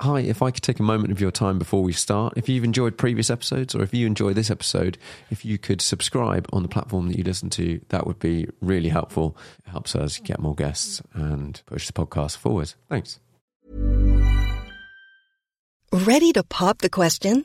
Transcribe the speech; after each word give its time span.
Hi, 0.00 0.20
if 0.20 0.42
I 0.42 0.52
could 0.52 0.62
take 0.62 0.78
a 0.78 0.84
moment 0.84 1.10
of 1.10 1.20
your 1.20 1.32
time 1.32 1.58
before 1.58 1.82
we 1.82 1.92
start, 1.92 2.34
if 2.36 2.48
you've 2.48 2.62
enjoyed 2.62 2.96
previous 2.96 3.30
episodes 3.30 3.74
or 3.74 3.82
if 3.82 3.92
you 3.92 4.06
enjoy 4.06 4.32
this 4.32 4.48
episode, 4.48 4.96
if 5.28 5.44
you 5.44 5.58
could 5.58 5.80
subscribe 5.80 6.46
on 6.52 6.62
the 6.62 6.68
platform 6.68 7.08
that 7.08 7.18
you 7.18 7.24
listen 7.24 7.50
to, 7.50 7.80
that 7.88 8.06
would 8.06 8.20
be 8.20 8.46
really 8.60 8.90
helpful. 8.90 9.36
It 9.66 9.70
helps 9.70 9.96
us 9.96 10.18
get 10.18 10.38
more 10.38 10.54
guests 10.54 11.02
and 11.14 11.60
push 11.66 11.88
the 11.88 11.92
podcast 11.92 12.36
forward. 12.36 12.74
Thanks. 12.88 13.18
Ready 15.92 16.32
to 16.32 16.44
pop 16.44 16.78
the 16.78 16.90
question? 16.90 17.44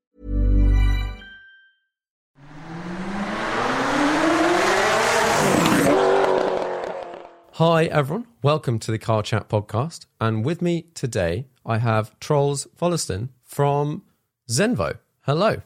Hi, 7.63 7.85
everyone. 7.85 8.25
Welcome 8.41 8.79
to 8.79 8.89
the 8.89 8.97
Car 8.97 9.21
Chat 9.21 9.47
podcast. 9.47 10.07
And 10.19 10.43
with 10.43 10.63
me 10.63 10.87
today, 10.95 11.45
I 11.63 11.77
have 11.77 12.19
Troels 12.19 12.65
Vollertsen 12.75 13.29
from 13.43 14.01
Zenvo. 14.49 14.97
Hello. 15.27 15.61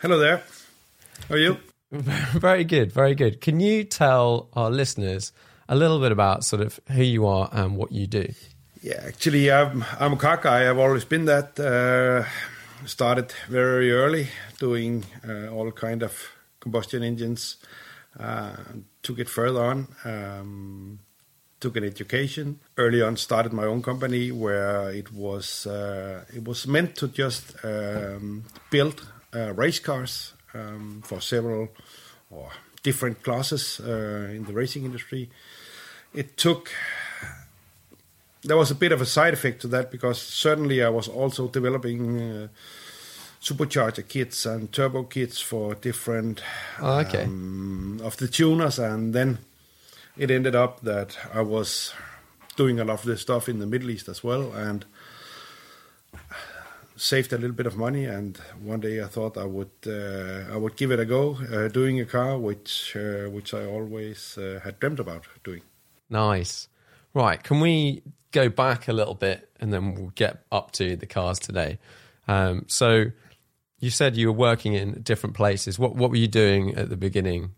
Hello 0.00 0.18
there. 0.18 0.42
How 1.28 1.34
are 1.34 1.38
you? 1.38 1.58
Very 1.92 2.64
good. 2.64 2.90
Very 2.90 3.14
good. 3.14 3.42
Can 3.42 3.60
you 3.60 3.84
tell 3.84 4.48
our 4.54 4.70
listeners 4.70 5.32
a 5.68 5.76
little 5.76 6.00
bit 6.00 6.10
about 6.10 6.42
sort 6.42 6.62
of 6.62 6.80
who 6.90 7.02
you 7.02 7.26
are 7.26 7.50
and 7.52 7.76
what 7.76 7.92
you 7.92 8.06
do? 8.06 8.32
Yeah, 8.82 9.02
actually, 9.06 9.52
I'm, 9.52 9.84
I'm 10.00 10.14
a 10.14 10.16
car 10.16 10.38
guy. 10.38 10.70
I've 10.70 10.78
always 10.78 11.04
been 11.04 11.26
that. 11.26 11.60
Uh, 11.60 12.24
started 12.86 13.30
very 13.50 13.92
early 13.92 14.28
doing 14.58 15.04
uh, 15.28 15.48
all 15.48 15.70
kind 15.70 16.02
of 16.02 16.30
combustion 16.60 17.02
engines. 17.02 17.58
Uh, 18.18 18.56
took 19.02 19.18
it 19.18 19.28
further 19.28 19.62
on. 19.62 19.88
Um, 20.04 21.00
took 21.60 21.76
an 21.76 21.84
education 21.84 22.60
early 22.76 23.02
on. 23.02 23.16
Started 23.16 23.52
my 23.52 23.64
own 23.64 23.82
company 23.82 24.30
where 24.30 24.90
it 24.90 25.12
was 25.12 25.66
uh, 25.66 26.24
it 26.34 26.44
was 26.44 26.66
meant 26.66 26.96
to 26.96 27.08
just 27.08 27.56
um, 27.64 28.44
build 28.70 29.08
uh, 29.34 29.52
race 29.54 29.78
cars 29.78 30.34
um, 30.52 31.02
for 31.04 31.20
several 31.20 31.68
or 32.30 32.50
different 32.82 33.22
classes 33.22 33.80
uh, 33.80 34.28
in 34.30 34.44
the 34.44 34.52
racing 34.52 34.84
industry. 34.84 35.30
It 36.12 36.36
took 36.36 36.70
there 38.44 38.56
was 38.56 38.70
a 38.70 38.74
bit 38.74 38.92
of 38.92 39.00
a 39.00 39.06
side 39.06 39.32
effect 39.32 39.62
to 39.62 39.68
that 39.68 39.90
because 39.90 40.20
certainly 40.20 40.82
I 40.82 40.90
was 40.90 41.08
also 41.08 41.48
developing 41.48 42.20
uh, 42.20 42.48
supercharger 43.44 44.08
kits 44.08 44.46
and 44.46 44.72
turbo 44.72 45.02
kits 45.04 45.38
for 45.40 45.74
different 45.74 46.42
Oh, 46.80 47.00
okay. 47.00 47.24
um, 47.24 48.00
of 48.02 48.16
the 48.16 48.26
tuners, 48.26 48.78
and 48.78 49.14
then 49.14 49.38
it 50.16 50.30
ended 50.30 50.54
up 50.56 50.80
that 50.80 51.18
I 51.32 51.42
was 51.42 51.92
doing 52.56 52.80
a 52.80 52.84
lot 52.84 53.00
of 53.00 53.04
this 53.04 53.20
stuff 53.20 53.48
in 53.48 53.58
the 53.58 53.66
Middle 53.66 53.90
East 53.90 54.08
as 54.08 54.24
well, 54.24 54.52
and 54.52 54.86
saved 56.96 57.32
a 57.32 57.36
little 57.38 57.56
bit 57.56 57.66
of 57.66 57.76
money. 57.76 58.04
And 58.04 58.38
one 58.62 58.80
day 58.80 59.02
I 59.02 59.06
thought 59.06 59.36
I 59.36 59.44
would 59.44 59.70
uh, 59.86 60.52
I 60.52 60.56
would 60.56 60.76
give 60.76 60.90
it 60.90 61.00
a 61.00 61.04
go, 61.04 61.36
uh, 61.52 61.68
doing 61.68 62.00
a 62.00 62.04
car 62.06 62.38
which 62.38 62.96
uh, 62.96 63.28
which 63.30 63.52
I 63.52 63.66
always 63.66 64.38
uh, 64.38 64.60
had 64.64 64.80
dreamt 64.80 65.00
about 65.00 65.26
doing. 65.42 65.62
Nice. 66.08 66.68
Right. 67.12 67.42
Can 67.42 67.60
we 67.60 68.02
go 68.32 68.48
back 68.48 68.88
a 68.88 68.92
little 68.92 69.14
bit 69.14 69.48
and 69.60 69.72
then 69.72 69.94
we'll 69.94 70.12
get 70.14 70.44
up 70.50 70.72
to 70.72 70.96
the 70.96 71.06
cars 71.06 71.38
today? 71.38 71.78
Um, 72.26 72.64
so 72.68 73.06
you 73.84 73.90
said 73.90 74.16
you 74.16 74.28
were 74.28 74.38
working 74.50 74.72
in 74.72 75.02
different 75.02 75.36
places. 75.36 75.78
What 75.78 75.94
what 75.94 76.10
were 76.10 76.16
you 76.16 76.28
doing 76.28 76.74
at 76.74 76.88
the 76.88 76.96
beginning? 76.96 77.50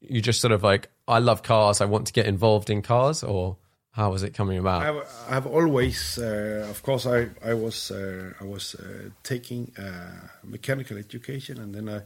You 0.00 0.20
just 0.22 0.40
sort 0.40 0.52
of 0.52 0.62
like, 0.62 0.88
I 1.06 1.18
love 1.18 1.42
cars. 1.42 1.80
I 1.80 1.84
want 1.84 2.06
to 2.06 2.12
get 2.12 2.26
involved 2.26 2.70
in 2.70 2.80
cars, 2.80 3.22
or 3.22 3.58
how 3.90 4.10
was 4.10 4.22
it 4.22 4.32
coming 4.32 4.58
about? 4.58 4.82
I've, 4.82 5.02
I've 5.28 5.46
always, 5.46 6.18
uh, 6.18 6.66
of 6.70 6.82
course, 6.82 7.04
I 7.06 7.28
I 7.44 7.52
was 7.52 7.90
uh, 7.90 8.32
I 8.40 8.44
was 8.44 8.74
uh, 8.74 9.10
taking 9.22 9.72
uh, 9.76 10.28
mechanical 10.44 10.96
education, 10.96 11.58
and 11.60 11.74
then 11.74 11.88
I, 11.88 12.00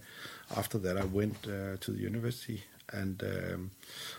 after 0.59 0.78
that, 0.78 0.97
I 0.97 1.04
went 1.04 1.36
uh, 1.47 1.76
to 1.78 1.92
the 1.92 2.00
university. 2.00 2.65
And 2.94 3.22
um, 3.22 3.71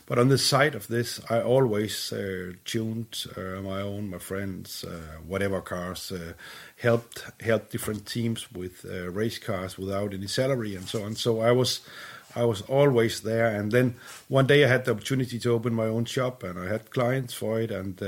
but 0.05 0.19
on 0.19 0.27
the 0.27 0.37
side 0.37 0.75
of 0.75 0.87
this, 0.87 1.19
I 1.29 1.41
always 1.41 2.13
uh, 2.13 2.53
tuned 2.63 3.25
uh, 3.35 3.61
my 3.61 3.81
own, 3.81 4.09
my 4.09 4.19
friends, 4.19 4.83
uh, 4.83 5.19
whatever 5.25 5.61
cars, 5.61 6.11
uh, 6.11 6.33
helped 6.77 7.23
helped 7.41 7.71
different 7.71 8.05
teams 8.05 8.51
with 8.51 8.85
uh, 8.85 9.09
race 9.09 9.39
cars 9.39 9.77
without 9.77 10.13
any 10.13 10.27
salary 10.27 10.75
and 10.75 10.87
so 10.87 11.03
on. 11.03 11.15
So 11.15 11.41
I 11.41 11.51
was 11.51 11.81
I 12.35 12.43
was 12.43 12.61
always 12.61 13.21
there. 13.21 13.47
And 13.47 13.71
then 13.71 13.95
one 14.27 14.45
day 14.47 14.63
I 14.63 14.67
had 14.67 14.85
the 14.85 14.91
opportunity 14.91 15.39
to 15.39 15.53
open 15.53 15.73
my 15.73 15.85
own 15.85 16.05
shop, 16.05 16.43
and 16.43 16.59
I 16.59 16.67
had 16.67 16.91
clients 16.91 17.33
for 17.33 17.59
it. 17.59 17.71
And 17.71 18.01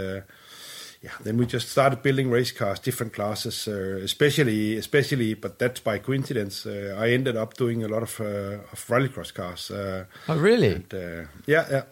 yeah, 1.02 1.12
then 1.24 1.38
we 1.38 1.46
just 1.46 1.70
started 1.70 2.02
building 2.02 2.30
race 2.30 2.52
cars, 2.52 2.80
different 2.80 3.14
classes, 3.14 3.68
uh, 3.68 4.00
especially 4.04 4.78
especially. 4.78 5.36
But 5.36 5.60
that's 5.60 5.80
by 5.80 6.00
coincidence. 6.00 6.66
Uh, 6.66 6.98
I 7.00 7.10
ended 7.10 7.38
up 7.38 7.56
doing 7.56 7.84
a 7.84 7.88
lot 7.88 8.04
of 8.04 8.20
uh, 8.20 8.60
of 8.72 8.88
rallycross 8.88 9.34
cars. 9.34 9.72
Uh, 9.72 10.06
oh, 10.28 10.38
really? 10.38 10.76
and, 10.76 10.94
uh, 10.94 11.28
yeah, 11.46 11.66
yeah. 11.70 11.84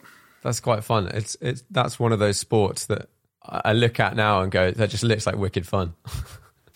That's 0.43 0.59
quite 0.59 0.83
fun. 0.83 1.07
It's 1.07 1.37
it's 1.41 1.63
that's 1.71 1.99
one 1.99 2.11
of 2.11 2.19
those 2.19 2.37
sports 2.37 2.85
that 2.87 3.09
I 3.47 3.73
look 3.73 3.99
at 3.99 4.15
now 4.15 4.41
and 4.41 4.51
go, 4.51 4.71
that 4.71 4.89
just 4.89 5.03
looks 5.03 5.25
like 5.25 5.37
wicked 5.37 5.67
fun. 5.67 5.93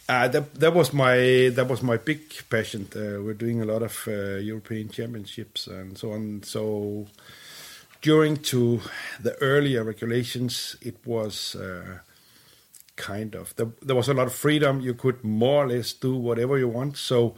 Uh, 0.09 0.27
that 0.27 0.55
that 0.55 0.73
was 0.73 0.91
my 0.91 1.51
that 1.53 1.67
was 1.69 1.83
my 1.83 1.95
big 1.95 2.19
passion. 2.49 2.87
Uh, 2.95 3.21
we're 3.21 3.35
doing 3.35 3.61
a 3.61 3.65
lot 3.65 3.83
of 3.83 4.07
uh, 4.07 4.37
European 4.41 4.89
championships 4.89 5.67
and 5.67 5.95
so 5.99 6.13
on. 6.13 6.41
So 6.41 7.05
during 8.01 8.37
to 8.37 8.81
the 9.21 9.35
earlier 9.35 9.83
regulations, 9.83 10.75
it 10.81 10.95
was 11.05 11.53
uh, 11.53 11.99
kind 12.99 13.35
of 13.35 13.55
there, 13.55 13.71
there 13.81 13.95
was 13.95 14.09
a 14.09 14.13
lot 14.13 14.27
of 14.27 14.33
freedom. 14.33 14.81
You 14.81 14.93
could 14.93 15.23
more 15.23 15.63
or 15.63 15.67
less 15.69 15.93
do 15.93 16.15
whatever 16.15 16.57
you 16.57 16.67
want. 16.67 16.97
So 16.97 17.35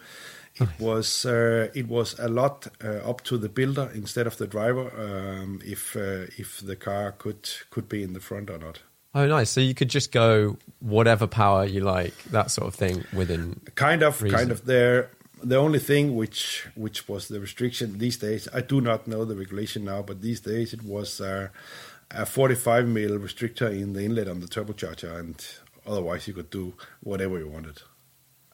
it 0.56 0.70
was 0.80 1.26
uh, 1.26 1.70
it 1.74 1.88
was 1.88 2.20
a 2.20 2.28
lot 2.28 2.68
uh, 2.84 3.10
up 3.10 3.22
to 3.26 3.38
the 3.38 3.50
builder 3.50 3.90
instead 3.94 4.28
of 4.28 4.38
the 4.38 4.48
driver 4.48 4.92
um, 4.98 5.62
if 5.64 5.96
uh, 5.96 6.26
if 6.38 6.60
the 6.60 6.76
car 6.76 7.14
could 7.14 7.50
could 7.70 7.88
be 7.88 8.04
in 8.04 8.14
the 8.14 8.20
front 8.20 8.50
or 8.50 8.58
not. 8.58 8.80
oh, 9.14 9.28
nice. 9.28 9.50
So 9.50 9.62
you 9.62 9.74
could 9.74 9.90
just 9.90 10.12
go 10.12 10.58
whatever 10.80 11.28
power 11.28 11.66
you 11.66 11.82
like, 11.82 12.16
that 12.32 12.52
sort 12.52 12.68
of 12.68 12.76
thing 12.76 13.06
within. 13.14 13.60
kind 13.76 14.04
of 14.04 14.22
reason. 14.22 14.38
kind 14.38 14.52
of 14.52 14.66
there 14.66 15.10
the 15.44 15.58
only 15.58 15.80
thing 15.80 16.16
which 16.16 16.68
which 16.76 17.08
was 17.10 17.28
the 17.28 17.40
restriction 17.40 17.98
these 17.98 18.18
days 18.18 18.48
i 18.54 18.62
do 18.62 18.80
not 18.80 19.08
know 19.08 19.26
the 19.26 19.36
regulation 19.36 19.84
now 19.84 20.02
but 20.02 20.22
these 20.22 20.40
days 20.40 20.74
it 20.74 20.84
was 20.84 21.20
uh, 21.20 21.48
a 22.14 22.26
45 22.26 22.88
mil 22.88 23.20
restrictor 23.20 23.72
in 23.72 23.94
the 23.94 24.04
inlet 24.04 24.28
on 24.28 24.40
the 24.40 24.48
turbocharger 24.48 25.20
and 25.20 25.46
otherwise 25.86 26.28
you 26.28 26.34
could 26.34 26.50
do 26.50 26.74
whatever 27.02 27.40
you 27.40 27.48
wanted 27.48 27.82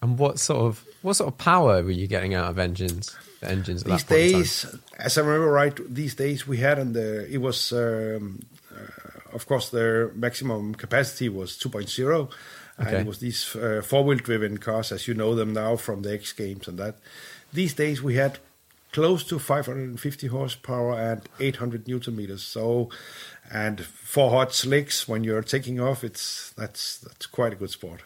And 0.01 0.17
what 0.19 0.39
sort 0.39 0.59
of 0.59 0.85
what 1.01 1.15
sort 1.15 1.27
of 1.29 1.37
power 1.37 1.81
were 1.81 1.91
you 1.91 2.07
getting 2.07 2.35
out 2.35 2.49
of 2.49 2.59
engines? 2.59 3.15
The 3.39 3.49
engines 3.49 3.83
at 3.83 3.89
these 3.89 4.03
that 4.03 4.09
point 4.09 4.21
in 4.21 4.31
time? 4.31 4.41
days, 4.41 4.75
as 4.99 5.17
I 5.17 5.21
remember 5.21 5.51
right, 5.51 5.93
these 5.93 6.15
days 6.15 6.47
we 6.47 6.57
had 6.57 6.79
on 6.79 6.93
the 6.93 7.27
it 7.31 7.39
was 7.39 7.71
um, 7.73 8.41
uh, 8.71 9.33
of 9.33 9.47
course 9.47 9.69
their 9.69 10.09
maximum 10.13 10.75
capacity 10.75 11.29
was 11.29 11.57
2.0, 11.57 12.31
and 12.77 12.95
it 12.95 13.07
was 13.07 13.19
these 13.19 13.55
uh, 13.55 13.81
four 13.83 14.03
wheel 14.03 14.19
driven 14.19 14.57
cars 14.57 14.91
as 14.91 15.07
you 15.07 15.15
know 15.15 15.33
them 15.33 15.53
now 15.53 15.75
from 15.75 16.03
the 16.03 16.13
X 16.13 16.31
Games 16.33 16.67
and 16.67 16.77
that. 16.77 16.95
These 17.51 17.73
days 17.73 18.03
we 18.03 18.15
had 18.15 18.39
close 18.91 19.23
to 19.25 19.39
550 19.39 20.27
horsepower 20.27 20.99
and 20.99 21.21
800 21.39 21.87
newton 21.87 22.15
meters. 22.15 22.43
So, 22.43 22.89
and 23.51 23.83
four 23.83 24.31
hot 24.31 24.53
slicks 24.53 25.07
when 25.07 25.23
you're 25.23 25.43
taking 25.43 25.79
off, 25.79 26.03
it's 26.03 26.51
that's 26.53 26.99
that's 26.99 27.25
quite 27.25 27.53
a 27.53 27.55
good 27.55 27.69
sport. 27.69 28.01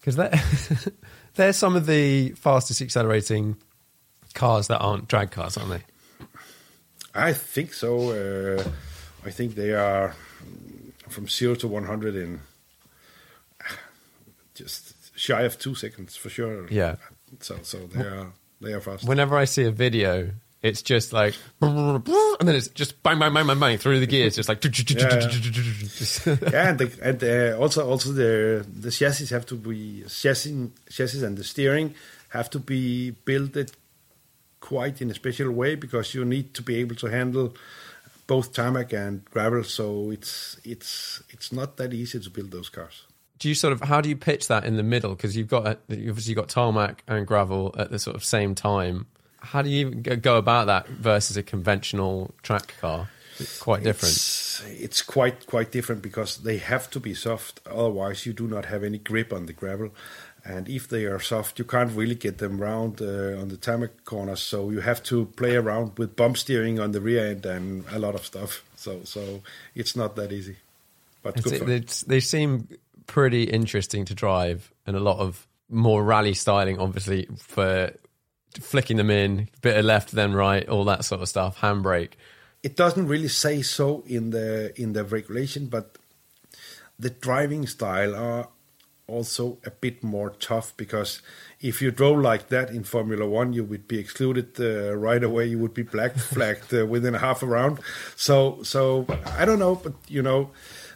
Because 0.00 0.16
they're, 0.16 0.42
they're 1.34 1.52
some 1.52 1.76
of 1.76 1.86
the 1.86 2.30
fastest 2.30 2.82
accelerating 2.82 3.56
cars 4.34 4.68
that 4.68 4.78
aren't 4.78 5.08
drag 5.08 5.30
cars, 5.30 5.56
aren't 5.56 5.70
they? 5.70 5.82
I 7.14 7.32
think 7.32 7.72
so. 7.72 8.10
Uh, 8.10 8.64
I 9.24 9.30
think 9.30 9.54
they 9.54 9.72
are 9.72 10.16
from 11.08 11.28
zero 11.28 11.54
to 11.56 11.68
one 11.68 11.84
hundred 11.84 12.16
in 12.16 12.40
just 14.54 14.94
shy 15.16 15.42
of 15.42 15.58
two 15.58 15.74
seconds 15.74 16.16
for 16.16 16.30
sure. 16.30 16.66
Yeah. 16.68 16.96
So 17.40 17.58
so 17.62 17.78
they 17.86 18.00
are 18.00 18.32
they 18.62 18.72
are 18.72 18.80
fast. 18.80 19.06
Whenever 19.06 19.36
I 19.36 19.44
see 19.44 19.64
a 19.64 19.70
video, 19.70 20.30
it's 20.62 20.82
just 20.82 21.12
like, 21.12 21.34
and 21.60 22.02
then 22.40 22.54
it's 22.54 22.68
just 22.68 23.02
bang, 23.02 23.18
bang, 23.18 23.34
bang, 23.34 23.46
bang, 23.46 23.58
bang 23.58 23.78
through 23.78 24.00
the 24.00 24.06
gears, 24.06 24.36
just 24.36 24.48
like, 24.48 24.64
yeah, 24.64 24.70
and, 26.70 26.78
the, 26.78 26.90
and 27.02 27.24
uh, 27.24 27.58
also 27.58 27.88
also 27.88 28.12
the 28.12 28.64
the 28.80 28.90
chassis 28.90 29.34
have 29.34 29.46
to 29.46 29.56
be 29.56 30.04
chassis 30.08 30.70
chassis 30.88 31.24
and 31.24 31.36
the 31.36 31.44
steering 31.44 31.94
have 32.30 32.48
to 32.50 32.58
be 32.58 33.10
built 33.10 33.56
it 33.56 33.72
quite 34.60 35.02
in 35.02 35.10
a 35.10 35.14
special 35.14 35.50
way 35.50 35.74
because 35.74 36.14
you 36.14 36.24
need 36.24 36.54
to 36.54 36.62
be 36.62 36.76
able 36.76 36.96
to 36.96 37.08
handle 37.08 37.52
both 38.26 38.52
tarmac 38.52 38.92
and 38.92 39.24
gravel. 39.26 39.64
So 39.64 40.10
it's 40.10 40.58
it's 40.64 41.22
it's 41.30 41.52
not 41.52 41.76
that 41.76 41.92
easy 41.92 42.20
to 42.20 42.30
build 42.30 42.52
those 42.52 42.68
cars. 42.68 43.04
Do 43.42 43.48
you 43.48 43.56
sort 43.56 43.72
of 43.72 43.80
how 43.80 44.00
do 44.00 44.08
you 44.08 44.14
pitch 44.16 44.46
that 44.46 44.64
in 44.64 44.76
the 44.76 44.84
middle? 44.84 45.16
Because 45.16 45.36
you've 45.36 45.48
got 45.48 45.80
you've 45.88 46.10
obviously 46.10 46.34
got 46.34 46.48
tarmac 46.48 47.02
and 47.08 47.26
gravel 47.26 47.74
at 47.76 47.90
the 47.90 47.98
sort 47.98 48.14
of 48.14 48.24
same 48.24 48.54
time. 48.54 49.06
How 49.40 49.62
do 49.62 49.68
you 49.68 49.90
go 49.90 50.36
about 50.36 50.68
that 50.68 50.86
versus 50.86 51.36
a 51.36 51.42
conventional 51.42 52.32
track 52.44 52.74
car? 52.80 53.08
It's 53.40 53.58
quite 53.58 53.82
different. 53.82 54.12
It's, 54.14 54.62
it's 54.66 55.02
quite 55.02 55.46
quite 55.48 55.72
different 55.72 56.02
because 56.02 56.36
they 56.36 56.58
have 56.58 56.88
to 56.92 57.00
be 57.00 57.14
soft. 57.14 57.58
Otherwise, 57.66 58.26
you 58.26 58.32
do 58.32 58.46
not 58.46 58.66
have 58.66 58.84
any 58.84 58.98
grip 58.98 59.32
on 59.32 59.46
the 59.46 59.52
gravel. 59.52 59.90
And 60.44 60.68
if 60.68 60.88
they 60.88 61.06
are 61.06 61.18
soft, 61.20 61.58
you 61.58 61.64
can't 61.64 61.90
really 61.96 62.14
get 62.14 62.38
them 62.38 62.60
round 62.60 63.00
uh, 63.02 63.40
on 63.40 63.48
the 63.48 63.56
tarmac 63.56 64.04
corners. 64.04 64.40
So 64.40 64.70
you 64.70 64.80
have 64.80 65.02
to 65.04 65.26
play 65.36 65.56
around 65.56 65.98
with 65.98 66.14
bump 66.14 66.36
steering 66.36 66.78
on 66.78 66.92
the 66.92 67.00
rear 67.00 67.26
end 67.26 67.44
and 67.46 67.84
a 67.90 67.98
lot 67.98 68.14
of 68.14 68.24
stuff. 68.24 68.62
So 68.76 69.00
so 69.02 69.42
it's 69.74 69.96
not 69.96 70.14
that 70.14 70.30
easy, 70.30 70.58
but 71.24 71.36
It's- 71.38 71.58
good 71.58 71.68
it's- 71.68 72.02
they 72.02 72.20
seem 72.20 72.68
pretty 73.06 73.44
interesting 73.44 74.04
to 74.06 74.14
drive, 74.14 74.72
and 74.86 74.96
a 74.96 75.00
lot 75.00 75.18
of 75.18 75.46
more 75.68 76.04
rally 76.04 76.34
styling, 76.34 76.78
obviously 76.78 77.26
for 77.36 77.92
flicking 78.60 78.98
them 78.98 79.10
in, 79.10 79.48
bit 79.62 79.76
of 79.76 79.84
left 79.84 80.12
then 80.12 80.32
right, 80.34 80.68
all 80.68 80.84
that 80.84 81.04
sort 81.04 81.22
of 81.22 81.28
stuff. 81.28 81.60
Handbrake. 81.60 82.12
it 82.62 82.76
doesn't 82.76 83.08
really 83.08 83.28
say 83.28 83.62
so 83.62 84.02
in 84.06 84.30
the 84.30 84.72
in 84.80 84.92
the 84.92 85.04
regulation, 85.04 85.66
but 85.66 85.98
the 86.98 87.10
driving 87.10 87.66
style 87.66 88.14
are 88.14 88.48
also 89.08 89.58
a 89.66 89.70
bit 89.70 90.02
more 90.02 90.30
tough 90.30 90.74
because 90.76 91.20
if 91.60 91.82
you 91.82 91.90
drove 91.90 92.18
like 92.18 92.48
that 92.48 92.70
in 92.70 92.84
Formula 92.84 93.26
One, 93.26 93.52
you 93.52 93.64
would 93.64 93.88
be 93.88 93.98
excluded 93.98 94.60
uh, 94.60 94.96
right 94.96 95.22
away. 95.22 95.46
You 95.46 95.58
would 95.58 95.74
be 95.74 95.82
black 95.82 96.14
flagged 96.16 96.72
uh, 96.74 96.86
within 96.86 97.14
half 97.14 97.42
a 97.42 97.46
round. 97.46 97.78
So, 98.16 98.62
so 98.62 99.06
I 99.38 99.44
don't 99.44 99.58
know, 99.58 99.74
but 99.74 99.94
you 100.08 100.22
know, 100.22 100.50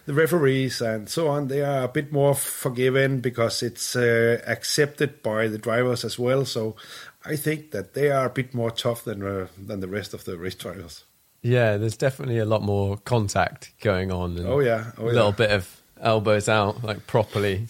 the 0.06 0.14
referees 0.14 0.80
and 0.80 1.08
so 1.08 1.28
on, 1.28 1.48
they 1.48 1.60
are 1.62 1.84
a 1.84 1.88
bit 1.88 2.12
more 2.12 2.34
forgiven 2.34 3.20
because 3.20 3.62
it's 3.62 3.94
uh, 3.96 4.40
accepted 4.46 5.22
by 5.22 5.48
the 5.48 5.58
drivers 5.58 6.04
as 6.04 6.18
well. 6.18 6.44
So, 6.44 6.76
I 7.24 7.36
think 7.36 7.72
that 7.72 7.94
they 7.94 8.10
are 8.10 8.26
a 8.26 8.30
bit 8.30 8.54
more 8.54 8.70
tough 8.70 9.04
than 9.04 9.22
uh, 9.22 9.48
than 9.58 9.80
the 9.80 9.88
rest 9.88 10.14
of 10.14 10.24
the 10.24 10.38
race 10.38 10.54
drivers. 10.54 11.04
Yeah, 11.42 11.76
there's 11.76 11.96
definitely 11.96 12.38
a 12.38 12.44
lot 12.44 12.62
more 12.62 12.96
contact 12.98 13.72
going 13.80 14.10
on. 14.10 14.36
And 14.38 14.46
Oh, 14.48 14.60
yeah. 14.60 14.92
Oh, 14.98 15.04
a 15.04 15.06
little 15.06 15.26
yeah. 15.30 15.36
bit 15.36 15.50
of 15.50 15.80
elbows 16.00 16.48
out, 16.48 16.82
like 16.82 17.06
properly 17.06 17.68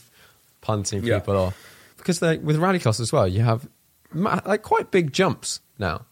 punting 0.62 1.04
Yeah. 1.04 1.18
people 1.18 1.36
off. 1.36 1.72
Because 1.98 2.20
they, 2.20 2.38
with 2.38 2.56
rallycross 2.56 3.00
as 3.00 3.12
well, 3.12 3.26
you 3.28 3.42
have 3.42 3.68
like 4.14 4.62
quite 4.62 4.90
big 4.90 5.12
jumps 5.12 5.60
now. 5.78 6.06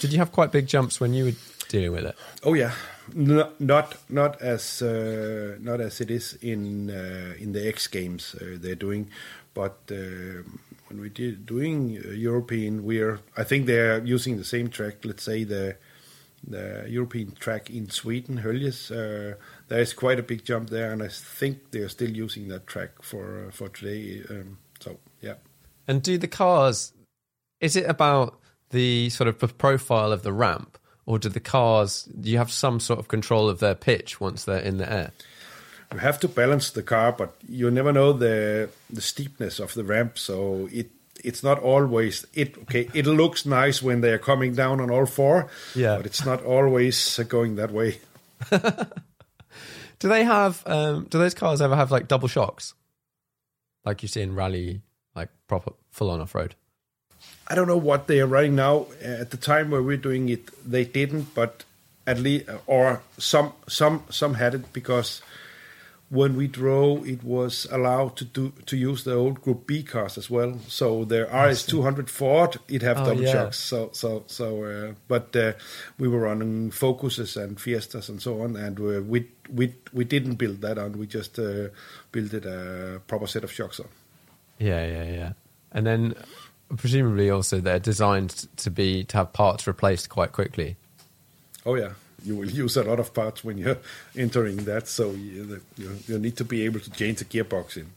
Did 0.00 0.12
you 0.12 0.18
have 0.18 0.30
quite 0.32 0.52
big 0.52 0.66
jumps 0.66 1.00
when 1.00 1.14
you 1.14 1.24
were 1.24 1.32
dealing 1.68 1.92
with 1.92 2.04
it? 2.04 2.14
Oh 2.44 2.54
yeah, 2.54 2.72
no, 3.14 3.52
not 3.58 3.96
not 4.08 4.40
as 4.42 4.82
uh, 4.82 5.56
not 5.60 5.80
as 5.80 6.00
it 6.00 6.10
is 6.10 6.38
in 6.42 6.90
uh, 6.90 7.34
in 7.38 7.52
the 7.52 7.68
X 7.68 7.86
Games 7.86 8.34
uh, 8.34 8.56
they're 8.58 8.74
doing, 8.74 9.10
but 9.54 9.78
uh, 9.90 10.42
when 10.88 11.00
we 11.00 11.08
did 11.08 11.46
doing 11.46 11.98
uh, 12.04 12.10
European, 12.10 12.84
we're 12.84 13.20
I 13.36 13.44
think 13.44 13.66
they're 13.66 14.04
using 14.04 14.36
the 14.36 14.44
same 14.44 14.68
track. 14.68 15.04
Let's 15.04 15.22
say 15.22 15.44
the 15.44 15.76
the 16.46 16.86
European 16.88 17.32
track 17.32 17.70
in 17.70 17.90
Sweden, 17.90 18.40
Höljes. 18.42 18.90
Uh, 18.90 19.36
there 19.68 19.80
is 19.80 19.92
quite 19.92 20.18
a 20.18 20.22
big 20.22 20.44
jump 20.44 20.70
there, 20.70 20.92
and 20.92 21.02
I 21.02 21.08
think 21.08 21.70
they're 21.70 21.88
still 21.88 22.10
using 22.10 22.48
that 22.48 22.66
track 22.66 23.02
for 23.02 23.50
for 23.52 23.68
today. 23.68 24.22
Um, 24.30 24.58
so 24.80 24.98
yeah. 25.20 25.34
And 25.88 26.02
do 26.02 26.18
the 26.18 26.28
cars? 26.28 26.92
Is 27.60 27.76
it 27.76 27.88
about 27.88 28.38
the 28.70 29.10
sort 29.10 29.28
of 29.28 29.58
profile 29.58 30.12
of 30.12 30.22
the 30.22 30.32
ramp, 30.32 30.78
or 31.06 31.18
do 31.18 31.28
the 31.28 31.40
cars? 31.40 32.02
Do 32.20 32.30
you 32.30 32.38
have 32.38 32.50
some 32.52 32.80
sort 32.80 32.98
of 32.98 33.08
control 33.08 33.48
of 33.48 33.60
their 33.60 33.74
pitch 33.74 34.20
once 34.20 34.44
they're 34.44 34.58
in 34.58 34.76
the 34.78 34.92
air? 34.92 35.12
you 35.92 35.98
have 35.98 36.18
to 36.20 36.28
balance 36.28 36.70
the 36.70 36.82
car, 36.82 37.12
but 37.12 37.36
you 37.48 37.70
never 37.70 37.92
know 37.92 38.12
the 38.12 38.68
the 38.90 39.00
steepness 39.00 39.60
of 39.60 39.72
the 39.74 39.84
ramp. 39.84 40.18
So 40.18 40.68
it 40.72 40.90
it's 41.24 41.42
not 41.42 41.58
always 41.60 42.26
it. 42.34 42.58
Okay, 42.62 42.88
it 42.92 43.06
looks 43.06 43.46
nice 43.46 43.82
when 43.82 44.00
they 44.00 44.12
are 44.12 44.18
coming 44.18 44.54
down 44.54 44.80
on 44.80 44.90
all 44.90 45.06
four. 45.06 45.48
Yeah. 45.74 45.96
but 45.96 46.06
it's 46.06 46.24
not 46.24 46.42
always 46.44 47.18
going 47.28 47.56
that 47.56 47.70
way. 47.70 48.00
Do 49.98 50.08
they 50.08 50.24
have? 50.24 50.62
Um, 50.66 51.06
do 51.08 51.18
those 51.18 51.32
cars 51.34 51.62
ever 51.62 51.74
have 51.74 51.90
like 51.90 52.06
double 52.06 52.28
shocks, 52.28 52.74
like 53.84 54.02
you 54.02 54.08
see 54.08 54.20
in 54.20 54.34
rally, 54.34 54.82
like 55.14 55.30
proper 55.48 55.72
full 55.90 56.10
on 56.10 56.20
off 56.20 56.34
road? 56.34 56.54
I 57.48 57.54
don't 57.54 57.68
know 57.68 57.76
what 57.76 58.06
they 58.06 58.20
are 58.20 58.26
running 58.26 58.56
now. 58.56 58.86
At 59.02 59.30
the 59.30 59.36
time 59.36 59.70
where 59.70 59.82
we're 59.82 59.96
doing 59.96 60.28
it, 60.28 60.50
they 60.70 60.84
didn't, 60.84 61.34
but 61.34 61.64
at 62.06 62.18
least 62.18 62.48
or 62.66 63.02
some 63.18 63.52
some 63.68 64.02
some 64.10 64.34
had 64.34 64.54
it 64.54 64.72
because 64.72 65.22
when 66.08 66.36
we 66.36 66.46
drove, 66.46 67.04
it 67.08 67.24
was 67.24 67.66
allowed 67.72 68.14
to 68.16 68.24
do 68.24 68.52
to 68.66 68.76
use 68.76 69.02
the 69.02 69.14
old 69.14 69.42
Group 69.42 69.66
B 69.66 69.82
cars 69.82 70.16
as 70.16 70.30
well. 70.30 70.58
So 70.68 71.04
the 71.04 71.24
RS 71.26 71.66
two 71.66 71.82
hundred 71.82 72.08
Ford, 72.10 72.56
it 72.68 72.82
have 72.82 72.98
Oh, 72.98 73.06
double 73.06 73.22
yeah. 73.22 73.32
shocks. 73.32 73.58
So 73.58 73.90
so 73.92 74.22
so, 74.28 74.64
uh, 74.64 74.92
but 75.08 75.34
uh, 75.34 75.52
we 75.98 76.06
were 76.08 76.20
running 76.20 76.70
Focuses 76.70 77.36
and 77.36 77.60
Fiestas 77.60 78.08
and 78.08 78.22
so 78.22 78.40
on, 78.42 78.56
and 78.56 78.78
uh, 78.78 79.02
we 79.02 79.26
we 79.52 79.74
we 79.92 80.04
didn't 80.04 80.34
build 80.36 80.60
that 80.60 80.78
on. 80.78 80.96
We 80.98 81.06
just 81.08 81.38
uh, 81.40 81.68
built 82.12 82.32
it 82.34 82.44
a 82.46 83.00
proper 83.08 83.26
set 83.26 83.42
of 83.44 83.50
shocks 83.52 83.80
on. 83.80 83.88
Yeah, 84.58 84.86
yeah, 84.86 85.04
yeah. 85.12 85.32
And 85.72 85.84
then 85.86 86.14
presumably 86.76 87.30
also 87.30 87.60
they're 87.60 87.78
designed 87.78 88.48
to 88.56 88.70
be 88.70 89.04
to 89.04 89.18
have 89.18 89.32
parts 89.32 89.66
replaced 89.66 90.08
quite 90.08 90.32
quickly. 90.32 90.76
Oh 91.64 91.74
yeah, 91.74 91.92
you 92.24 92.36
will 92.36 92.50
use 92.50 92.76
a 92.76 92.82
lot 92.82 92.98
of 93.00 93.14
parts 93.14 93.44
when 93.44 93.58
you're 93.58 93.78
entering 94.16 94.58
that. 94.64 94.88
So 94.88 95.10
you, 95.12 95.60
you, 95.76 95.98
you 96.06 96.18
need 96.18 96.36
to 96.36 96.44
be 96.44 96.62
able 96.64 96.80
to 96.80 96.90
change 96.90 97.18
the 97.18 97.24
gearbox 97.24 97.76
in 97.76 97.90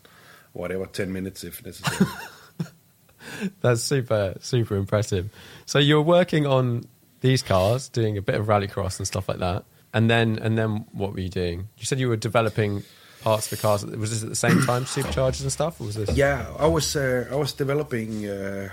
whatever 0.53 0.85
ten 0.85 1.11
minutes 1.11 1.43
if 1.43 1.65
necessary. 1.65 2.09
That's 3.61 3.81
super, 3.81 4.35
super 4.41 4.75
impressive. 4.75 5.29
So 5.65 5.79
you're 5.79 6.01
working 6.01 6.45
on 6.45 6.85
these 7.21 7.41
cars, 7.41 7.89
doing 7.89 8.17
a 8.17 8.21
bit 8.21 8.35
of 8.35 8.47
rallycross 8.47 8.97
and 8.97 9.07
stuff 9.07 9.27
like 9.27 9.39
that, 9.39 9.65
and 9.93 10.09
then 10.09 10.39
and 10.39 10.57
then 10.57 10.85
what 10.91 11.13
were 11.13 11.19
you 11.19 11.29
doing? 11.29 11.67
You 11.77 11.85
said 11.85 11.99
you 11.99 12.09
were 12.09 12.17
developing 12.17 12.83
parts 13.21 13.47
for 13.47 13.55
cars. 13.55 13.85
Was 13.85 14.11
this 14.11 14.23
at 14.23 14.29
the 14.29 14.35
same 14.35 14.61
time, 14.63 14.85
superchargers 14.85 15.41
and 15.41 15.51
stuff, 15.51 15.79
or 15.81 15.85
was 15.85 15.95
this? 15.95 16.15
yeah, 16.15 16.45
I 16.57 16.67
was 16.67 16.95
uh, 16.95 17.27
I 17.31 17.35
was 17.35 17.53
developing. 17.53 18.27
Uh, 18.27 18.69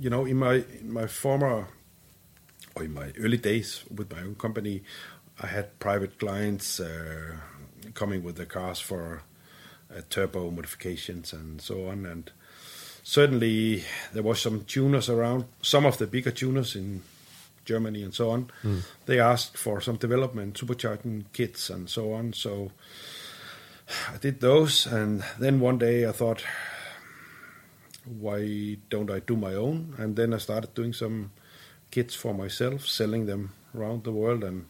you 0.00 0.08
know, 0.08 0.24
in 0.24 0.38
my 0.38 0.64
in 0.80 0.92
my 0.92 1.06
former 1.06 1.68
or 2.74 2.84
in 2.84 2.94
my 2.94 3.12
early 3.18 3.36
days 3.36 3.84
with 3.94 4.10
my 4.10 4.20
own 4.20 4.34
company, 4.34 4.82
I 5.40 5.46
had 5.46 5.78
private 5.78 6.18
clients 6.18 6.80
uh, 6.80 7.36
coming 7.94 8.22
with 8.22 8.36
the 8.36 8.46
cars 8.46 8.80
for 8.80 9.22
uh, 9.94 10.00
turbo 10.08 10.50
modifications 10.50 11.32
and 11.32 11.60
so 11.60 11.88
on. 11.88 12.06
And 12.06 12.30
certainly 13.02 13.84
there 14.12 14.22
was 14.22 14.40
some 14.40 14.64
tuners 14.64 15.08
around, 15.08 15.44
some 15.62 15.84
of 15.84 15.98
the 15.98 16.06
bigger 16.06 16.30
tuners 16.30 16.76
in 16.76 17.02
Germany 17.64 18.02
and 18.02 18.14
so 18.14 18.30
on. 18.30 18.50
They 19.06 19.20
asked 19.20 19.56
for 19.56 19.80
some 19.80 19.96
development, 19.96 20.54
supercharging 20.54 21.24
kits 21.32 21.70
and 21.70 21.88
so 21.88 22.12
on. 22.12 22.32
So 22.32 22.72
I 24.12 24.18
did 24.18 24.40
those, 24.40 24.86
and 24.86 25.24
then 25.38 25.60
one 25.60 25.78
day 25.78 26.06
I 26.06 26.12
thought, 26.12 26.44
why 28.04 28.76
don't 28.88 29.10
I 29.10 29.20
do 29.20 29.36
my 29.36 29.54
own? 29.54 29.94
And 29.98 30.16
then 30.16 30.34
I 30.34 30.38
started 30.38 30.74
doing 30.74 30.92
some 30.92 31.32
kits 31.90 32.14
for 32.14 32.34
myself, 32.34 32.86
selling 32.86 33.26
them 33.26 33.52
around 33.76 34.04
the 34.04 34.12
world, 34.12 34.44
and 34.44 34.66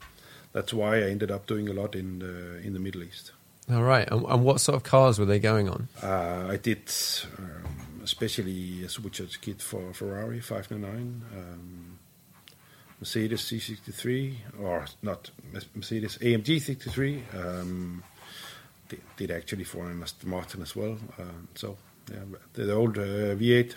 that's 0.52 0.72
why 0.74 0.98
I 0.98 1.10
ended 1.10 1.30
up 1.30 1.46
doing 1.46 1.68
a 1.68 1.72
lot 1.72 1.94
in 1.94 2.18
the, 2.18 2.58
in 2.58 2.72
the 2.72 2.80
Middle 2.80 3.02
East. 3.02 3.32
All 3.70 3.82
right. 3.82 4.08
And, 4.10 4.24
and 4.26 4.44
what 4.44 4.60
sort 4.60 4.76
of 4.76 4.82
cars 4.82 5.18
were 5.18 5.24
they 5.26 5.38
going 5.38 5.68
on? 5.68 5.88
Uh, 6.02 6.48
I 6.50 6.56
did 6.56 6.90
um, 7.38 7.90
especially 8.02 8.84
a 8.84 8.88
supercharged 8.88 9.40
kit 9.40 9.62
for 9.62 9.92
Ferrari 9.92 10.40
599, 10.40 11.22
um, 11.36 11.98
Mercedes 12.98 13.42
C63, 13.42 14.34
or 14.60 14.86
not 15.02 15.30
Mercedes 15.74 16.18
AMG 16.18 16.60
63. 16.60 17.22
Um, 17.34 18.02
did, 18.90 19.00
did, 19.16 19.30
actually 19.30 19.64
for 19.64 19.90
an 19.90 20.02
Aston 20.02 20.28
Martin 20.28 20.62
as 20.62 20.76
well. 20.76 20.98
Um, 21.18 21.48
so 21.54 21.78
yeah, 22.10 22.18
the, 22.52 22.64
the 22.64 22.74
old 22.74 22.98
uh, 22.98 23.34
V8. 23.36 23.74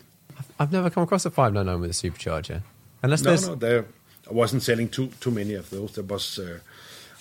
I've 0.59 0.71
never 0.71 0.89
come 0.89 1.03
across 1.03 1.25
a 1.25 1.31
599 1.31 1.79
with 1.79 1.91
a 1.91 1.93
supercharger, 1.93 2.61
unless 3.01 3.21
no, 3.21 3.29
there's 3.29 3.47
no, 3.47 3.55
there. 3.55 3.85
I 4.29 4.33
wasn't 4.33 4.63
selling 4.63 4.89
too 4.89 5.07
too 5.21 5.31
many 5.31 5.53
of 5.53 5.69
those. 5.69 5.95
There 5.95 6.03
was. 6.03 6.39
Uh, 6.39 6.59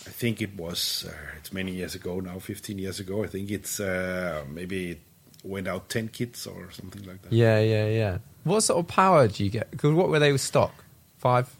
I 0.04 0.10
think 0.10 0.42
it 0.42 0.56
was 0.56 1.06
uh, 1.08 1.14
it's 1.38 1.52
many 1.52 1.72
years 1.72 1.94
ago 1.94 2.18
now, 2.18 2.40
15 2.40 2.76
years 2.76 2.98
ago. 2.98 3.22
I 3.22 3.28
think 3.28 3.52
it's 3.52 3.78
uh, 3.78 4.44
maybe 4.50 4.90
it 4.90 5.00
went 5.44 5.68
out 5.68 5.88
10 5.88 6.08
kits 6.08 6.46
or 6.46 6.72
something 6.72 7.04
like 7.04 7.22
that. 7.22 7.32
Yeah, 7.32 7.60
yeah, 7.60 7.86
yeah. 7.86 8.18
What 8.42 8.62
sort 8.62 8.80
of 8.80 8.88
power 8.88 9.28
do 9.28 9.44
you 9.44 9.50
get? 9.50 9.70
Because 9.70 9.92
what 9.92 10.08
were 10.08 10.18
they 10.18 10.32
with 10.32 10.40
stock? 10.40 10.72
Five. 11.18 11.54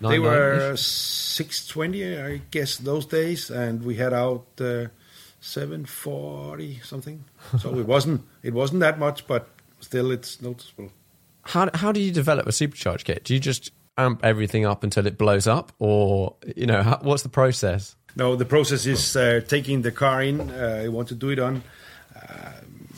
Nine, 0.00 0.12
they 0.12 0.18
were 0.20 0.58
nine-ish? 0.58 0.80
620, 0.80 2.18
I 2.18 2.40
guess, 2.52 2.76
those 2.76 3.06
days, 3.06 3.50
and 3.50 3.82
we 3.82 3.96
had 3.96 4.12
out 4.12 4.46
uh, 4.60 4.86
740 5.40 6.80
something. 6.82 7.24
So 7.58 7.78
it 7.78 7.86
wasn't 7.86 8.22
it 8.42 8.54
wasn't 8.54 8.80
that 8.80 8.98
much, 8.98 9.26
but 9.26 9.48
still, 9.80 10.10
it's 10.10 10.40
noticeable. 10.42 10.90
How 11.42 11.70
how 11.74 11.92
do 11.92 12.00
you 12.00 12.12
develop 12.12 12.46
a 12.46 12.52
supercharged 12.52 13.04
kit? 13.04 13.24
Do 13.24 13.34
you 13.34 13.40
just 13.40 13.70
amp 13.96 14.24
everything 14.24 14.66
up 14.66 14.84
until 14.84 15.06
it 15.06 15.18
blows 15.18 15.46
up, 15.46 15.72
or 15.78 16.34
you 16.56 16.66
know, 16.66 16.82
how, 16.82 16.98
what's 17.02 17.22
the 17.22 17.28
process? 17.28 17.96
No, 18.16 18.36
the 18.36 18.44
process 18.44 18.86
is 18.86 19.16
uh, 19.16 19.40
taking 19.46 19.82
the 19.82 19.92
car 19.92 20.22
in. 20.22 20.50
Uh, 20.50 20.80
you 20.84 20.92
want 20.92 21.08
to 21.08 21.14
do 21.14 21.30
it 21.30 21.38
on. 21.38 21.62
Um, 22.16 22.88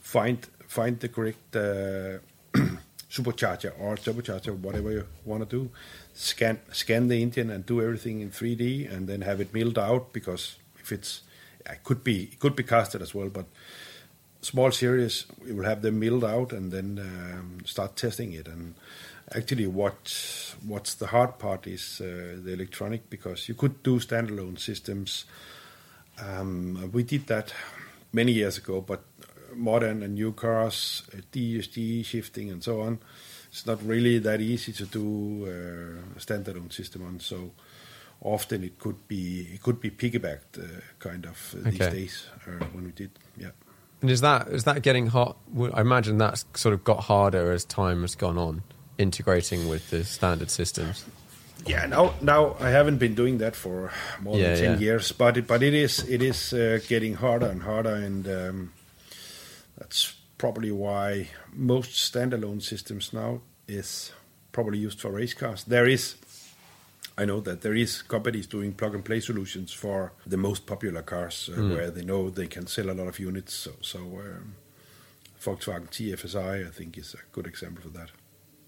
find 0.00 0.38
find 0.68 1.00
the 1.00 1.08
correct 1.08 1.56
uh, 1.56 2.18
supercharger 3.10 3.72
or 3.80 3.96
turbocharger, 3.96 4.56
whatever 4.58 4.92
you 4.92 5.06
want 5.24 5.48
to 5.48 5.56
do. 5.58 5.70
Scan 6.14 6.60
scan 6.70 7.08
the 7.08 7.22
engine 7.22 7.50
and 7.50 7.66
do 7.66 7.82
everything 7.82 8.20
in 8.20 8.30
3D, 8.30 8.92
and 8.92 9.08
then 9.08 9.22
have 9.22 9.40
it 9.40 9.52
milled 9.52 9.78
out. 9.78 10.12
Because 10.12 10.56
if 10.78 10.92
it's 10.92 11.22
it 11.70 11.84
could 11.84 12.04
be 12.04 12.24
it 12.32 12.38
could 12.38 12.56
be 12.56 12.62
casted 12.62 13.02
as 13.02 13.14
well, 13.14 13.28
but 13.28 13.46
small 14.40 14.70
series 14.70 15.26
we 15.44 15.52
will 15.52 15.64
have 15.64 15.82
them 15.82 15.98
milled 15.98 16.24
out 16.24 16.52
and 16.52 16.72
then 16.72 16.98
um, 16.98 17.58
start 17.64 17.96
testing 17.96 18.32
it. 18.32 18.46
And 18.46 18.74
actually, 19.34 19.66
what 19.66 20.54
what's 20.66 20.94
the 20.94 21.08
hard 21.08 21.38
part 21.38 21.66
is 21.66 22.00
uh, 22.00 22.36
the 22.42 22.52
electronic 22.52 23.10
because 23.10 23.48
you 23.48 23.54
could 23.54 23.82
do 23.82 23.98
standalone 23.98 24.58
systems. 24.58 25.24
Um, 26.18 26.90
we 26.92 27.02
did 27.02 27.26
that 27.26 27.52
many 28.12 28.32
years 28.32 28.56
ago, 28.56 28.80
but 28.80 29.02
modern 29.54 30.02
and 30.02 30.14
new 30.14 30.32
cars, 30.32 31.02
uh, 31.12 31.20
DSG 31.32 32.04
shifting 32.04 32.50
and 32.50 32.62
so 32.62 32.80
on, 32.80 32.98
it's 33.50 33.66
not 33.66 33.82
really 33.82 34.18
that 34.18 34.40
easy 34.40 34.72
to 34.72 34.86
do 34.86 35.44
uh, 35.46 36.16
a 36.16 36.20
standalone 36.20 36.72
system 36.72 37.04
on. 37.06 37.20
So 37.20 37.52
often 38.20 38.64
it 38.64 38.78
could 38.78 39.06
be 39.08 39.48
it 39.54 39.62
could 39.62 39.80
be 39.80 39.90
piggybacked 39.90 40.58
uh, 40.58 40.80
kind 40.98 41.26
of 41.26 41.54
uh, 41.54 41.70
these 41.70 41.80
Okay. 41.80 41.90
days 41.90 42.26
uh, 42.46 42.64
when 42.72 42.84
we 42.84 42.90
did. 42.92 43.10
Yeah. 43.36 43.50
And 44.02 44.10
is 44.10 44.20
that 44.20 44.48
is 44.48 44.64
that 44.64 44.82
getting 44.82 45.06
hot? 45.08 45.36
I 45.74 45.80
imagine 45.80 46.18
that's 46.18 46.44
sort 46.54 46.74
of 46.74 46.84
got 46.84 47.04
harder 47.04 47.52
as 47.52 47.64
time 47.64 48.02
has 48.02 48.14
gone 48.14 48.38
on, 48.38 48.62
integrating 48.98 49.68
with 49.68 49.90
the 49.90 50.04
standard 50.04 50.50
systems. 50.50 51.04
Yeah, 51.66 51.86
now 51.86 52.14
now 52.20 52.56
I 52.60 52.70
haven't 52.70 52.98
been 52.98 53.14
doing 53.14 53.38
that 53.38 53.56
for 53.56 53.90
more 54.20 54.36
Yeah, 54.38 54.48
than 54.54 54.58
ten 54.60 54.72
yeah. 54.74 54.78
years, 54.78 55.12
but 55.12 55.36
it, 55.36 55.46
but 55.46 55.62
it 55.62 55.74
is 55.74 56.06
it 56.08 56.22
is 56.22 56.52
uh, 56.52 56.78
getting 56.88 57.14
harder 57.14 57.46
and 57.46 57.62
harder, 57.62 57.94
and 57.94 58.26
um, 58.28 58.72
that's 59.78 60.14
probably 60.38 60.70
why 60.70 61.28
most 61.52 62.12
standalone 62.12 62.60
systems 62.62 63.12
now 63.12 63.40
is 63.66 64.12
probably 64.52 64.78
used 64.78 65.00
for 65.00 65.10
race 65.10 65.34
cars. 65.34 65.64
There 65.64 65.86
is, 65.86 66.14
I 67.18 67.24
know 67.24 67.40
that 67.40 67.62
there 67.62 67.74
is 67.74 68.02
companies 68.02 68.46
doing 68.46 68.74
plug 68.74 68.94
and 68.94 69.04
play 69.04 69.20
solutions 69.20 69.72
for 69.72 70.12
the 70.26 70.36
most 70.36 70.66
popular 70.66 71.02
cars, 71.02 71.48
uh, 71.50 71.60
where 71.62 71.90
they 71.90 72.02
know 72.04 72.28
they 72.30 72.46
can 72.46 72.66
sell 72.66 72.90
a 72.90 72.92
lot 72.92 73.08
of 73.08 73.18
units. 73.18 73.54
So, 73.54 73.72
so 73.80 73.98
um, 74.00 74.54
Volkswagen 75.42 75.88
TFSI, 75.88 76.66
I 76.66 76.70
think, 76.70 76.98
is 76.98 77.14
a 77.14 77.18
good 77.32 77.46
example 77.46 77.82
for 77.82 77.88
that. 77.98 78.10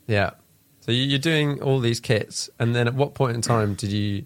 Yeah. 0.06 0.30
So 0.80 0.92
you- 0.92 1.04
you're 1.04 1.18
doing 1.18 1.60
all 1.62 1.78
these 1.80 2.00
kits, 2.00 2.48
and 2.58 2.74
then 2.74 2.86
at 2.88 2.94
what 2.94 3.12
point 3.14 3.34
in 3.34 3.42
time 3.42 3.74
did 3.74 3.92
you 3.92 4.24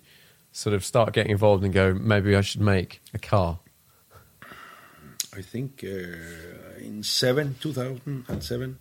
sort 0.53 0.75
of 0.75 0.85
start 0.85 1.13
getting 1.15 1.33
involved 1.33 1.65
and 1.65 1.73
go, 1.73 1.93
maybe 1.95 2.37
I 2.37 2.43
should 2.43 2.61
make 2.61 3.01
a 3.15 3.19
car? 3.19 3.59
I 5.35 5.41
think 5.43 5.83
uh, 5.83 6.79
in 6.79 7.03
seven, 7.03 7.57
two 7.61 7.73
thousand 7.73 8.25
and 8.29 8.43
seven, 8.45 8.79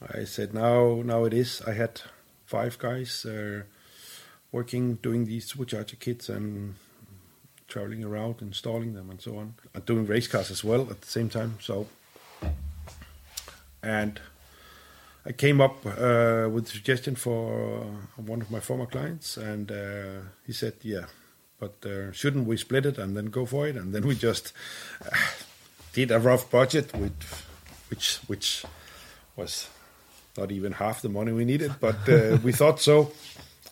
I 0.00 0.24
said 0.24 0.54
now, 0.54 1.02
now 1.04 1.24
it 1.24 1.34
is. 1.34 1.60
I 1.66 1.72
had 1.74 2.00
five 2.46 2.78
guys 2.78 3.24
uh, 3.26 3.62
working, 4.54 4.94
doing 5.02 5.26
these 5.26 5.52
supercharger 5.52 5.98
kits 5.98 6.28
and 6.28 6.76
traveling 7.66 8.04
around, 8.04 8.40
installing 8.40 8.94
them, 8.94 9.10
and 9.10 9.20
so 9.20 9.36
on, 9.36 9.54
and 9.74 9.84
doing 9.84 10.06
race 10.06 10.28
cars 10.28 10.50
as 10.50 10.62
well 10.62 10.82
at 10.92 11.00
the 11.00 11.08
same 11.08 11.28
time. 11.28 11.58
So, 11.60 11.88
and 13.82 14.20
I 15.26 15.32
came 15.32 15.60
up 15.60 15.84
uh, 15.84 16.48
with 16.54 16.68
a 16.68 16.70
suggestion 16.70 17.16
for 17.16 17.82
one 18.16 18.40
of 18.40 18.50
my 18.50 18.60
former 18.60 18.86
clients, 18.86 19.36
and 19.36 19.72
uh, 19.72 20.20
he 20.46 20.52
said, 20.52 20.74
"Yeah, 20.82 21.06
but 21.58 21.74
uh, 21.84 22.12
shouldn't 22.12 22.46
we 22.46 22.56
split 22.56 22.86
it 22.86 22.96
and 22.96 23.16
then 23.16 23.26
go 23.26 23.46
for 23.46 23.66
it?" 23.66 23.76
And 23.76 23.92
then 23.92 24.06
we 24.06 24.14
just 24.14 24.52
uh, 25.04 25.16
did 25.92 26.12
a 26.12 26.20
rough 26.20 26.48
budget, 26.48 26.94
with, 26.94 27.18
which 27.90 28.20
which 28.28 28.64
was 29.34 29.68
not 30.36 30.52
even 30.52 30.72
half 30.72 31.02
the 31.02 31.08
money 31.08 31.32
we 31.32 31.44
needed, 31.44 31.72
but 31.80 32.08
uh, 32.08 32.38
we 32.44 32.52
thought 32.52 32.80
so 32.80 33.12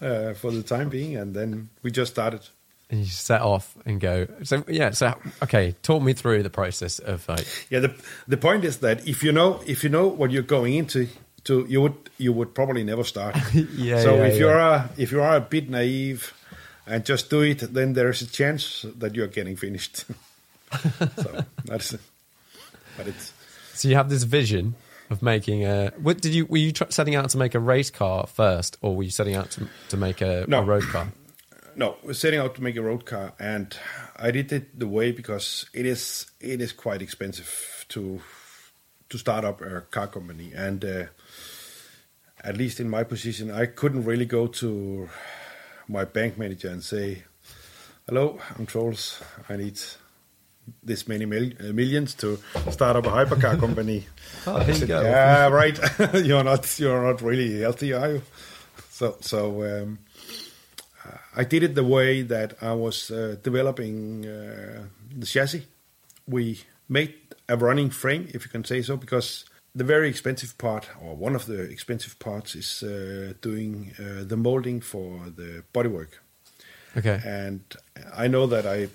uh, 0.03 0.35
for 0.35 0.51
the 0.51 0.63
time 0.63 0.89
being, 0.89 1.17
and 1.17 1.35
then 1.35 1.71
we 1.83 1.91
just 1.91 2.13
started. 2.13 2.41
And 2.91 3.01
you 3.01 3.07
set 3.07 3.41
off 3.41 3.75
and 3.87 4.01
go. 4.01 4.27
So 4.43 4.65
yeah. 4.69 4.91
So 4.91 5.15
okay, 5.43 5.75
talk 5.83 6.03
me 6.03 6.13
through 6.13 6.43
the 6.43 6.51
process 6.51 6.99
of 6.99 7.27
like. 7.29 7.47
Yeah, 7.71 7.81
the 7.81 7.95
the 8.29 8.37
point 8.37 8.65
is 8.65 8.79
that 8.79 9.09
if 9.09 9.23
you 9.23 9.33
know 9.33 9.63
if 9.67 9.83
you 9.83 9.89
know 9.89 10.09
what 10.09 10.31
you're 10.31 10.43
going 10.43 10.75
into, 10.75 11.09
to 11.45 11.67
you 11.69 11.81
would 11.81 12.11
you 12.19 12.33
would 12.33 12.55
probably 12.55 12.85
never 12.85 13.05
start. 13.05 13.37
Yeah, 13.55 14.03
So 14.03 14.17
yeah, 14.17 14.25
if 14.25 14.35
yeah. 14.35 14.39
you're 14.41 14.59
a, 14.59 14.91
if 14.97 15.13
you 15.13 15.23
are 15.23 15.37
a 15.37 15.41
bit 15.41 15.71
naive 15.71 16.35
and 16.87 17.05
just 17.05 17.31
do 17.31 17.41
it, 17.43 17.61
then 17.73 17.95
there 17.95 18.11
is 18.11 18.23
a 18.23 18.27
chance 18.27 18.85
that 18.99 19.15
you're 19.15 19.29
getting 19.29 19.57
finished. 19.57 20.05
so 21.17 21.45
that's 21.65 21.97
but 22.97 23.07
it's 23.07 23.33
So 23.75 23.89
you 23.89 23.97
have 23.97 24.11
this 24.11 24.25
vision 24.25 24.75
of 25.13 25.23
making 25.23 25.65
a. 25.65 25.93
What 26.01 26.21
did 26.21 26.35
you? 26.35 26.47
Were 26.47 26.57
you 26.59 26.73
tr- 26.73 26.91
setting 26.91 27.15
out 27.15 27.31
to 27.31 27.39
make 27.39 27.55
a 27.55 27.61
race 27.61 27.91
car 27.91 28.27
first, 28.27 28.77
or 28.81 28.97
were 28.97 29.05
you 29.05 29.11
setting 29.11 29.37
out 29.37 29.51
to 29.53 29.69
to 29.91 29.97
make 29.97 30.21
a, 30.21 30.45
No. 30.49 30.59
a 30.61 30.65
road 30.65 30.83
car? 30.85 31.09
no 31.77 31.97
we're 32.03 32.13
setting 32.13 32.39
out 32.41 32.55
to 32.57 32.63
make 32.63 32.77
a 32.77 32.83
road 32.83 33.05
car, 33.07 33.33
and 33.39 33.77
I 34.17 34.31
did 34.31 34.53
it 34.53 34.79
the 34.79 34.87
way 34.89 35.13
because 35.13 35.67
it 35.73 35.87
is 35.87 36.27
it 36.41 36.61
is 36.61 36.73
quite 36.73 37.01
expensive 37.03 37.85
to 37.91 38.21
to 39.11 39.19
start 39.19 39.45
up 39.45 39.61
a 39.61 39.83
car 39.83 40.07
company, 40.09 40.53
and 40.55 40.85
uh, 40.85 41.05
at 42.43 42.57
least 42.57 42.81
in 42.81 42.89
my 42.89 43.05
position, 43.05 43.51
I 43.51 43.67
couldn't 43.67 44.05
really 44.05 44.27
go 44.27 44.47
to 44.49 45.09
my 45.89 46.05
bank 46.05 46.37
manager 46.39 46.69
and 46.71 46.83
say, 46.83 47.25
"Hello, 48.07 48.39
I'm 48.59 48.67
Troels. 48.67 49.23
I 49.49 49.57
need." 49.57 49.79
This 50.83 51.09
many 51.09 51.27
mil- 51.27 51.53
uh, 51.61 51.73
millions 51.73 52.15
to 52.15 52.39
start 52.71 52.97
up 52.97 53.07
a 53.07 53.11
hypercar 53.11 53.59
company. 53.59 54.07
Oh, 54.47 54.59
here 54.59 54.75
you 54.75 54.87
go. 54.87 55.03
Yeah, 55.03 55.49
right. 55.49 55.79
you're 56.15 56.43
not 56.43 56.79
you're 56.81 57.03
not 57.03 57.23
really 57.23 57.61
healthy, 57.61 57.93
are 57.93 58.13
you? 58.15 58.23
So 58.91 59.17
so 59.21 59.63
um, 59.63 59.99
uh, 61.05 61.17
I 61.37 61.45
did 61.45 61.63
it 61.63 61.75
the 61.75 61.85
way 61.85 62.23
that 62.23 62.55
I 62.61 62.73
was 62.73 63.11
uh, 63.11 63.37
developing 63.43 64.27
uh, 64.27 64.85
the 65.17 65.27
chassis. 65.27 65.67
We 66.27 66.61
made 66.89 67.15
a 67.49 67.57
running 67.57 67.91
frame, 67.91 68.29
if 68.35 68.45
you 68.45 68.51
can 68.51 68.65
say 68.65 68.83
so, 68.83 68.97
because 68.97 69.45
the 69.75 69.85
very 69.85 70.09
expensive 70.09 70.57
part, 70.59 70.89
or 71.01 71.17
one 71.17 71.35
of 71.35 71.47
the 71.47 71.61
expensive 71.63 72.19
parts, 72.19 72.55
is 72.55 72.83
uh, 72.83 73.33
doing 73.41 73.93
uh, 73.99 74.25
the 74.25 74.37
molding 74.37 74.81
for 74.81 75.21
the 75.37 75.65
bodywork. 75.73 76.09
Okay. 76.97 77.21
And 77.25 77.61
I 78.15 78.29
know 78.29 78.47
that 78.47 78.67
I 78.67 78.89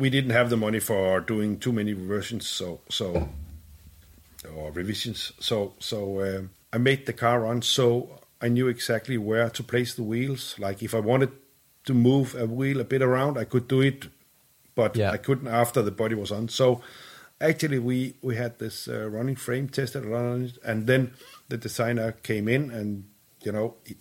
we 0.00 0.10
didn't 0.10 0.30
have 0.30 0.50
the 0.50 0.56
money 0.56 0.80
for 0.80 1.20
doing 1.20 1.58
too 1.58 1.72
many 1.72 1.92
versions, 1.92 2.48
so 2.48 2.80
so 2.88 3.28
or 4.56 4.72
revisions. 4.72 5.32
So 5.40 5.74
so 5.78 6.22
um, 6.22 6.50
I 6.72 6.78
made 6.78 7.06
the 7.06 7.12
car 7.12 7.40
run 7.42 7.62
so 7.62 8.20
I 8.40 8.48
knew 8.48 8.68
exactly 8.68 9.18
where 9.18 9.50
to 9.50 9.62
place 9.62 9.94
the 9.94 10.02
wheels. 10.02 10.56
Like 10.58 10.82
if 10.82 10.94
I 10.94 11.00
wanted 11.00 11.30
to 11.84 11.94
move 11.94 12.34
a 12.34 12.46
wheel 12.46 12.80
a 12.80 12.84
bit 12.84 13.02
around, 13.02 13.38
I 13.38 13.44
could 13.44 13.68
do 13.68 13.80
it, 13.82 14.08
but 14.74 14.96
Yeah. 14.96 15.10
I 15.12 15.18
couldn't 15.18 15.48
after 15.48 15.82
the 15.82 15.90
body 15.90 16.14
was 16.14 16.32
on. 16.32 16.48
So 16.48 16.80
actually 17.40 17.78
we 17.78 18.14
we 18.22 18.36
had 18.36 18.58
this 18.58 18.88
uh, 18.88 19.08
running 19.10 19.36
frame 19.36 19.68
tested 19.68 20.04
around 20.04 20.44
it, 20.46 20.58
and 20.64 20.86
then 20.86 21.12
the 21.48 21.56
designer 21.58 22.12
came 22.22 22.48
in, 22.48 22.70
and 22.70 23.04
you 23.44 23.52
know, 23.52 23.74
it, 23.84 23.96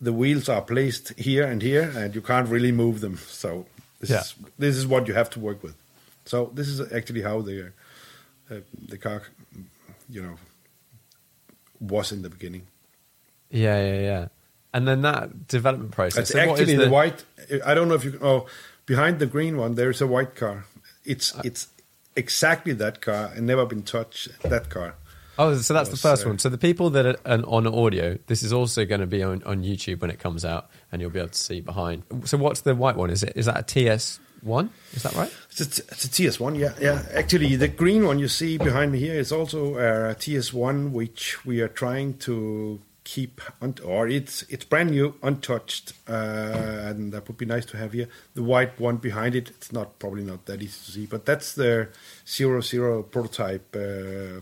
the 0.00 0.12
wheels 0.12 0.48
are 0.48 0.62
placed 0.62 1.18
here 1.18 1.44
and 1.44 1.62
here, 1.62 1.92
and 1.96 2.14
you 2.14 2.22
can't 2.22 2.48
really 2.48 2.72
move 2.72 3.00
them. 3.00 3.16
So 3.16 3.66
this 4.00 4.10
Yeah. 4.10 4.20
is 4.20 4.34
this 4.58 4.76
is 4.76 4.86
what 4.86 5.06
you 5.08 5.14
have 5.14 5.30
to 5.30 5.40
work 5.40 5.62
with. 5.62 5.74
So 6.24 6.50
this 6.54 6.68
is 6.68 6.80
actually 6.92 7.22
how 7.22 7.40
the 7.42 7.72
uh, 8.50 8.54
the 8.88 8.98
car, 8.98 9.22
you 10.08 10.22
know, 10.22 10.36
was 11.80 12.12
in 12.12 12.22
the 12.22 12.30
beginning. 12.30 12.62
Yeah, 13.50 13.78
yeah, 13.84 14.00
yeah. 14.00 14.28
And 14.72 14.86
then 14.86 15.02
that 15.02 15.48
development 15.48 15.92
process. 15.92 16.22
It's 16.22 16.30
So 16.32 16.38
is 16.38 16.48
actually 16.60 16.76
the, 16.76 16.90
white. 16.90 17.24
I 17.64 17.74
don't 17.74 17.88
know 17.88 17.94
if 17.94 18.04
you. 18.04 18.18
Oh, 18.22 18.46
behind 18.86 19.18
the 19.18 19.26
green 19.26 19.56
one, 19.56 19.74
there's 19.74 20.00
a 20.00 20.06
white 20.06 20.34
car. 20.34 20.64
It's 21.04 21.34
Uh, 21.34 21.42
it's 21.44 21.68
exactly 22.16 22.72
that 22.74 23.00
car 23.00 23.30
and 23.34 23.46
never 23.46 23.64
been 23.66 23.82
touched. 23.82 24.28
That 24.42 24.68
car. 24.68 24.94
Oh, 25.38 25.54
so 25.56 25.74
that's 25.74 25.90
the 25.90 25.96
first 25.98 26.24
uh, 26.24 26.30
one. 26.30 26.38
So 26.38 26.48
the 26.48 26.58
people 26.58 26.88
that 26.90 27.04
are 27.06 27.16
on- 27.26 27.44
on 27.44 27.66
audio, 27.66 28.18
this 28.26 28.42
is 28.42 28.52
also 28.54 28.86
going 28.86 29.02
to 29.02 29.06
be 29.06 29.22
on, 29.22 29.42
on 29.44 29.62
YouTube 29.62 30.00
when 30.00 30.10
it 30.10 30.18
comes 30.18 30.44
out, 30.46 30.70
and 30.96 31.02
you'll 31.02 31.10
be 31.10 31.18
able 31.18 31.28
to 31.28 31.38
see 31.38 31.60
behind. 31.60 32.04
So 32.24 32.38
what's 32.38 32.62
the 32.62 32.74
white 32.74 32.96
one? 32.96 33.10
Is 33.10 33.22
it 33.22 33.34
is 33.36 33.44
that 33.44 33.58
a 33.58 33.62
TS 33.62 34.18
one? 34.40 34.70
Is 34.94 35.02
that 35.02 35.12
right? 35.12 35.30
It's 35.50 35.60
a, 35.60 35.82
it's 35.82 36.04
a 36.06 36.08
TS1, 36.08 36.58
yeah, 36.58 36.72
yeah. 36.80 37.02
Actually, 37.12 37.54
the 37.56 37.68
green 37.68 38.06
one 38.06 38.18
you 38.18 38.28
see 38.28 38.56
behind 38.56 38.92
me 38.92 38.98
here 38.98 39.14
is 39.14 39.30
also 39.30 39.74
a 39.74 40.14
TS1, 40.14 40.92
which 40.92 41.44
we 41.44 41.60
are 41.60 41.68
trying 41.68 42.16
to 42.18 42.80
keep, 43.04 43.42
un- 43.60 43.74
or 43.84 44.08
it's 44.08 44.42
it's 44.48 44.64
brand 44.64 44.90
new, 44.92 45.14
untouched, 45.22 45.92
uh, 46.08 46.88
and 46.88 47.12
that 47.12 47.28
would 47.28 47.36
be 47.36 47.44
nice 47.44 47.66
to 47.66 47.76
have 47.76 47.92
here. 47.92 48.08
The 48.32 48.42
white 48.42 48.80
one 48.80 48.96
behind 48.96 49.34
it, 49.34 49.50
it's 49.50 49.72
not 49.72 49.98
probably 49.98 50.24
not 50.24 50.46
that 50.46 50.62
easy 50.62 50.80
to 50.86 50.92
see, 50.92 51.06
but 51.06 51.26
that's 51.26 51.54
the 51.54 51.88
zero 52.26 52.62
zero 52.62 53.02
prototype, 53.02 53.76
uh, 53.76 54.40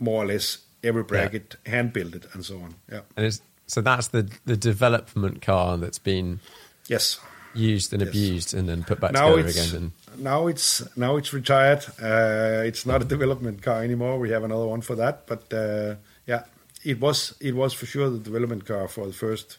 more 0.00 0.24
or 0.24 0.26
less. 0.26 0.58
Every 0.82 1.02
bracket 1.02 1.56
hand 1.64 1.94
built 1.94 2.26
and 2.34 2.44
so 2.44 2.58
on. 2.58 2.74
Yeah. 2.92 3.00
And 3.16 3.40
so 3.66 3.80
that's 3.80 4.08
the 4.08 4.28
the 4.44 4.56
development 4.56 5.42
car 5.42 5.76
that's 5.76 5.98
been 5.98 6.40
Yes. 6.88 7.18
used 7.54 7.92
and 7.92 8.02
Yes. 8.02 8.08
abused 8.10 8.54
and 8.54 8.68
then 8.68 8.84
put 8.84 9.00
back 9.00 9.12
now 9.12 9.36
together 9.36 9.48
again. 9.48 9.74
And 10.12 10.22
now 10.22 10.46
it's 10.46 10.82
now 10.96 11.16
it's 11.16 11.32
retired. 11.32 11.84
Uh, 12.00 12.62
it's 12.66 12.84
not 12.86 13.02
a 13.02 13.04
development 13.04 13.62
car 13.62 13.82
anymore. 13.82 14.18
We 14.18 14.30
have 14.30 14.44
another 14.44 14.66
one 14.66 14.80
for 14.80 14.96
that. 14.96 15.26
But 15.26 15.52
uh, 15.52 15.94
yeah, 16.26 16.44
it 16.84 17.00
was 17.00 17.34
it 17.40 17.54
was 17.54 17.72
for 17.72 17.86
sure 17.86 18.10
the 18.10 18.18
development 18.18 18.66
car 18.66 18.88
for 18.88 19.06
the 19.06 19.12
first 19.12 19.58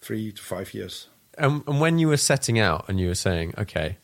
three 0.00 0.32
to 0.32 0.42
five 0.42 0.72
years. 0.74 1.08
And, 1.38 1.62
and 1.66 1.80
when 1.80 1.98
you 1.98 2.08
were 2.08 2.16
setting 2.16 2.58
out 2.58 2.86
and 2.88 2.98
you 2.98 3.08
were 3.08 3.14
saying, 3.14 3.52
okay, 3.58 3.98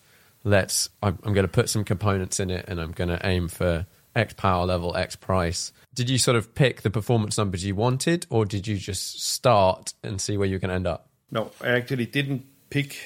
let's, 0.44 0.90
I'm, 1.02 1.18
I'm 1.24 1.32
going 1.32 1.46
to 1.46 1.52
put 1.52 1.70
some 1.70 1.82
components 1.84 2.38
in 2.40 2.50
it 2.50 2.66
and 2.68 2.78
I'm 2.78 2.92
going 2.92 3.08
to 3.08 3.18
aim 3.26 3.48
for 3.48 3.86
X 4.14 4.34
power 4.34 4.66
level, 4.66 4.94
X 4.96 5.16
price. 5.16 5.72
Did 5.94 6.08
you 6.08 6.18
sort 6.18 6.36
of 6.36 6.54
pick 6.54 6.82
the 6.82 6.90
performance 6.90 7.36
numbers 7.36 7.64
you 7.64 7.74
wanted 7.74 8.26
or 8.30 8.44
did 8.44 8.66
you 8.66 8.76
just 8.76 9.22
start 9.22 9.92
and 10.02 10.20
see 10.20 10.36
where 10.36 10.48
you're 10.48 10.58
going 10.58 10.70
to 10.70 10.74
end 10.74 10.86
up? 10.86 11.08
No, 11.30 11.50
I 11.60 11.70
actually 11.70 12.06
didn't 12.06 12.44
pick 12.70 12.96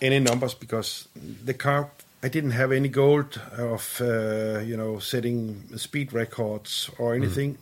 any 0.00 0.20
numbers 0.20 0.54
because 0.54 1.08
the 1.44 1.54
car. 1.54 1.90
I 2.22 2.28
didn't 2.28 2.50
have 2.50 2.72
any 2.72 2.88
goal 2.88 3.24
of 3.56 4.00
uh, 4.00 4.58
you 4.58 4.76
know 4.76 4.98
setting 4.98 5.76
speed 5.76 6.12
records 6.12 6.90
or 6.98 7.14
anything. 7.14 7.56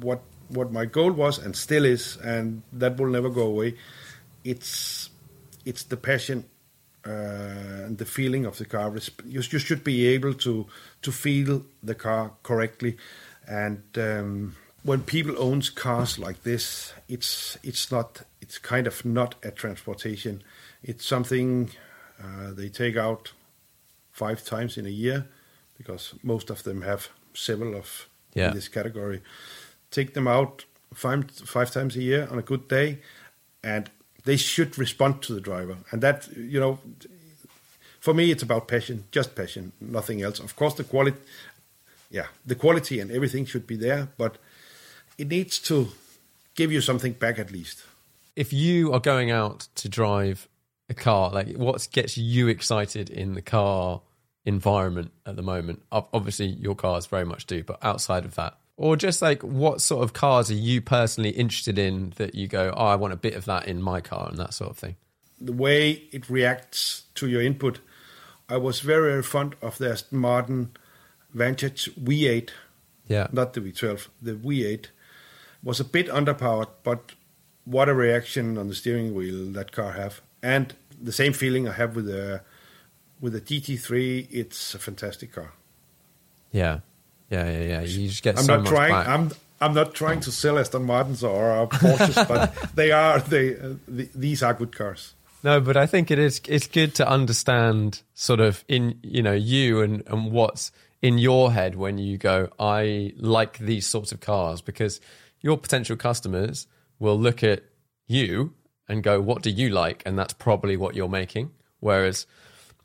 What 0.00 0.22
what 0.48 0.72
my 0.72 0.86
goal 0.86 1.12
was 1.12 1.38
and 1.38 1.56
still 1.56 1.84
is, 1.84 2.16
and 2.16 2.62
that 2.72 2.98
will 2.98 3.08
never 3.08 3.30
go 3.30 3.46
away. 3.46 3.74
It's 4.44 5.10
it's 5.64 5.84
the 5.84 5.96
passion 5.96 6.44
uh, 7.06 7.10
and 7.86 7.98
the 7.98 8.04
feeling 8.04 8.44
of 8.44 8.58
the 8.58 8.64
car. 8.64 8.92
You, 9.24 9.42
you 9.42 9.58
should 9.58 9.84
be 9.84 10.06
able 10.08 10.34
to 10.34 10.66
to 11.02 11.12
feel 11.12 11.62
the 11.82 11.94
car 11.94 12.32
correctly, 12.42 12.96
and 13.48 13.82
um, 13.96 14.56
when 14.82 15.02
people 15.02 15.34
owns 15.38 15.70
cars 15.70 16.18
like 16.18 16.42
this, 16.42 16.92
it's 17.08 17.58
it's 17.62 17.90
not 17.92 18.22
it's 18.40 18.58
kind 18.58 18.86
of 18.86 19.04
not 19.04 19.34
a 19.44 19.50
transportation. 19.50 20.42
It's 20.82 21.04
something 21.06 21.70
uh, 22.22 22.52
they 22.52 22.68
take 22.68 22.96
out 22.96 23.32
five 24.10 24.44
times 24.44 24.76
in 24.76 24.86
a 24.86 24.90
year 24.90 25.26
because 25.78 26.14
most 26.22 26.50
of 26.50 26.62
them 26.62 26.82
have 26.82 27.08
several 27.34 27.74
of 27.76 28.08
Yeah. 28.34 28.48
in 28.48 28.54
this 28.54 28.68
category. 28.68 29.20
Take 29.90 30.12
them 30.14 30.26
out 30.28 30.64
five 30.94 31.24
five 31.30 31.70
times 31.70 31.96
a 31.96 32.02
year 32.02 32.28
on 32.30 32.38
a 32.38 32.42
good 32.42 32.68
day, 32.68 32.98
and 33.62 33.90
they 34.24 34.36
should 34.36 34.78
respond 34.78 35.22
to 35.22 35.34
the 35.34 35.40
driver. 35.40 35.76
And 35.90 36.02
that 36.02 36.28
you 36.36 36.60
know, 36.60 36.78
for 38.00 38.14
me, 38.14 38.30
it's 38.30 38.42
about 38.42 38.66
passion, 38.68 39.04
just 39.12 39.34
passion, 39.34 39.72
nothing 39.80 40.22
else. 40.22 40.40
Of 40.42 40.56
course, 40.56 40.74
the 40.74 40.84
quality, 40.84 41.18
yeah, 42.12 42.26
the 42.46 42.54
quality 42.54 43.00
and 43.00 43.10
everything 43.10 43.44
should 43.44 43.66
be 43.66 43.76
there, 43.76 44.08
but 44.16 44.38
it 45.18 45.28
needs 45.28 45.58
to 45.60 45.88
give 46.54 46.70
you 46.70 46.80
something 46.80 47.12
back 47.12 47.38
at 47.38 47.50
least. 47.50 47.82
If 48.36 48.52
you 48.52 48.92
are 48.92 49.00
going 49.00 49.30
out 49.30 49.66
to 49.76 49.88
drive 49.88 50.48
a 50.88 50.94
car, 50.94 51.30
like 51.30 51.56
what 51.56 51.86
gets 51.92 52.16
you 52.16 52.48
excited 52.48 53.10
in 53.10 53.34
the 53.34 53.42
car 53.42 54.00
environment 54.44 55.10
at 55.26 55.36
the 55.36 55.42
moment? 55.42 55.82
Obviously, 55.90 56.46
your 56.46 56.76
cars 56.76 57.06
very 57.06 57.24
much 57.24 57.46
do, 57.46 57.64
but 57.64 57.78
outside 57.82 58.24
of 58.24 58.36
that, 58.36 58.56
or 58.76 58.96
just 58.96 59.20
like 59.20 59.42
what 59.42 59.80
sort 59.80 60.04
of 60.04 60.12
cars 60.12 60.50
are 60.50 60.54
you 60.54 60.80
personally 60.80 61.30
interested 61.30 61.78
in 61.78 62.12
that 62.16 62.34
you 62.34 62.46
go, 62.46 62.72
oh, 62.76 62.86
I 62.86 62.94
want 62.94 63.12
a 63.12 63.16
bit 63.16 63.34
of 63.34 63.44
that 63.46 63.66
in 63.66 63.82
my 63.82 64.00
car 64.00 64.28
and 64.28 64.38
that 64.38 64.54
sort 64.54 64.70
of 64.70 64.78
thing? 64.78 64.96
the 65.42 65.52
way 65.52 66.04
it 66.12 66.30
reacts 66.30 67.02
to 67.16 67.28
your 67.28 67.42
input. 67.42 67.80
I 68.48 68.56
was 68.56 68.80
very, 68.80 69.10
very 69.10 69.22
fond 69.22 69.56
of 69.60 69.78
the 69.78 69.90
Aston 69.90 70.18
Martin 70.18 70.76
Vantage 71.34 71.90
V8, 71.96 72.50
Yeah. 73.08 73.28
not 73.32 73.52
the 73.54 73.60
V12, 73.60 74.08
the 74.20 74.32
V8. 74.34 74.86
Was 75.64 75.78
a 75.80 75.84
bit 75.84 76.08
underpowered, 76.08 76.68
but 76.82 77.12
what 77.64 77.88
a 77.88 77.94
reaction 77.94 78.58
on 78.58 78.68
the 78.68 78.74
steering 78.74 79.14
wheel 79.14 79.52
that 79.52 79.70
car 79.72 79.92
have. 79.92 80.20
And 80.42 80.74
the 81.00 81.12
same 81.12 81.32
feeling 81.32 81.68
I 81.68 81.72
have 81.72 81.94
with 81.94 82.06
the 82.06 82.40
with 83.20 83.32
the 83.34 83.40
GT3, 83.40 84.26
it's 84.32 84.74
a 84.74 84.78
fantastic 84.80 85.32
car. 85.32 85.52
Yeah. 86.50 86.80
Yeah, 87.30 87.48
yeah, 87.50 87.62
yeah. 87.64 87.80
You 87.82 88.08
just 88.08 88.22
get 88.24 88.36
I'm 88.38 88.44
so 88.44 88.56
not 88.56 88.66
trying. 88.66 88.90
back. 88.92 89.08
I'm 89.08 89.30
I'm 89.60 89.74
not 89.74 89.94
trying 89.94 90.18
to 90.20 90.32
sell 90.32 90.58
Aston 90.58 90.84
Martins 90.84 91.22
or 91.22 91.68
Porsches, 91.68 92.26
but 92.28 92.52
they 92.74 92.90
are 92.90 93.20
they. 93.20 93.54
Uh, 93.56 93.74
the, 93.86 94.08
these 94.14 94.42
are 94.42 94.52
good 94.54 94.74
cars. 94.76 95.14
No, 95.44 95.60
but 95.60 95.76
I 95.76 95.86
think 95.86 96.10
it 96.10 96.18
is 96.18 96.40
it's 96.48 96.66
good 96.66 96.94
to 96.96 97.08
understand 97.08 98.02
sort 98.14 98.40
of 98.40 98.64
in 98.68 98.98
you 99.02 99.22
know 99.22 99.32
you 99.32 99.80
and 99.80 100.02
and 100.08 100.32
what's 100.32 100.72
in 101.02 101.18
your 101.18 101.52
head 101.52 101.74
when 101.74 101.98
you 101.98 102.16
go 102.16 102.48
I 102.58 103.12
like 103.16 103.58
these 103.58 103.86
sorts 103.86 104.12
of 104.12 104.20
cars 104.20 104.62
because 104.62 105.00
your 105.40 105.58
potential 105.58 105.96
customers 105.96 106.68
will 106.98 107.18
look 107.18 107.42
at 107.42 107.64
you 108.06 108.54
and 108.88 109.02
go 109.02 109.20
what 109.20 109.42
do 109.42 109.50
you 109.50 109.68
like? 109.68 110.02
And 110.06 110.18
that's 110.18 110.32
probably 110.32 110.76
what 110.76 110.94
you're 110.94 111.08
making. 111.08 111.50
Whereas 111.80 112.26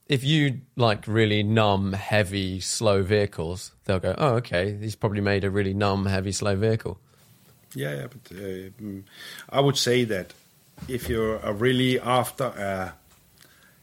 if 0.08 0.23
you 0.23 0.62
like 0.75 1.08
really 1.08 1.43
numb 1.43 1.93
heavy 1.93 2.60
slow 2.60 3.03
vehicles 3.03 3.73
they'll 3.86 3.99
go 3.99 4.15
oh 4.17 4.36
okay 4.36 4.77
he's 4.80 4.95
probably 4.95 5.19
made 5.21 5.43
a 5.43 5.51
really 5.51 5.73
numb 5.73 6.06
heavy 6.08 6.32
slow 6.32 6.56
vehicle. 6.56 6.99
Yeah, 7.75 7.95
yeah, 7.95 8.08
but 8.08 8.38
uh, 8.38 9.01
I 9.49 9.60
would 9.60 9.77
say 9.77 10.06
that 10.06 10.34
if 10.88 11.10
you're 11.10 11.45
uh, 11.45 11.51
really 11.51 11.99
after 11.99 12.45
a 12.45 12.95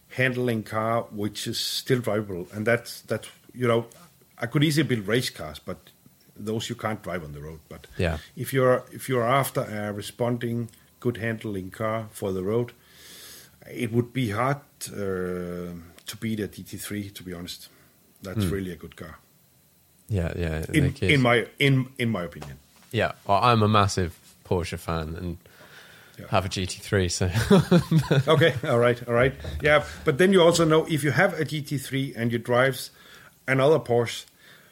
handling 0.08 0.62
car 0.62 1.02
which 1.10 1.46
is 1.46 1.60
still 1.60 2.00
drivable, 2.00 2.52
and 2.56 2.66
that's 2.66 3.02
that's 3.02 3.28
you 3.54 3.68
know, 3.68 3.86
I 4.42 4.46
could 4.46 4.64
easily 4.64 4.86
build 4.88 5.06
race 5.06 5.30
cars, 5.30 5.58
but 5.64 5.76
those 6.36 6.68
you 6.68 6.74
can't 6.74 7.02
drive 7.02 7.22
on 7.24 7.32
the 7.32 7.40
road. 7.40 7.60
But 7.68 7.86
Yeah. 7.98 8.18
if 8.36 8.52
you're 8.52 8.84
if 8.92 9.08
you're 9.08 9.26
after 9.26 9.60
a 9.62 9.92
responding, 9.92 10.68
good 11.00 11.16
handling 11.18 11.70
car 11.70 12.06
for 12.12 12.32
the 12.32 12.42
road, 12.42 12.72
it 13.70 13.92
would 13.92 14.12
be 14.12 14.30
hard 14.30 14.58
uh, 14.92 15.72
to 16.06 16.16
beat 16.20 16.40
a 16.40 16.48
GT3. 16.48 17.12
To 17.14 17.22
be 17.22 17.32
honest, 17.34 17.68
that's 18.22 18.44
really 18.46 18.72
a 18.72 18.76
good 18.76 18.96
car. 18.96 19.18
yeah 20.08 20.32
yeah 20.36 20.64
In, 20.72 20.84
is- 20.84 21.02
in 21.02 21.20
my 21.22 21.46
in 21.58 21.86
in 21.98 22.08
my 22.10 22.24
opinion. 22.24 22.58
Yeah, 22.92 23.12
well, 23.26 23.40
I'm 23.42 23.62
a 23.62 23.68
massive 23.68 24.10
Porsche 24.44 24.78
fan 24.78 25.16
and 25.16 25.36
Yeah. 26.18 26.28
have 26.30 26.46
a 26.46 26.48
GT3. 26.48 27.08
So 27.10 27.26
okay, 28.34 28.54
all 28.68 28.78
right, 28.78 29.08
all 29.08 29.14
right. 29.14 29.34
Yeah, 29.62 29.84
but 30.04 30.16
then 30.18 30.32
you 30.32 30.42
also 30.42 30.64
know 30.64 30.86
if 30.88 31.02
you 31.04 31.12
have 31.12 31.40
a 31.40 31.44
GT3 31.44 32.12
and 32.16 32.32
you 32.32 32.38
drives 32.38 32.90
another 33.46 33.78
Porsche, 33.78 34.26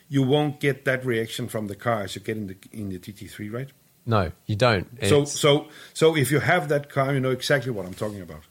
you 0.08 0.22
won't 0.22 0.60
get 0.60 0.84
that 0.84 1.04
reaction 1.04 1.48
from 1.48 1.68
the 1.68 1.74
car 1.74 2.02
as 2.02 2.14
you 2.14 2.20
get 2.20 2.36
in 2.36 2.46
the 2.48 2.56
in 2.72 2.88
the 2.90 2.98
GT3, 2.98 3.52
right? 3.52 3.68
no, 4.04 4.32
you 4.46 4.56
don't. 4.56 4.88
So 5.04 5.24
so 5.24 5.68
so 5.94 6.16
if 6.16 6.30
you 6.30 6.40
have 6.40 6.68
that 6.68 6.88
car, 6.90 7.14
you 7.14 7.20
know 7.20 7.30
exactly 7.30 7.70
what 7.70 7.86
I'm 7.86 7.94
talking 7.94 8.20
about. 8.20 8.42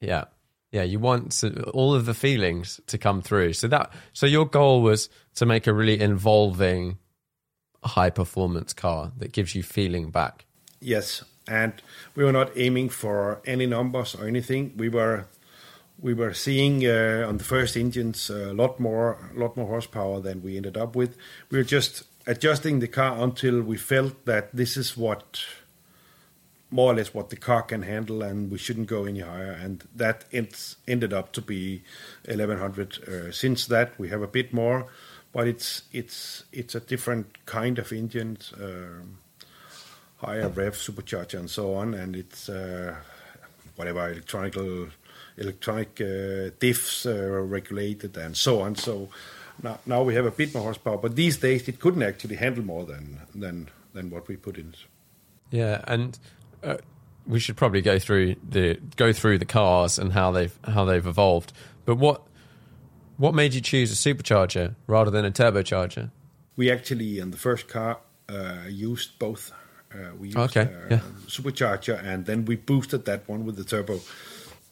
yeah, 0.00 0.24
yeah, 0.72 0.82
you 0.82 0.98
want 1.00 1.32
to, 1.32 1.64
all 1.70 1.94
of 1.94 2.06
the 2.06 2.14
feelings 2.14 2.80
to 2.86 2.98
come 2.98 3.22
through. 3.22 3.54
So 3.54 3.68
that 3.68 3.92
so 4.12 4.26
your 4.26 4.46
goal 4.46 4.82
was 4.82 5.08
to 5.34 5.46
make 5.46 5.66
a 5.66 5.72
really 5.72 6.00
involving, 6.00 6.98
high 7.84 8.10
performance 8.10 8.72
car 8.72 9.12
that 9.18 9.32
gives 9.32 9.54
you 9.54 9.62
feeling 9.62 10.10
back. 10.10 10.44
Yes, 10.80 11.24
and 11.48 11.72
we 12.14 12.24
were 12.24 12.32
not 12.32 12.50
aiming 12.56 12.88
for 12.88 13.40
any 13.44 13.66
numbers 13.66 14.14
or 14.14 14.26
anything. 14.26 14.74
We 14.76 14.88
were 14.88 15.26
we 16.02 16.14
were 16.14 16.32
seeing 16.32 16.86
uh, 16.86 17.26
on 17.28 17.38
the 17.38 17.44
first 17.44 17.76
engines 17.76 18.30
a 18.30 18.52
lot 18.52 18.80
more, 18.80 19.18
lot 19.34 19.56
more 19.56 19.66
horsepower 19.66 20.20
than 20.20 20.42
we 20.42 20.56
ended 20.56 20.76
up 20.76 20.96
with. 20.96 21.16
We 21.50 21.58
were 21.58 21.64
just 21.64 22.04
adjusting 22.26 22.80
the 22.80 22.88
car 22.88 23.22
until 23.22 23.62
we 23.62 23.76
felt 23.76 24.24
that 24.24 24.54
this 24.54 24.76
is 24.76 24.96
what, 24.96 25.40
more 26.70 26.92
or 26.92 26.96
less, 26.96 27.12
what 27.12 27.30
the 27.30 27.36
car 27.36 27.62
can 27.62 27.82
handle, 27.82 28.22
and 28.22 28.50
we 28.50 28.58
shouldn't 28.58 28.86
go 28.86 29.04
any 29.04 29.20
higher. 29.20 29.52
And 29.52 29.84
that 29.94 30.24
ends, 30.32 30.76
ended 30.88 31.12
up 31.12 31.32
to 31.32 31.42
be 31.42 31.82
1100. 32.24 33.08
Uh, 33.08 33.32
since 33.32 33.66
that, 33.66 33.98
we 33.98 34.08
have 34.08 34.22
a 34.22 34.28
bit 34.28 34.52
more, 34.52 34.86
but 35.32 35.46
it's 35.46 35.82
it's 35.92 36.44
it's 36.52 36.74
a 36.74 36.80
different 36.80 37.44
kind 37.46 37.78
of 37.78 37.92
engine. 37.92 38.38
Um, 38.60 39.18
higher 40.16 40.48
rev 40.48 40.74
supercharger 40.74 41.38
and 41.38 41.48
so 41.48 41.74
on, 41.74 41.94
and 41.94 42.14
it's 42.14 42.48
uh, 42.48 42.94
whatever 43.76 44.10
electronic 44.10 44.54
electronic 45.40 46.00
uh, 46.00 46.50
diffs 46.60 47.06
uh, 47.06 47.40
regulated 47.40 48.16
and 48.16 48.36
so 48.36 48.60
on. 48.60 48.76
So 48.76 49.08
now, 49.62 49.78
now 49.86 50.02
we 50.02 50.14
have 50.14 50.26
a 50.26 50.30
bit 50.30 50.54
more 50.54 50.62
horsepower, 50.62 50.98
but 50.98 51.16
these 51.16 51.38
days 51.38 51.66
it 51.68 51.80
couldn't 51.80 52.02
actually 52.02 52.36
handle 52.36 52.64
more 52.64 52.84
than 52.84 53.20
than 53.34 53.68
than 53.92 54.10
what 54.10 54.28
we 54.28 54.36
put 54.36 54.58
in. 54.58 54.74
Yeah, 55.50 55.82
and 55.86 56.18
uh, 56.62 56.76
we 57.26 57.40
should 57.40 57.56
probably 57.56 57.80
go 57.80 57.98
through 57.98 58.36
the 58.48 58.78
go 58.96 59.12
through 59.12 59.38
the 59.38 59.44
cars 59.46 59.98
and 59.98 60.12
how 60.12 60.30
they've 60.30 60.56
how 60.64 60.84
they've 60.84 61.06
evolved. 61.06 61.52
But 61.84 61.96
what 61.96 62.22
what 63.16 63.34
made 63.34 63.54
you 63.54 63.60
choose 63.60 63.92
a 63.92 64.14
supercharger 64.14 64.74
rather 64.86 65.10
than 65.10 65.24
a 65.24 65.30
turbocharger? 65.30 66.10
We 66.56 66.70
actually 66.70 67.18
in 67.18 67.30
the 67.30 67.36
first 67.36 67.68
car 67.68 67.98
uh, 68.28 68.66
used 68.68 69.18
both 69.18 69.52
uh, 69.92 70.14
we 70.18 70.28
used 70.28 70.38
okay, 70.38 70.62
uh, 70.62 70.86
yeah. 70.90 71.00
supercharger, 71.26 72.02
and 72.02 72.24
then 72.24 72.44
we 72.44 72.56
boosted 72.56 73.04
that 73.06 73.28
one 73.28 73.44
with 73.44 73.56
the 73.56 73.64
turbo. 73.64 74.00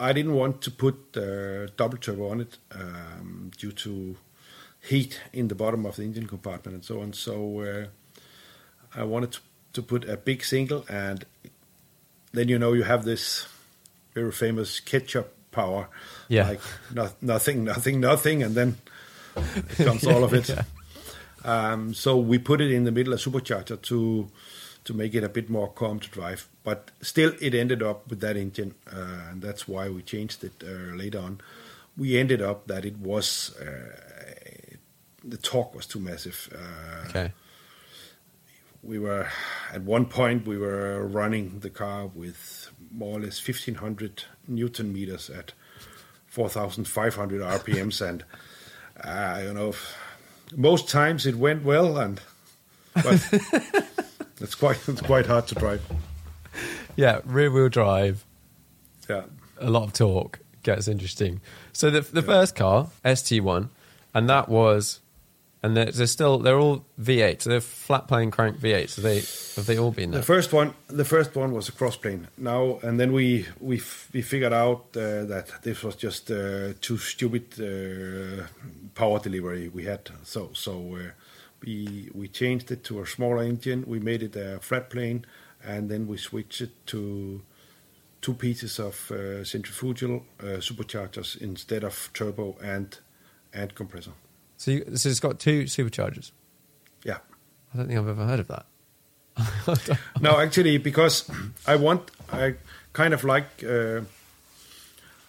I 0.01 0.13
didn't 0.13 0.35
want 0.35 0.63
to 0.63 0.71
put 0.71 1.17
uh, 1.17 1.67
double 1.77 1.99
turbo 1.99 2.29
on 2.31 2.41
it 2.41 2.59
um, 2.73 3.51
due 3.59 3.73
to 3.73 4.17
heat 4.81 5.21
in 5.33 5.49
the 5.49 5.55
bottom 5.57 5.85
of 5.87 5.97
the 5.97 6.03
engine 6.05 6.27
compartment 6.27 6.75
and 6.77 6.85
so 6.85 7.01
on. 7.01 7.13
So 7.13 7.61
uh, 7.61 7.87
I 8.95 9.03
wanted 9.05 9.33
to, 9.33 9.41
to 9.75 9.83
put 9.83 10.09
a 10.09 10.17
big 10.17 10.45
single, 10.45 10.85
and 10.89 11.25
then 12.33 12.49
you 12.49 12.59
know 12.59 12.73
you 12.75 12.85
have 12.85 13.05
this 13.05 13.47
very 14.15 14.31
famous 14.33 14.81
ketchup 14.81 15.35
power, 15.51 15.89
Yeah. 16.29 16.49
like 16.49 16.61
no, 16.95 17.11
nothing, 17.21 17.65
nothing, 17.65 18.01
nothing, 18.01 18.43
and 18.43 18.55
then 18.55 18.77
it 19.37 19.77
comes 19.85 20.07
all 20.07 20.23
of 20.25 20.33
it. 20.33 20.49
Yeah. 20.49 20.63
Um, 21.45 21.95
so 21.95 22.17
we 22.19 22.39
put 22.39 22.61
it 22.61 22.71
in 22.71 22.85
the 22.85 22.91
middle, 22.93 23.15
a 23.15 23.17
supercharger 23.17 23.81
to 23.83 24.29
to 24.89 24.95
make 24.95 25.15
it 25.15 25.23
a 25.23 25.29
bit 25.29 25.49
more 25.51 25.69
calm 25.69 26.01
to 26.01 26.09
drive. 26.09 26.49
But 26.65 26.91
still, 27.03 27.33
it 27.41 27.55
ended 27.55 27.83
up 27.83 28.09
with 28.11 28.21
that 28.21 28.37
engine, 28.37 28.75
uh, 28.91 29.31
and 29.31 29.43
that's 29.43 29.69
why 29.69 29.89
we 29.91 30.01
changed 30.03 30.43
it 30.43 30.65
uh, 30.65 30.97
later 30.97 31.19
on. 31.21 31.41
We 31.97 32.19
ended 32.19 32.41
up 32.41 32.67
that 32.69 32.85
it 32.85 32.97
was 32.97 33.55
uh, 33.61 34.77
the 35.23 35.37
torque 35.37 35.75
was 35.75 35.87
too 35.87 36.01
massive. 36.01 36.49
Uh, 36.55 37.09
Okay. 37.09 37.33
we 38.83 38.99
were 38.99 39.27
at 39.75 39.83
one 39.83 40.07
point 40.07 40.47
we 40.47 40.57
were 40.57 41.07
running 41.07 41.61
the 41.61 41.71
car 41.71 42.07
with 42.07 42.71
more 42.91 43.19
or 43.19 43.21
less 43.23 43.47
1500 43.47 44.25
newton 44.47 44.93
meters 44.93 45.29
at 45.31 45.53
4500 46.29 47.41
rpms 47.43 48.01
and 48.09 48.25
uh, 49.03 49.41
you 49.43 49.53
know 49.53 49.75
most 50.57 50.89
times 50.89 51.27
it 51.27 51.35
went 51.35 51.65
well 51.65 51.99
and 51.99 52.21
but 52.95 53.21
it's 54.41 54.55
quite 54.55 54.79
it's 54.89 55.03
quite 55.03 55.27
hard 55.27 55.47
to 55.49 55.55
drive 55.55 55.83
Yeah, 56.97 57.21
rear 57.25 57.51
wheel 57.51 57.69
drive, 57.69 58.25
yeah 59.09 59.23
a 59.61 59.71
lot 59.71 59.83
of 59.85 59.93
torque 59.93 60.39
gets 60.63 60.89
interesting. 60.89 61.41
So 61.73 61.91
the 61.91 62.01
the 62.01 62.23
first 62.23 62.55
car, 62.57 62.89
ST1, 63.05 63.69
and 64.15 64.29
that 64.29 64.49
was, 64.49 65.01
and 65.63 65.77
they're, 65.77 65.91
they're 65.93 66.07
still 66.07 66.39
they're 66.39 66.59
all 66.59 66.85
V8. 67.01 67.43
So 67.43 67.51
they're 67.51 67.61
flat 67.61 68.07
plane 68.09 68.31
crank 68.31 68.59
V8. 68.61 68.89
So 68.89 69.03
they 69.03 69.17
have 69.57 69.67
they 69.67 69.79
all 69.79 69.91
been 69.93 70.11
The 70.11 70.17
there? 70.19 70.23
first 70.25 70.53
one, 70.53 70.75
the 70.89 71.05
first 71.05 71.35
one 71.37 71.53
was 71.53 71.69
a 71.69 71.73
cross 71.73 71.97
plane. 71.97 72.29
Now 72.37 72.79
and 72.83 72.99
then 73.01 73.13
we 73.13 73.47
we 73.61 73.77
f- 73.79 74.09
we 74.13 74.23
figured 74.23 74.53
out 74.53 74.85
uh, 74.97 75.25
that 75.27 75.51
this 75.63 75.83
was 75.83 75.97
just 75.97 76.31
uh, 76.31 76.73
too 76.81 76.99
stupid 76.99 77.45
uh, 77.61 78.47
power 78.95 79.19
delivery 79.21 79.69
we 79.69 79.85
had. 79.85 80.11
So 80.25 80.51
so 80.55 80.97
uh, 80.97 81.11
we 81.65 82.11
we 82.15 82.29
changed 82.29 82.71
it 82.71 82.85
to 82.85 83.01
a 83.01 83.07
smaller 83.07 83.43
engine. 83.43 83.85
We 83.87 83.99
made 83.99 84.23
it 84.23 84.37
a 84.37 84.59
flat 84.61 84.91
plane, 84.91 85.27
and 85.65 85.91
then 85.91 86.07
we 86.07 86.17
switched 86.17 86.61
it 86.61 86.87
to 86.87 87.43
two 88.21 88.35
pieces 88.35 88.79
of 88.79 89.11
uh, 89.11 89.45
centrifugal 89.45 90.25
uh, 90.41 90.61
superchargers 90.61 91.41
instead 91.41 91.85
of 91.85 92.11
turbo 92.15 92.57
and 92.63 92.99
and 93.53 93.75
compressor. 93.75 94.13
So, 94.57 94.73
you, 94.73 94.97
so 94.97 95.09
it's 95.09 95.21
got 95.21 95.39
two 95.39 95.65
superchargers. 95.65 96.33
Yeah. 97.05 97.19
I 97.73 97.79
don't 97.79 97.87
think 97.87 97.99
I've 97.99 98.09
ever 98.09 98.27
heard 98.27 98.41
of 98.41 98.49
that. 98.49 98.67
no, 100.21 100.39
actually, 100.39 100.79
because 100.79 101.31
I 101.67 101.77
want, 101.77 102.11
I 102.33 102.55
kind 102.93 103.15
of 103.15 103.23
like, 103.23 103.63
uh, 103.63 104.01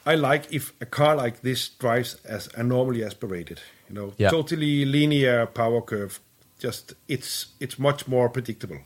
I 0.05 0.15
like 0.15 0.51
if 0.51 0.73
a 0.81 0.85
car 0.85 1.15
like 1.15 1.41
this 1.41 1.69
drives 1.69 2.15
as 2.25 2.49
a 2.55 2.63
normally 2.63 3.03
aspirated, 3.03 3.61
you 3.89 3.95
know, 3.95 4.13
Yeah. 4.17 4.29
totally 4.31 4.85
linear 4.85 5.45
power 5.47 5.81
curve. 5.81 6.19
Just 6.59 6.93
it's 7.07 7.47
it's 7.59 7.77
much 7.79 8.07
more 8.07 8.29
predictable. 8.29 8.79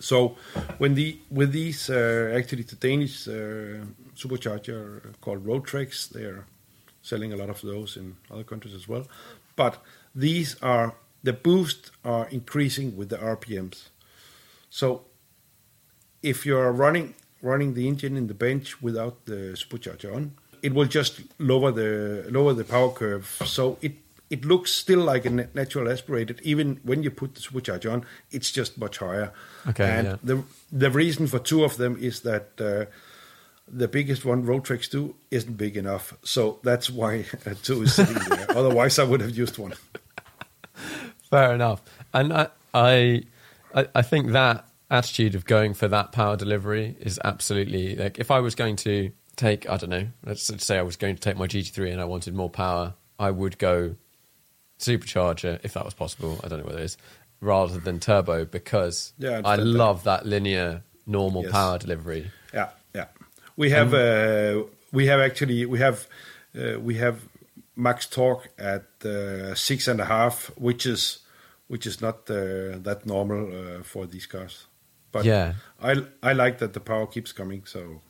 So 0.00 0.36
when 0.78 0.94
the 0.94 1.18
with 1.30 1.52
these 1.52 1.90
uh, 1.90 2.32
actually 2.34 2.62
the 2.62 2.76
Danish 2.76 3.28
uh, 3.28 3.84
supercharger 4.16 5.12
called 5.20 5.44
Rotrex, 5.46 6.08
they're 6.08 6.44
selling 7.02 7.32
a 7.34 7.36
lot 7.36 7.50
of 7.50 7.60
those 7.60 7.98
in 8.00 8.16
other 8.30 8.44
countries 8.44 8.74
as 8.74 8.88
well. 8.88 9.04
But 9.56 9.82
these 10.14 10.56
are 10.62 10.94
the 11.22 11.34
boost 11.34 11.90
are 12.02 12.26
increasing 12.30 12.96
with 12.96 13.10
the 13.10 13.18
RPMs. 13.18 13.90
So 14.70 15.02
if 16.22 16.46
you're 16.46 16.72
running 16.72 17.14
running 17.42 17.74
the 17.74 17.86
engine 17.88 18.16
in 18.16 18.28
the 18.28 18.34
bench 18.34 18.80
without 18.80 19.26
the 19.26 19.54
supercharger 19.54 20.14
on, 20.14 20.32
it 20.62 20.72
will 20.74 20.86
just 20.86 21.20
lower 21.38 21.72
the 21.72 22.26
lower 22.30 22.52
the 22.54 22.64
power 22.64 22.90
curve. 22.90 23.42
So 23.44 23.78
it 23.82 23.92
it 24.30 24.44
looks 24.44 24.72
still 24.72 25.00
like 25.00 25.26
a 25.26 25.30
natural 25.30 25.90
aspirated. 25.90 26.40
Even 26.42 26.80
when 26.84 27.02
you 27.02 27.10
put 27.10 27.34
the 27.34 27.40
supercharger 27.40 27.92
on, 27.92 28.06
it's 28.30 28.50
just 28.50 28.78
much 28.78 28.98
higher. 28.98 29.32
Okay, 29.68 29.84
and 29.84 30.06
yeah. 30.06 30.16
the 30.22 30.42
the 30.70 30.90
reason 30.90 31.26
for 31.26 31.38
two 31.38 31.64
of 31.64 31.76
them 31.76 31.96
is 32.00 32.20
that. 32.20 32.60
Uh, 32.60 32.90
the 33.74 33.88
biggest 33.88 34.24
one, 34.24 34.44
Rotrex 34.44 34.90
2, 34.90 35.14
isn't 35.30 35.56
big 35.56 35.76
enough, 35.78 36.12
so 36.24 36.58
that's 36.62 36.90
why 36.90 37.24
uh, 37.46 37.54
2 37.62 37.82
is 37.82 37.94
sitting 37.94 38.18
there. 38.28 38.46
Otherwise, 38.56 38.98
I 38.98 39.04
would 39.04 39.20
have 39.20 39.30
used 39.30 39.56
one. 39.56 39.72
Fair 41.30 41.54
enough. 41.54 41.80
And 42.12 42.34
I, 42.34 42.48
I 42.74 43.22
I 43.74 44.02
think 44.02 44.32
that 44.32 44.66
attitude 44.90 45.34
of 45.34 45.46
going 45.46 45.72
for 45.72 45.88
that 45.88 46.12
power 46.12 46.36
delivery 46.36 46.96
is 47.00 47.18
absolutely 47.24 47.96
like 47.96 48.18
if 48.18 48.30
I 48.30 48.40
was 48.40 48.54
going 48.54 48.76
to 48.76 49.10
take, 49.36 49.68
I 49.68 49.76
don't 49.76 49.90
know, 49.90 50.08
let's 50.24 50.50
let's 50.50 50.64
say 50.66 50.78
I 50.78 50.82
was 50.82 50.96
going 50.96 51.16
to 51.16 51.20
take 51.20 51.36
my 51.36 51.46
GT3 51.46 51.92
and 51.92 52.00
I 52.00 52.04
wanted 52.04 52.34
more 52.34 52.50
power, 52.50 52.94
I 53.18 53.30
would 53.30 53.58
go 53.58 53.96
supercharger 54.78 55.60
if 55.62 55.74
that 55.74 55.84
was 55.84 55.94
possible. 55.94 56.40
I 56.42 56.48
don't 56.48 56.60
know 56.60 56.64
whether 56.66 56.78
it 56.80 56.84
is 56.84 56.96
rather 57.40 57.78
than 57.78 57.98
turbo 58.00 58.44
because 58.44 59.12
Yeah, 59.18 59.30
I 59.30 59.34
understand 59.36 59.60
that. 59.60 59.78
love 59.78 60.04
that 60.04 60.26
linear 60.26 60.82
normal 61.06 61.42
Yes. 61.42 61.52
power 61.52 61.78
delivery. 61.78 62.30
Yeah, 62.52 62.70
yeah. 62.94 63.06
We 63.56 63.70
have 63.70 63.94
uh, 63.94 64.64
we 64.92 65.06
have 65.06 65.20
actually 65.20 65.66
we 65.66 65.78
have 65.78 66.06
uh, 66.56 66.78
we 66.80 66.94
have 66.96 67.16
max 67.76 68.06
torque 68.06 68.48
at 68.58 68.84
uh, 69.04 69.54
six 69.54 69.88
and 69.88 70.00
a 70.00 70.04
half, 70.04 70.50
which 70.56 70.86
is 70.86 71.18
which 71.68 71.86
is 71.86 72.00
not 72.00 72.28
uh, 72.30 72.78
that 72.82 73.02
normal 73.06 73.46
uh, 73.52 73.82
for 73.82 74.06
these 74.06 74.26
cars. 74.26 74.66
But 75.12 75.24
Yeah. 75.24 75.54
I 75.82 76.02
I 76.22 76.32
like 76.32 76.58
that 76.58 76.72
the 76.72 76.80
power 76.80 77.06
keeps 77.06 77.32
coming. 77.32 77.64
So 77.66 78.00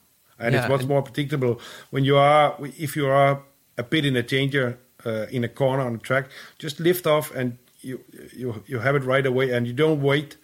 and 0.43 0.55
Yeah, 0.55 0.61
it's 0.61 0.69
much 0.69 0.87
more 0.87 1.03
predictable 1.03 1.61
when 1.91 2.05
you 2.05 2.17
are 2.17 2.57
if 2.79 2.97
you 2.97 3.07
are 3.07 3.43
a 3.79 3.83
bit 3.83 4.05
in 4.05 4.17
a 4.17 4.23
danger 4.23 4.79
uh, 5.07 5.27
in 5.31 5.45
a 5.45 5.49
corner 5.49 5.83
on 5.83 5.93
the 5.95 5.99
track. 5.99 6.29
Just 6.59 6.81
lift 6.81 7.07
off 7.07 7.35
and 7.35 7.59
you 7.81 8.01
you 8.37 8.63
you 8.67 8.79
have 8.79 8.97
it 8.97 9.05
right 9.05 9.27
away, 9.27 9.51
and 9.51 9.67
you 9.67 9.73
don't 9.73 10.01
wait. 10.03 10.37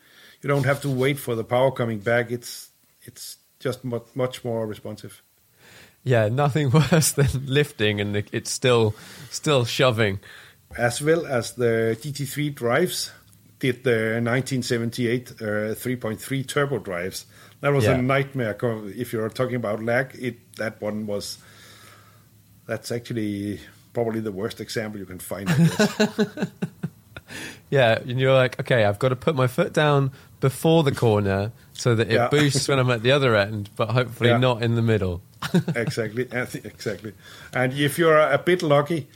You 0.43 0.49
don't 0.49 0.65
have 0.65 0.81
to 0.83 0.89
wait 0.89 1.19
for 1.19 1.35
the 1.35 1.45
power 1.45 1.71
coming 1.71 1.99
back. 1.99 2.31
It's 2.31 2.71
it's 3.03 3.37
just 3.61 3.85
much 3.85 4.07
much 4.15 4.45
more 4.45 4.67
responsive. 4.67 5.23
Yeah, 6.05 6.29
nothing 6.29 6.71
worse 6.93 7.13
than 7.13 7.47
lifting 7.47 8.01
and 8.01 8.17
it's 8.17 8.51
still 8.51 8.95
still 9.31 9.65
shoving. 9.65 10.21
as 10.77 11.01
well 11.01 11.27
as 11.27 11.53
the 11.53 11.97
GT3 12.01 12.55
drives 12.55 13.11
did 13.59 13.85
the 13.85 14.21
1978 14.23 15.31
uh, 15.31 15.45
3.3 15.75 16.47
turbo 16.47 16.79
drives. 16.79 17.27
That 17.61 17.73
was 17.73 17.85
Yeah. 17.85 17.95
a 17.95 18.03
nightmare. 18.03 18.57
If 18.97 19.13
you're 19.13 19.29
talking 19.31 19.57
about 19.57 19.83
lag, 19.83 20.15
it 20.21 20.37
that 20.57 20.81
one 20.81 21.07
was. 21.07 21.39
That's 22.67 22.93
actually 22.93 23.61
probably 23.95 24.21
the 24.21 24.31
worst 24.33 24.61
example 24.61 25.01
you 25.01 25.07
can 25.07 25.19
find. 25.19 25.49
Yeah, 27.71 27.99
and 27.99 28.19
you're 28.19 28.33
like, 28.33 28.59
okay, 28.61 28.85
I've 28.85 28.99
got 28.99 29.11
to 29.11 29.17
put 29.17 29.35
my 29.35 29.47
foot 29.47 29.75
down 29.75 30.11
before 30.41 30.83
the 30.85 30.93
corner 30.93 31.53
so 31.75 31.95
that 31.95 32.09
it 32.09 32.15
Yeah. 32.15 32.29
boosts 32.29 32.67
when 32.67 32.79
I'm 32.79 32.89
at 32.91 33.03
the 33.03 33.13
other 33.13 33.37
end, 33.37 33.69
but 33.77 33.91
hopefully 33.91 34.31
Yeah. 34.31 34.39
not 34.39 34.63
in 34.63 34.75
the 34.75 34.81
middle. 34.81 35.21
exactly, 35.77 36.27
exactly. 36.33 37.13
And 37.53 37.75
if 37.75 37.99
you're 37.99 38.17
a 38.19 38.39
bit 38.39 38.63
lucky, 38.63 39.09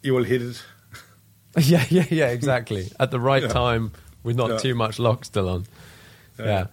you 0.00 0.14
will 0.14 0.22
hit 0.22 0.42
it. 0.42 0.62
yeah, 1.58 1.84
yeah, 1.88 2.06
yeah, 2.08 2.28
exactly. 2.28 2.88
At 3.00 3.10
the 3.10 3.18
right 3.18 3.42
Yeah. 3.42 3.48
time 3.48 3.90
with 4.22 4.36
not 4.36 4.60
too 4.60 4.76
much 4.76 5.00
lock 5.00 5.24
still 5.24 5.48
on. 5.48 5.66
Yeah. 6.38 6.66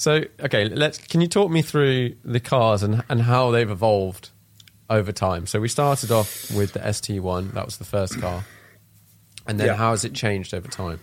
So, 0.00 0.24
okay, 0.40 0.66
let's. 0.66 0.96
Can 0.96 1.20
you 1.20 1.28
talk 1.28 1.50
me 1.50 1.60
through 1.60 2.14
the 2.24 2.40
cars 2.40 2.82
and 2.82 3.04
and 3.10 3.20
how 3.20 3.50
they've 3.50 3.70
evolved 3.70 4.30
over 4.88 5.12
time? 5.12 5.46
So 5.46 5.60
we 5.60 5.68
started 5.68 6.10
off 6.10 6.50
with 6.50 6.72
the 6.72 6.80
ST1. 6.80 7.52
That 7.52 7.66
was 7.66 7.76
the 7.76 7.84
first 7.84 8.18
car, 8.18 8.42
and 9.46 9.60
then 9.60 9.66
Yeah. 9.66 9.76
how 9.76 9.90
has 9.90 10.04
it 10.04 10.14
changed 10.14 10.54
over 10.54 10.68
time? 10.68 11.00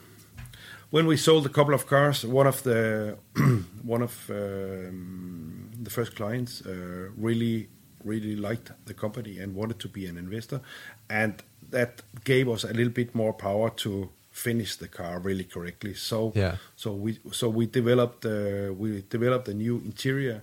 When 0.90 1.06
we 1.06 1.16
sold 1.18 1.46
a 1.46 1.50
couple 1.50 1.76
of 1.76 1.86
cars, 1.86 2.26
one 2.26 2.48
of 2.48 2.64
the 2.64 3.18
one 3.84 4.02
of 4.02 4.32
um, 4.32 5.70
the 5.84 5.92
first 5.92 6.16
clients 6.16 6.64
uh, 6.66 7.12
really 7.16 7.70
really 8.04 8.36
liked 8.36 8.72
the 8.86 8.94
company 8.96 9.38
and 9.38 9.54
wanted 9.54 9.78
to 9.80 9.88
be 9.90 10.08
an 10.08 10.18
investor, 10.18 10.60
and 11.08 11.44
that 11.70 12.02
gave 12.24 12.50
us 12.50 12.64
a 12.64 12.74
little 12.74 12.94
bit 12.94 13.14
more 13.14 13.34
power 13.34 13.70
to 13.70 14.10
finish 14.38 14.76
the 14.76 14.88
car 14.88 15.20
really 15.20 15.44
correctly. 15.44 15.96
So 15.96 16.32
Yeah. 16.36 16.58
so 16.76 16.94
we 16.94 17.20
so 17.32 17.50
we 17.50 17.66
developed 17.66 18.26
uh, 18.26 18.72
we 18.78 19.04
developed 19.10 19.48
a 19.48 19.54
new 19.54 19.82
interior 19.84 20.42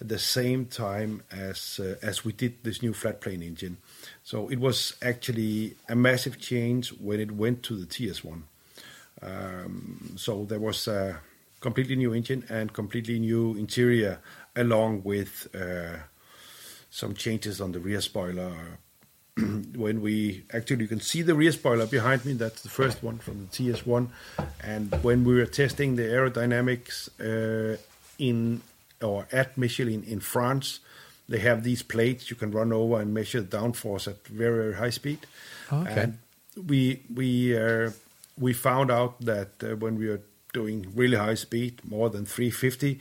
at 0.00 0.08
the 0.08 0.18
same 0.18 0.66
time 0.66 1.22
as 1.30 1.80
uh, 1.80 1.96
as 2.02 2.24
we 2.24 2.32
did 2.32 2.52
this 2.62 2.82
new 2.82 2.92
flat 2.92 3.20
plane 3.20 3.42
engine. 3.42 3.76
So 4.22 4.50
it 4.50 4.58
was 4.58 4.96
actually 5.00 5.76
a 5.88 5.94
massive 5.94 6.36
change 6.38 6.92
when 7.00 7.20
it 7.20 7.32
went 7.32 7.62
to 7.62 7.74
the 7.74 7.86
TS1. 7.86 8.42
Um, 9.22 10.14
so 10.16 10.44
there 10.44 10.60
was 10.60 10.88
a 10.88 11.20
completely 11.60 11.96
new 11.96 12.12
engine 12.14 12.44
and 12.48 12.72
completely 12.72 13.18
new 13.18 13.56
interior, 13.56 14.18
along 14.54 15.02
with 15.04 15.48
uh, 15.54 15.96
some 16.90 17.14
changes 17.14 17.60
on 17.60 17.72
the 17.72 17.80
rear 17.80 18.00
spoiler. 18.00 18.78
when 19.76 20.02
we 20.02 20.44
actually 20.52 20.82
you 20.82 20.88
can 20.88 21.00
see 21.00 21.22
the 21.22 21.34
rear 21.34 21.52
spoiler 21.52 21.86
behind 21.86 22.24
me, 22.24 22.34
that's 22.34 22.62
the 22.62 22.68
first 22.68 23.02
one 23.02 23.18
from 23.18 23.46
the 23.46 23.46
TS1. 23.46 24.08
And 24.62 24.92
when 25.02 25.24
we 25.24 25.34
were 25.34 25.46
testing 25.46 25.96
the 25.96 26.02
aerodynamics 26.02 27.08
uh, 27.18 27.78
in 28.18 28.62
or 29.00 29.26
at 29.32 29.56
Michelin 29.56 30.04
in 30.04 30.20
France, 30.20 30.80
they 31.28 31.38
have 31.38 31.64
these 31.64 31.82
plates 31.82 32.30
you 32.30 32.36
can 32.36 32.50
run 32.50 32.72
over 32.72 33.00
and 33.00 33.14
measure 33.14 33.40
the 33.40 33.56
downforce 33.56 34.06
at 34.06 34.26
very 34.26 34.56
very 34.56 34.74
high 34.74 34.90
speed. 34.90 35.26
Okay. 35.72 36.00
And 36.02 36.18
we 36.66 37.02
we 37.12 37.56
uh, 37.56 37.90
we 38.38 38.52
found 38.52 38.90
out 38.90 39.20
that 39.22 39.62
uh, 39.62 39.76
when 39.76 39.96
we 39.96 40.08
were 40.08 40.20
doing 40.52 40.92
really 40.94 41.16
high 41.16 41.34
speed, 41.34 41.80
more 41.88 42.10
than 42.10 42.26
350, 42.26 42.98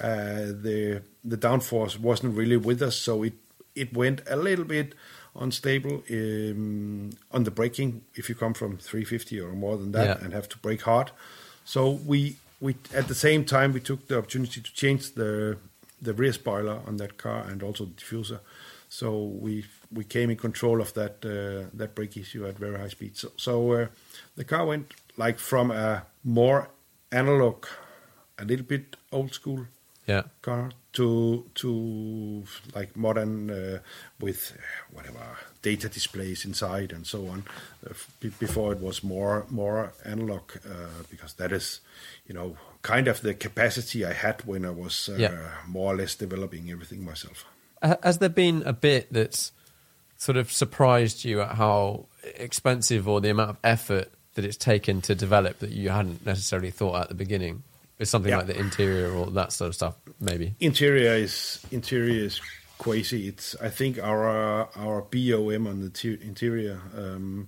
uh, 0.00 0.06
the 0.06 1.02
the 1.24 1.36
downforce 1.38 1.98
wasn't 1.98 2.36
really 2.36 2.58
with 2.58 2.82
us, 2.82 2.96
so 2.96 3.22
it 3.22 3.34
it 3.74 3.94
went 3.94 4.20
a 4.28 4.36
little 4.36 4.64
bit 4.64 4.94
unstable 5.34 6.02
um, 6.10 7.10
on 7.30 7.44
the 7.44 7.50
braking 7.50 8.02
if 8.14 8.28
you 8.28 8.34
come 8.34 8.54
from 8.54 8.76
350 8.78 9.40
or 9.40 9.52
more 9.52 9.76
than 9.76 9.92
that 9.92 10.06
Yeah. 10.06 10.24
and 10.24 10.32
have 10.32 10.48
to 10.48 10.58
brake 10.58 10.82
hard. 10.82 11.10
So 11.64 11.90
we 12.06 12.36
we 12.60 12.74
at 12.94 13.06
the 13.08 13.14
same 13.14 13.44
time 13.44 13.72
we 13.72 13.80
took 13.80 14.06
the 14.08 14.18
opportunity 14.18 14.60
to 14.60 14.72
change 14.74 15.12
the 15.14 15.56
the 16.02 16.12
rear 16.12 16.32
spoiler 16.32 16.80
on 16.86 16.96
that 16.96 17.16
car 17.16 17.44
and 17.50 17.62
also 17.62 17.84
the 17.84 17.92
diffuser. 17.92 18.40
So 18.88 19.22
we 19.22 19.64
we 19.92 20.04
came 20.04 20.30
in 20.30 20.36
control 20.36 20.80
of 20.80 20.92
that 20.94 21.24
uh, 21.24 21.68
that 21.78 21.94
brake 21.94 22.16
issue 22.16 22.46
at 22.46 22.58
very 22.58 22.78
high 22.78 22.88
speed. 22.90 23.16
So, 23.16 23.28
so 23.36 23.72
uh, 23.72 23.86
the 24.36 24.44
car 24.44 24.66
went 24.66 24.92
like 25.16 25.38
from 25.38 25.70
a 25.70 26.02
more 26.24 26.68
analog, 27.12 27.66
a 28.38 28.44
little 28.44 28.66
bit 28.66 28.96
old 29.12 29.32
school 29.34 29.66
Yeah. 30.06 30.22
car 30.42 30.70
to 30.94 31.44
to 31.54 32.44
like 32.74 32.96
modern 32.96 33.50
uh, 33.50 33.78
with 34.18 34.56
whatever 34.92 35.38
data 35.62 35.88
displays 35.88 36.44
inside 36.44 36.92
and 36.92 37.06
so 37.06 37.28
on. 37.28 37.44
Uh, 37.86 37.92
before 38.40 38.72
it 38.72 38.80
was 38.80 39.04
more 39.04 39.46
more 39.50 39.92
analog 40.04 40.42
uh, 40.66 41.02
because 41.10 41.34
that 41.34 41.52
is 41.52 41.80
you 42.26 42.34
know 42.34 42.56
kind 42.82 43.08
of 43.08 43.20
the 43.20 43.34
capacity 43.34 44.04
I 44.04 44.12
had 44.14 44.42
when 44.46 44.64
I 44.64 44.70
was 44.70 45.08
uh, 45.08 45.16
Yeah. 45.18 45.50
more 45.68 45.92
or 45.92 45.96
less 45.96 46.14
developing 46.16 46.70
everything 46.70 47.04
myself. 47.04 47.44
Has 48.02 48.18
there 48.18 48.28
been 48.30 48.62
a 48.66 48.72
bit 48.72 49.12
that's 49.12 49.52
sort 50.16 50.36
of 50.38 50.50
surprised 50.52 51.24
you 51.24 51.40
at 51.40 51.56
how 51.56 52.06
expensive 52.36 53.06
or 53.08 53.20
the 53.20 53.30
amount 53.30 53.50
of 53.50 53.56
effort 53.62 54.08
that 54.34 54.44
it's 54.44 54.56
taken 54.56 55.00
to 55.02 55.14
develop 55.14 55.58
that 55.60 55.70
you 55.70 55.90
hadn't 55.90 56.24
necessarily 56.26 56.70
thought 56.70 57.02
at 57.02 57.08
the 57.08 57.14
beginning? 57.14 57.62
It's 58.00 58.10
something 58.10 58.30
Yeah. 58.30 58.38
like 58.38 58.46
the 58.48 58.58
interior 58.58 59.12
or 59.12 59.30
that 59.32 59.52
sort 59.52 59.68
of 59.68 59.74
stuff, 59.74 59.94
maybe. 60.18 60.54
Interior 60.58 61.12
is 61.14 61.60
interior 61.70 62.24
is 62.24 62.40
crazy. 62.78 63.28
It's 63.28 63.54
I 63.62 63.68
think 63.68 63.98
our 63.98 64.68
our 64.74 65.02
BOM 65.02 65.66
on 65.66 65.80
the 65.82 65.90
te- 65.90 66.18
interior 66.22 66.80
um, 66.96 67.46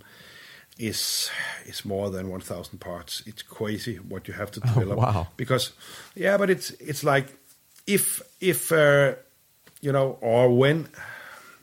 is 0.79 1.31
is 1.67 1.85
more 1.85 2.11
than 2.11 2.29
one 2.29 2.41
thousand 2.41 2.79
parts. 2.81 3.23
It's 3.27 3.43
crazy 3.43 3.97
what 3.97 4.29
you 4.29 4.35
have 4.35 4.51
to 4.53 4.61
develop. 4.61 4.99
wow. 4.99 5.27
Because 5.37 5.73
yeah, 6.15 6.37
but 6.39 6.51
it's 6.51 6.71
it's 6.73 7.03
like 7.03 7.27
if 7.87 8.21
if 8.41 8.71
uh, 8.73 9.15
you 9.81 9.93
know 9.93 10.19
or 10.21 10.55
when 10.57 10.89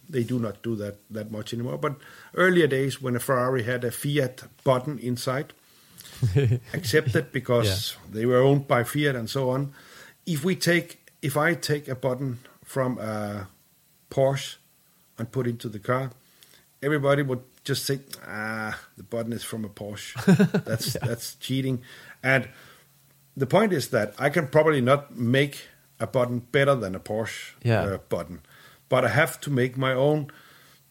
they 0.09 0.23
do 0.23 0.39
not 0.39 0.63
do 0.63 0.75
that 0.77 0.95
that 1.13 1.29
much 1.31 1.53
anymore. 1.53 1.77
But 1.77 1.95
earlier 2.33 2.67
days 2.67 2.99
when 3.01 3.15
a 3.15 3.19
Ferrari 3.19 3.63
had 3.63 3.83
a 3.83 3.91
Fiat 3.91 4.43
button 4.63 4.97
inside, 4.99 5.53
accepted 6.73 7.31
because 7.31 7.95
they 8.11 8.25
were 8.25 8.37
owned 8.41 8.67
by 8.67 8.83
Fiat 8.83 9.15
and 9.15 9.29
so 9.29 9.49
on. 9.49 9.73
If 10.25 10.43
we 10.43 10.55
take, 10.55 11.11
if 11.21 11.35
I 11.37 11.53
take 11.55 11.87
a 11.87 11.95
button 11.95 12.39
from 12.63 12.97
a 12.99 13.47
Porsche 14.11 14.57
and 15.17 15.31
put 15.31 15.47
into 15.47 15.69
the 15.69 15.79
car, 15.79 16.11
everybody 16.83 17.21
would 17.23 17.41
just 17.63 17.85
say, 17.85 17.99
"Ah, 18.27 18.79
the 18.97 19.03
button 19.03 19.33
is 19.33 19.43
from 19.43 19.65
a 19.65 19.69
Porsche. 19.69 20.13
That's 20.65 20.93
that's 20.93 21.35
cheating." 21.35 21.81
And 22.23 22.47
the 23.37 23.45
point 23.47 23.73
is 23.73 23.89
that 23.89 24.13
I 24.19 24.29
can 24.29 24.47
probably 24.47 24.81
not 24.81 25.15
make 25.17 25.67
a 25.99 26.07
button 26.07 26.39
better 26.51 26.75
than 26.75 26.95
a 26.95 26.99
Porsche 26.99 27.53
Yeah. 27.63 27.81
uh, 27.83 27.97
button, 28.09 28.41
but 28.89 29.03
I 29.05 29.09
have 29.09 29.39
to 29.41 29.49
make 29.51 29.77
my 29.77 29.93
own 29.93 30.31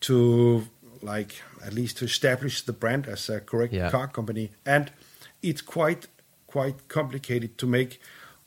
to 0.01 0.67
like 1.03 1.43
at 1.65 1.73
least 1.73 1.99
to 1.99 2.05
establish 2.05 2.63
the 2.63 2.73
brand 2.73 3.07
as 3.07 3.29
a 3.29 3.41
correct 3.41 3.73
Yeah. 3.73 3.91
car 3.91 4.09
company. 4.09 4.51
And 4.67 4.91
it's 5.43 5.63
quite 5.63 6.07
quite 6.47 6.89
complicated 6.89 7.59
to 7.59 7.67
make 7.67 8.01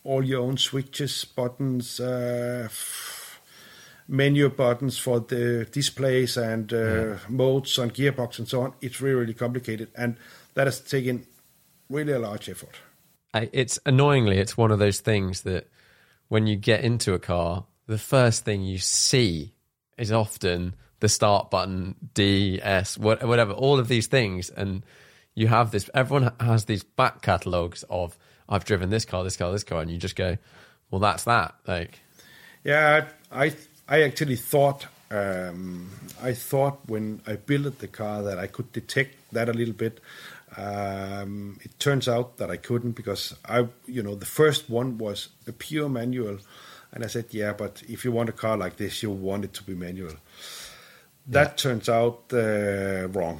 all 0.04 0.23
your 0.23 0.41
own 0.41 0.58
switches, 0.58 1.25
buttons, 1.25 1.99
uh, 1.99 2.67
menu 4.08 4.49
buttons 4.49 4.97
for 4.97 5.19
the 5.19 5.67
displays 5.71 6.36
and 6.38 6.73
uh, 6.73 7.17
modes 7.30 7.77
on 7.77 7.91
gearbox 7.91 8.39
and 8.39 8.47
so 8.47 8.62
on. 8.62 8.73
It's 8.82 9.01
really 9.01 9.19
really 9.19 9.34
complicated, 9.34 9.89
and 9.95 10.17
that 10.56 10.67
has 10.67 10.80
taken 10.80 11.25
really 11.89 12.13
a 12.13 12.19
large 12.19 12.49
effort. 12.49 12.80
I, 13.34 13.49
it's 13.54 13.80
annoyingly, 13.86 14.38
it's 14.39 14.58
one 14.58 14.71
of 14.71 14.80
those 14.80 14.99
things 14.99 15.41
that 15.41 15.69
when 16.27 16.47
you 16.47 16.56
get 16.56 16.84
into 16.84 17.13
a 17.13 17.19
car, 17.19 17.65
the 17.88 17.97
first 17.97 18.45
thing 18.45 18.62
you 18.62 18.77
see 18.77 19.54
is 19.97 20.12
often 20.12 20.75
the 20.99 21.10
start 21.10 21.49
button, 21.51 21.95
D, 22.13 22.60
S, 22.62 22.97
what, 22.97 23.23
whatever, 23.23 23.51
all 23.54 23.80
of 23.80 23.88
these 23.88 24.08
things. 24.08 24.49
And 24.49 24.84
you 25.35 25.47
have 25.47 25.71
this, 25.71 25.89
everyone 25.93 26.33
has 26.39 26.65
these 26.65 26.83
back 26.83 27.21
catalogues 27.21 27.83
of, 27.89 28.17
I've 28.49 28.65
driven 28.65 28.89
this 28.89 29.05
car, 29.05 29.23
this 29.23 29.37
car, 29.37 29.51
this 29.51 29.63
car. 29.63 29.81
And 29.81 29.89
you 29.89 29.97
just 29.97 30.15
go, 30.15 30.37
well, 30.89 30.99
that's 30.99 31.23
that. 31.23 31.55
Like, 31.67 31.99
Yeah, 32.63 33.07
I 33.31 33.53
I 33.87 34.03
actually 34.03 34.35
thought 34.35 34.87
um, 35.09 35.89
I 36.21 36.33
thought 36.33 36.79
when 36.87 37.21
I 37.27 37.35
built 37.35 37.79
the 37.79 37.87
car 37.87 38.23
that 38.23 38.39
I 38.39 38.47
could 38.47 38.71
detect 38.71 39.15
that 39.33 39.49
a 39.49 39.53
little 39.53 39.73
bit. 39.73 39.99
Um, 40.57 41.59
it 41.61 41.79
turns 41.79 42.07
out 42.07 42.37
that 42.37 42.49
I 42.49 42.57
couldn't 42.57 42.91
because 42.91 43.35
I, 43.45 43.67
you 43.87 44.03
know, 44.03 44.15
the 44.15 44.25
first 44.25 44.69
one 44.69 44.97
was 44.97 45.29
a 45.47 45.53
pure 45.53 45.87
manual, 45.87 46.39
and 46.91 47.03
I 47.05 47.07
said, 47.07 47.25
yeah, 47.31 47.53
but 47.53 47.83
if 47.87 48.03
you 48.03 48.11
want 48.11 48.29
a 48.29 48.33
car 48.33 48.57
like 48.57 48.75
this, 48.75 49.01
you 49.01 49.11
want 49.11 49.45
it 49.45 49.53
to 49.53 49.63
be 49.63 49.75
manual. 49.75 50.13
That 51.27 51.57
turns 51.57 51.87
out 51.87 52.23
uh, 52.33 53.07
wrong 53.09 53.39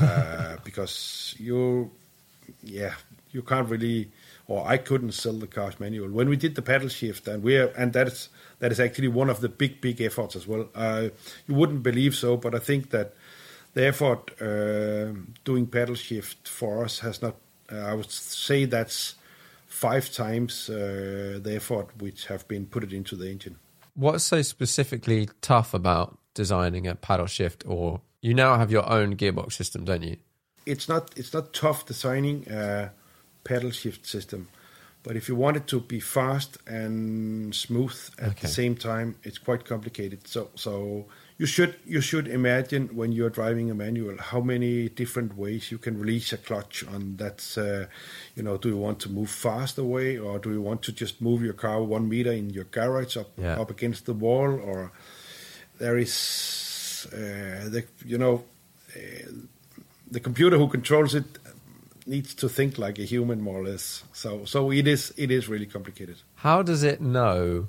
uh, 0.00 0.56
because 0.64 1.34
you, 1.38 1.90
yeah, 2.62 2.94
you 3.30 3.42
can't 3.42 3.68
really, 3.68 4.10
or 4.46 4.66
I 4.66 4.76
couldn't 4.78 5.12
sell 5.12 5.34
the 5.34 5.46
cars 5.46 5.78
manual. 5.78 6.10
When 6.10 6.28
we 6.28 6.36
did 6.36 6.54
the 6.54 6.62
paddle 6.62 6.88
shift, 6.88 7.28
and 7.28 7.42
we 7.42 7.58
and 7.58 7.92
that 7.92 8.08
is 8.08 8.28
that 8.58 8.72
is 8.72 8.80
actually 8.80 9.08
one 9.08 9.30
of 9.30 9.40
the 9.40 9.48
big 9.48 9.80
big 9.80 10.00
efforts 10.00 10.36
as 10.36 10.46
well. 10.46 10.68
Uh, 10.74 11.08
you 11.46 11.54
wouldn't 11.54 11.82
believe 11.82 12.14
so, 12.14 12.36
but 12.36 12.54
I 12.54 12.58
think 12.58 12.90
that 12.90 13.14
the 13.74 13.86
effort 13.86 14.30
uh, 14.40 15.12
doing 15.44 15.66
paddle 15.66 15.94
shift 15.94 16.48
for 16.48 16.84
us 16.84 17.00
has 17.00 17.22
not. 17.22 17.36
Uh, 17.72 17.76
I 17.76 17.94
would 17.94 18.10
say 18.10 18.64
that's 18.64 19.14
five 19.66 20.12
times 20.12 20.68
uh, 20.68 21.38
the 21.40 21.54
effort 21.54 21.88
which 21.98 22.26
have 22.26 22.46
been 22.48 22.66
put 22.66 22.92
into 22.92 23.16
the 23.16 23.30
engine. 23.30 23.56
what's 23.94 24.24
so 24.24 24.42
specifically 24.42 25.28
tough 25.40 25.74
about 25.74 26.18
designing 26.34 26.86
a 26.86 26.94
paddle 26.94 27.26
shift? 27.26 27.64
Or 27.66 28.00
you 28.22 28.34
now 28.34 28.56
have 28.58 28.70
your 28.70 28.88
own 28.90 29.16
gearbox 29.16 29.52
system, 29.52 29.84
don't 29.84 30.02
you? 30.02 30.16
it's 30.66 30.88
not 30.88 31.10
it's 31.16 31.32
not 31.32 31.52
tough 31.54 31.86
designing 31.86 32.46
a 32.50 32.90
paddle 33.44 33.70
shift 33.70 34.06
system, 34.06 34.48
But 35.02 35.16
if 35.16 35.28
you 35.28 35.34
want 35.36 35.56
it 35.56 35.66
to 35.68 35.80
be 35.80 36.00
fast 36.00 36.58
and 36.66 37.54
smooth 37.54 37.96
at 38.18 38.28
Okay. 38.32 38.42
the 38.42 38.48
same 38.62 38.74
time, 38.76 39.14
it's 39.22 39.38
quite 39.38 39.64
complicated. 39.64 40.28
So 40.28 40.50
so 40.54 41.06
you 41.38 41.46
should 41.46 41.72
you 41.94 42.02
should 42.02 42.28
imagine 42.28 42.88
when 42.94 43.10
you're 43.12 43.30
driving 43.40 43.70
a 43.70 43.74
manual 43.74 44.16
how 44.30 44.40
many 44.42 44.90
different 44.90 45.30
ways 45.42 45.70
you 45.72 45.78
can 45.78 45.94
release 45.98 46.34
a 46.34 46.38
clutch 46.48 46.84
on 46.94 47.16
that. 47.16 47.38
Uh, 47.56 47.86
you 48.36 48.42
know, 48.42 48.58
do 48.58 48.68
you 48.68 48.76
want 48.86 48.98
to 49.00 49.08
move 49.08 49.30
fast 49.30 49.78
away, 49.78 50.18
or 50.18 50.38
do 50.38 50.50
you 50.52 50.60
want 50.68 50.82
to 50.82 50.92
just 50.92 51.20
move 51.22 51.40
your 51.42 51.54
car 51.64 51.82
one 51.82 52.06
meter 52.14 52.32
in 52.32 52.50
your 52.50 52.66
garage 52.70 53.16
up 53.16 53.30
Yeah. 53.38 53.60
up 53.62 53.70
against 53.70 54.04
the 54.04 54.12
wall, 54.24 54.50
or 54.70 54.92
there 55.78 55.96
is 56.06 56.12
uh, 57.06 57.68
the 57.68 57.84
you 58.04 58.18
know 58.18 58.44
uh, 58.96 59.30
the 60.10 60.20
computer 60.20 60.58
who 60.58 60.68
controls 60.68 61.14
it 61.14 61.24
needs 62.06 62.34
to 62.34 62.48
think 62.48 62.78
like 62.78 62.98
a 62.98 63.04
human 63.04 63.40
more 63.40 63.60
or 63.60 63.64
less. 63.64 64.04
So 64.12 64.44
so 64.44 64.70
it 64.70 64.86
is 64.86 65.14
it 65.16 65.30
is 65.30 65.48
really 65.48 65.66
complicated. 65.66 66.16
How 66.36 66.62
does 66.62 66.82
it 66.82 67.00
know 67.00 67.68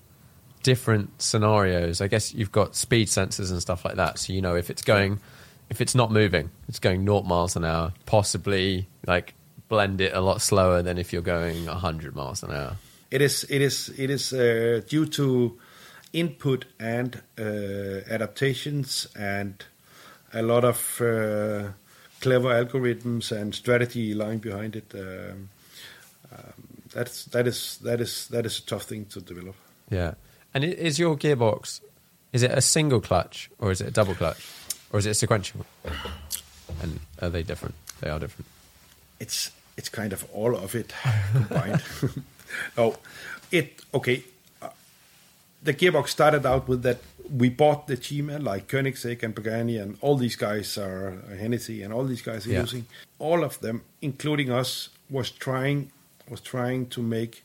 different 0.63 1.21
scenarios? 1.21 2.01
I 2.01 2.07
guess 2.07 2.33
you've 2.33 2.51
got 2.51 2.75
speed 2.75 3.07
sensors 3.07 3.51
and 3.51 3.61
stuff 3.61 3.85
like 3.85 3.95
that, 3.95 4.19
so 4.19 4.33
you 4.33 4.41
know 4.41 4.55
if 4.55 4.69
it's 4.69 4.81
going, 4.81 5.19
if 5.69 5.81
it's 5.81 5.95
not 5.95 6.11
moving, 6.11 6.49
it's 6.67 6.79
going 6.79 7.05
naught 7.05 7.25
miles 7.25 7.55
an 7.55 7.65
hour. 7.65 7.93
Possibly 8.05 8.87
like 9.05 9.33
blend 9.69 10.01
it 10.01 10.13
a 10.13 10.21
lot 10.21 10.41
slower 10.41 10.81
than 10.81 10.97
if 10.97 11.13
you're 11.13 11.21
going 11.21 11.65
hundred 11.67 12.15
miles 12.15 12.43
an 12.43 12.51
hour. 12.51 12.77
It 13.09 13.21
is 13.21 13.45
it 13.49 13.61
is 13.61 13.89
it 13.97 14.09
is 14.09 14.33
uh, 14.33 14.81
due 14.87 15.05
to 15.05 15.59
input 16.13 16.65
and 16.79 17.21
uh, 17.39 18.01
adaptations 18.09 19.07
and 19.17 19.63
a 20.33 20.41
lot 20.41 20.63
of 20.63 21.01
uh, 21.01 21.71
clever 22.21 22.49
algorithms 22.49 23.31
and 23.31 23.53
strategy 23.55 24.13
lying 24.13 24.39
behind 24.39 24.75
it. 24.75 24.91
Um, 24.93 25.49
um, 26.31 26.53
that's 26.93 27.25
that 27.25 27.47
is 27.47 27.77
that 27.83 28.01
is 28.01 28.27
that 28.27 28.45
is 28.45 28.59
a 28.59 28.65
tough 28.65 28.83
thing 28.83 29.05
to 29.05 29.21
develop. 29.21 29.55
Yeah. 29.89 30.13
And 30.53 30.63
is 30.63 30.99
your 30.99 31.15
gearbox 31.17 31.81
is 32.33 32.43
it 32.43 32.51
a 32.51 32.61
single 32.61 33.01
clutch 33.01 33.49
or 33.59 33.71
is 33.71 33.81
it 33.81 33.87
a 33.87 33.91
double 33.91 34.15
clutch 34.15 34.47
or 34.91 34.99
is 34.99 35.05
it 35.05 35.15
sequential? 35.15 35.65
And 36.81 36.99
are 37.21 37.29
they 37.29 37.43
different? 37.43 37.75
They 37.99 38.09
are 38.09 38.19
different. 38.19 38.47
it's 39.19 39.51
it's 39.77 39.89
kind 39.89 40.13
of 40.13 40.25
all 40.33 40.55
of 40.55 40.75
it 40.75 40.93
combined. 41.31 41.81
oh, 42.77 42.97
it 43.51 43.81
okay. 43.93 44.23
The 45.63 45.73
gearbox 45.73 46.09
started 46.09 46.45
out 46.45 46.67
with 46.67 46.81
that 46.83 46.99
we 47.29 47.49
bought 47.49 47.87
the 47.87 47.95
Cima 47.95 48.39
like 48.39 48.67
Koenigsegg 48.67 49.23
and 49.23 49.35
Pagani 49.35 49.77
and 49.77 49.97
all 50.01 50.17
these 50.17 50.35
guys 50.35 50.77
are 50.77 51.21
Hennessy 51.39 51.83
and 51.83 51.93
all 51.93 52.03
these 52.03 52.21
guys 52.21 52.45
are 52.47 52.51
Yeah. 52.51 52.61
using. 52.61 52.85
All 53.19 53.43
of 53.43 53.59
them, 53.59 53.83
including 54.01 54.49
us, 54.51 54.89
was 55.09 55.29
trying 55.31 55.91
was 56.29 56.41
trying 56.41 56.87
to 56.87 57.01
make 57.01 57.43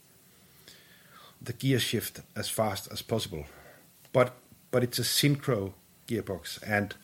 the 1.42 1.52
gear 1.52 1.78
shift 1.80 2.20
as 2.34 2.48
fast 2.48 2.88
as 2.90 3.02
possible. 3.02 3.44
But 4.12 4.34
but 4.70 4.82
it's 4.82 4.98
a 4.98 5.02
synchro 5.02 5.72
gearbox 6.08 6.58
and 6.62 6.94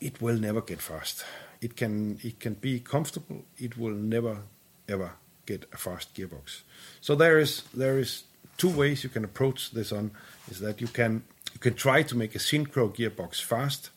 it 0.00 0.20
will 0.20 0.36
never 0.38 0.60
get 0.60 0.80
fast. 0.82 1.24
It 1.60 1.76
can 1.76 2.18
it 2.22 2.38
can 2.40 2.54
be 2.54 2.80
comfortable. 2.80 3.44
It 3.58 3.76
will 3.78 3.94
never 3.94 4.42
ever 4.88 5.12
get 5.46 5.64
a 5.72 5.76
fast 5.76 6.14
gearbox. 6.14 6.62
So 7.00 7.14
there 7.14 7.38
is 7.38 7.62
there 7.74 7.98
is 7.98 8.24
two 8.60 8.68
ways 8.80 9.02
you 9.04 9.10
can 9.16 9.24
approach 9.24 9.70
this 9.72 9.90
on. 9.92 10.10
Is 10.50 10.58
that 10.60 10.80
you 10.80 10.88
can 10.98 11.12
you 11.54 11.60
can 11.66 11.74
try 11.74 12.02
to 12.10 12.14
make 12.22 12.32
a 12.34 12.38
synchro 12.50 12.84
gearbox 12.96 13.42
fast, 13.42 13.90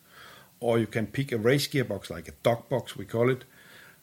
or 0.60 0.80
you 0.80 0.88
can 0.88 1.06
pick 1.08 1.32
a 1.32 1.38
race 1.38 1.68
gearbox 1.74 2.10
like 2.10 2.28
a 2.34 2.36
dog 2.44 2.60
box 2.70 2.96
we 3.00 3.06
call 3.06 3.30
it, 3.36 3.44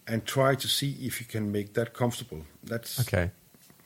and 0.07 0.25
try 0.27 0.55
to 0.55 0.69
see 0.69 0.91
if 1.09 1.21
you 1.21 1.27
can 1.35 1.45
make 1.53 1.69
that 1.79 1.89
comfortable. 1.93 2.43
That's 2.73 3.01
Okay. 3.01 3.31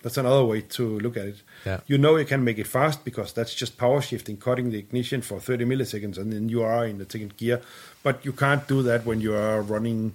that's 0.02 0.18
another 0.18 0.44
way 0.52 0.60
to 0.76 0.84
look 1.04 1.16
at 1.16 1.26
it. 1.32 1.38
Yeah. 1.66 1.80
You 1.90 1.96
know 1.98 2.16
you 2.22 2.26
can 2.26 2.42
make 2.44 2.58
it 2.64 2.66
fast 2.66 2.98
because 3.04 3.32
that's 3.32 3.54
just 3.62 3.72
power 3.78 4.00
shifting, 4.02 4.36
cutting 4.36 4.70
the 4.70 4.78
ignition 4.78 5.22
for 5.22 5.40
30 5.40 5.64
milliseconds, 5.64 6.18
and 6.18 6.32
then 6.32 6.48
you 6.48 6.62
are 6.62 6.84
in 6.90 6.98
the 6.98 7.06
second 7.12 7.32
gear. 7.36 7.60
But 8.02 8.24
you 8.26 8.32
can't 8.32 8.64
do 8.68 8.82
that 8.82 9.00
when 9.06 9.20
you 9.20 9.34
are 9.34 9.62
running 9.74 10.12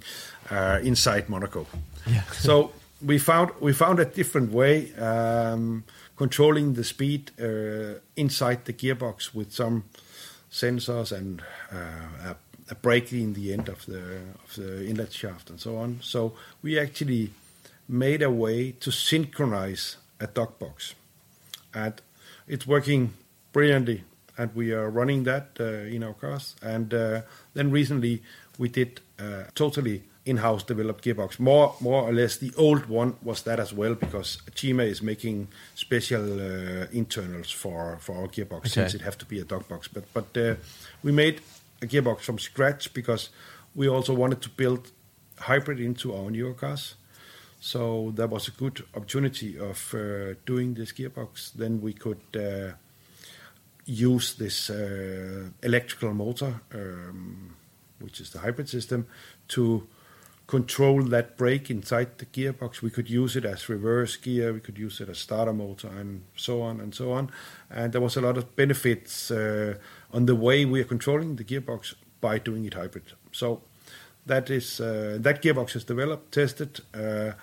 uh, 0.52 0.80
inside 0.84 1.24
Monaco. 1.30 1.66
Yeah. 2.08 2.24
so 2.48 2.72
we 3.06 3.18
found 3.20 3.50
we 3.62 3.72
found 3.74 4.00
a 4.00 4.06
different 4.06 4.52
way 4.52 4.94
um, 5.10 5.84
controlling 6.20 6.74
the 6.74 6.84
speed 6.84 7.32
uh, 7.40 7.98
inside 8.18 8.66
the 8.66 8.74
gearbox 8.74 9.34
with 9.34 9.54
some 9.54 9.86
sensors 10.52 11.14
and 11.18 11.42
uh, 11.72 12.32
a, 12.32 12.36
a 12.70 12.76
brake 12.76 13.14
in 13.14 13.34
the 13.34 13.54
end 13.54 13.70
of 13.70 13.86
the 13.86 14.04
of 14.44 14.56
the 14.58 14.86
inlet 14.86 15.14
shaft 15.14 15.50
and 15.50 15.62
so 15.62 15.78
on. 15.78 16.00
So 16.02 16.34
we 16.62 16.78
actually 16.78 17.32
made 17.88 18.22
a 18.22 18.30
way 18.30 18.74
to 18.82 18.92
synchronize 18.92 19.98
a 20.20 20.28
dog 20.28 20.60
box, 20.60 20.94
and 21.74 21.94
it's 22.48 22.68
working 22.68 23.14
brilliantly. 23.54 24.04
And 24.38 24.54
we 24.56 24.74
are 24.74 24.90
running 24.90 25.26
that 25.26 25.48
uh, 25.60 25.96
in 25.96 26.04
our 26.04 26.14
cars. 26.14 26.56
And 26.62 26.92
then 27.54 27.72
recently 27.72 28.22
we 28.58 28.70
did 28.70 29.02
totally 29.54 30.04
in-house 30.30 30.64
developed 30.68 31.04
gearbox. 31.06 31.40
More, 31.40 31.76
more 31.80 32.02
or 32.04 32.14
less, 32.14 32.38
the 32.38 32.52
old 32.58 32.86
one 32.90 33.14
was 33.22 33.42
that 33.44 33.60
as 33.60 33.74
well 33.74 33.96
because 33.96 34.40
Cima 34.56 34.84
is 34.84 35.02
making 35.02 35.48
special 35.76 36.24
uh, 36.40 36.88
internals 36.92 37.52
for 37.52 37.98
for 38.00 38.16
our 38.16 38.28
gearbox 38.28 38.60
Okay. 38.60 38.70
since 38.70 38.96
it 38.98 39.02
have 39.02 39.18
to 39.18 39.26
be 39.26 39.40
a 39.42 39.46
dog 39.46 39.68
box. 39.68 39.88
But 39.94 40.04
but 40.14 40.38
uh, 40.38 40.56
we 41.04 41.12
made 41.12 41.36
a 41.82 41.86
gearbox 41.88 42.22
from 42.22 42.40
scratch 42.40 42.94
because 42.94 43.30
we 43.76 43.90
also 43.90 44.14
wanted 44.14 44.42
to 44.42 44.50
build 44.50 44.92
hybrid 45.38 45.80
into 45.80 46.14
our 46.16 46.30
newer 46.32 46.54
cars. 46.54 46.96
So 47.62 48.12
that 48.16 48.30
was 48.30 48.48
a 48.48 48.52
good 48.52 48.84
opportunity 48.96 49.58
of 49.60 49.94
uh, 49.94 50.36
doing 50.46 50.76
this 50.76 50.94
gearbox. 50.94 51.52
Then 51.54 51.82
we 51.82 51.94
could 51.94 52.22
uh, 52.36 52.74
use 53.86 54.36
this 54.38 54.70
uh, 54.70 55.50
electrical 55.64 56.14
motor, 56.14 56.54
um, 56.74 57.56
which 58.00 58.22
is 58.22 58.30
the 58.30 58.40
hybrid 58.40 58.70
system, 58.70 59.06
to 59.48 59.88
control 60.50 61.04
that 61.04 61.38
brake 61.38 61.70
inside 61.70 62.18
the 62.18 62.26
gearbox. 62.26 62.82
We 62.82 62.90
could 62.90 63.08
use 63.08 63.36
it 63.36 63.46
as 63.46 63.70
reverse 63.70 64.18
gear, 64.18 64.52
we 64.52 64.60
could 64.60 64.80
use 64.80 65.00
it 65.00 65.08
as 65.08 65.20
starter 65.20 65.54
motor, 65.54 65.90
and 65.90 66.24
so 66.36 66.64
on 66.64 66.82
and 66.82 66.96
so 66.96 67.12
on. 67.12 67.30
And 67.70 67.94
there 67.94 68.02
was 68.02 68.18
a 68.18 68.22
lot 68.22 68.36
of 68.36 68.56
benefits 68.56 69.30
uh, 69.30 69.76
on 70.12 70.26
the 70.26 70.36
way 70.36 70.66
we 70.66 70.82
are 70.82 70.86
controlling 70.86 71.36
the 71.36 71.44
gearbox 71.44 71.94
by 72.20 72.40
doing 72.40 72.66
it 72.66 72.74
hybrid. 72.74 73.14
So 73.32 73.62
that 74.26 74.50
is 74.50 74.82
uh, 74.82 75.18
that 75.22 75.44
gearbox 75.44 75.76
is 75.76 75.84
developed, 75.84 76.32
tested. 76.32 76.80
Uh, 76.96 77.34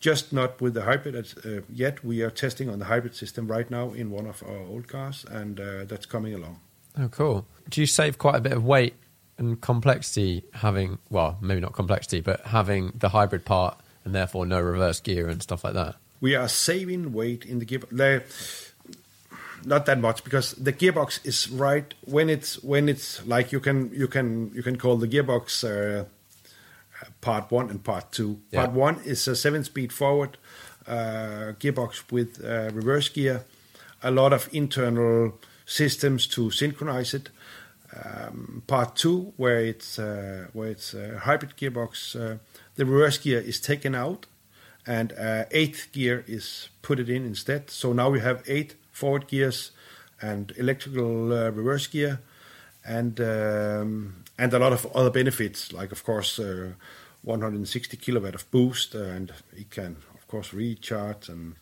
just 0.00 0.32
not 0.32 0.60
with 0.60 0.74
the 0.74 0.82
hybrid 0.82 1.14
uh, 1.16 1.62
yet. 1.72 2.04
We 2.04 2.22
are 2.22 2.30
testing 2.30 2.68
on 2.68 2.80
the 2.80 2.84
hybrid 2.84 3.14
system 3.14 3.46
right 3.46 3.70
now 3.70 3.92
in 3.92 4.10
one 4.10 4.26
of 4.26 4.42
our 4.42 4.58
old 4.72 4.88
cars, 4.88 5.24
and 5.30 5.60
uh, 5.60 5.84
that's 5.84 6.04
coming 6.04 6.34
along. 6.34 6.58
Oh, 6.98 7.08
cool. 7.08 7.46
Do 7.70 7.80
you 7.80 7.86
save 7.86 8.18
quite 8.18 8.34
a 8.34 8.40
bit 8.40 8.52
of 8.52 8.64
weight 8.64 8.94
and 9.38 9.60
complexity 9.60 10.44
having, 10.54 10.98
well, 11.10 11.38
maybe 11.40 11.60
not 11.60 11.72
complexity, 11.72 12.20
but 12.20 12.40
having 12.46 12.92
the 12.94 13.10
hybrid 13.10 13.44
part 13.44 13.78
and 14.04 14.14
therefore 14.14 14.46
no 14.46 14.60
reverse 14.60 15.00
gear 15.00 15.28
and 15.28 15.42
stuff 15.42 15.64
like 15.64 15.74
that? 15.74 15.96
We 16.20 16.34
are 16.34 16.48
saving 16.48 17.12
weight 17.12 17.44
in 17.44 17.58
the 17.58 17.66
gearbox. 17.66 18.72
Not 19.64 19.86
that 19.86 19.98
much 19.98 20.22
because 20.22 20.52
the 20.52 20.72
gearbox 20.72 21.24
is 21.26 21.50
right 21.50 21.92
when 22.04 22.30
it's 22.30 22.62
when 22.62 22.88
it's 22.88 23.26
like 23.26 23.50
you 23.50 23.58
can 23.58 23.90
you 23.92 24.06
can 24.06 24.52
you 24.54 24.62
can 24.62 24.76
call 24.76 24.96
the 24.96 25.08
gearbox 25.08 25.64
uh, 25.64 26.04
part 27.20 27.50
one 27.50 27.70
and 27.70 27.82
part 27.82 28.12
two. 28.12 28.38
Yeah. 28.52 28.60
Part 28.60 28.72
one 28.76 29.00
is 29.04 29.26
a 29.26 29.34
seven-speed 29.34 29.92
forward 29.92 30.38
uh, 30.86 31.52
gearbox 31.58 32.10
with 32.12 32.44
uh, 32.44 32.70
reverse 32.72 33.08
gear, 33.08 33.44
a 34.02 34.10
lot 34.10 34.32
of 34.32 34.48
internal 34.52 35.32
systems 35.64 36.26
to 36.28 36.50
synchronize 36.50 37.12
it. 37.12 37.28
Um, 38.04 38.62
part 38.66 38.96
two, 38.96 39.32
where 39.36 39.60
it's 39.60 39.98
uh, 39.98 40.46
where 40.52 40.68
it's 40.68 40.92
a 40.92 41.18
hybrid 41.20 41.56
gearbox, 41.56 42.14
uh, 42.14 42.38
the 42.74 42.84
reverse 42.84 43.18
gear 43.18 43.40
is 43.40 43.60
taken 43.60 43.94
out, 43.94 44.26
and 44.86 45.12
uh, 45.12 45.44
eighth 45.50 45.92
gear 45.92 46.24
is 46.26 46.68
put 46.82 46.98
it 46.98 47.08
in 47.08 47.24
instead. 47.24 47.70
So 47.70 47.92
now 47.92 48.10
we 48.10 48.20
have 48.20 48.42
eight 48.46 48.74
forward 48.92 49.28
gears 49.28 49.70
and 50.20 50.52
electrical 50.56 51.32
uh, 51.32 51.50
reverse 51.50 51.86
gear, 51.86 52.20
and 52.84 53.20
um, 53.20 54.24
and 54.38 54.52
a 54.52 54.58
lot 54.58 54.72
of 54.72 54.86
other 54.94 55.10
benefits, 55.10 55.72
like 55.72 55.92
of 55.92 56.04
course 56.04 56.38
uh, 56.38 56.72
160 57.22 57.96
kilowatt 57.96 58.34
of 58.34 58.50
boost, 58.50 58.94
and 58.94 59.32
it 59.56 59.70
can 59.70 59.96
of 60.14 60.26
course 60.28 60.52
recharge 60.52 61.28
and 61.28 61.54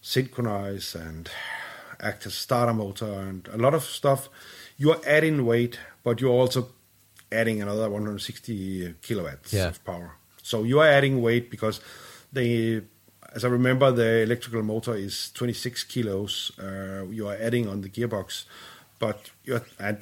synchronize 0.00 0.94
and 0.94 1.30
act 2.00 2.26
as 2.26 2.34
starter 2.34 2.72
motor 2.72 3.12
and 3.12 3.48
a 3.52 3.58
lot 3.58 3.74
of 3.74 3.84
stuff. 3.84 4.28
You're 4.80 5.00
adding 5.06 5.44
weight, 5.44 5.78
but 6.02 6.20
you're 6.22 6.32
also 6.42 6.68
adding 7.30 7.60
another 7.60 7.90
160 7.90 8.94
kilowatts 9.02 9.52
Yeah. 9.52 9.68
of 9.68 9.84
power. 9.84 10.12
So 10.42 10.64
you 10.64 10.80
are 10.80 10.88
adding 10.88 11.20
weight 11.20 11.50
because 11.50 11.80
they, 12.32 12.80
as 13.34 13.44
I 13.44 13.48
remember, 13.48 13.92
the 13.92 14.22
electrical 14.22 14.62
motor 14.62 14.94
is 14.96 15.30
26 15.34 15.84
kilos. 15.84 16.50
Uh, 16.58 17.04
you 17.10 17.28
are 17.28 17.36
adding 17.36 17.68
on 17.68 17.82
the 17.82 17.90
gearbox, 17.90 18.44
but 18.98 19.30
you're 19.44 19.64
and 19.78 19.98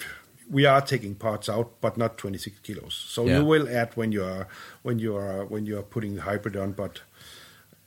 we 0.49 0.65
are 0.65 0.81
taking 0.81 1.17
parts 1.17 1.49
out, 1.49 1.81
but 1.81 1.97
not 1.99 2.17
26 2.17 2.61
kilos. 2.63 2.95
So 2.95 3.27
Yeah. 3.27 3.39
you 3.39 3.45
will 3.45 3.69
add 3.69 3.91
when 3.97 4.13
you 4.13 4.23
are 4.25 4.47
when 4.85 5.01
you 5.01 5.17
are 5.17 5.45
when 5.45 5.67
you 5.67 5.77
are 5.77 5.83
putting 5.95 6.15
the 6.15 6.23
hybrid 6.23 6.57
on, 6.57 6.73
but 6.73 7.01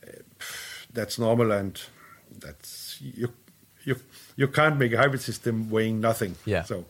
uh, 0.06 0.12
that's 0.92 1.18
normal, 1.18 1.50
and 1.52 1.80
that's 2.38 2.98
you 3.00 3.32
you 3.84 3.96
you 4.36 4.48
can't 4.48 4.76
make 4.78 4.92
a 4.92 4.96
hybrid 4.98 5.20
system 5.20 5.70
weighing 5.70 6.00
nothing. 6.00 6.36
Yeah. 6.44 6.62
So 6.64 6.84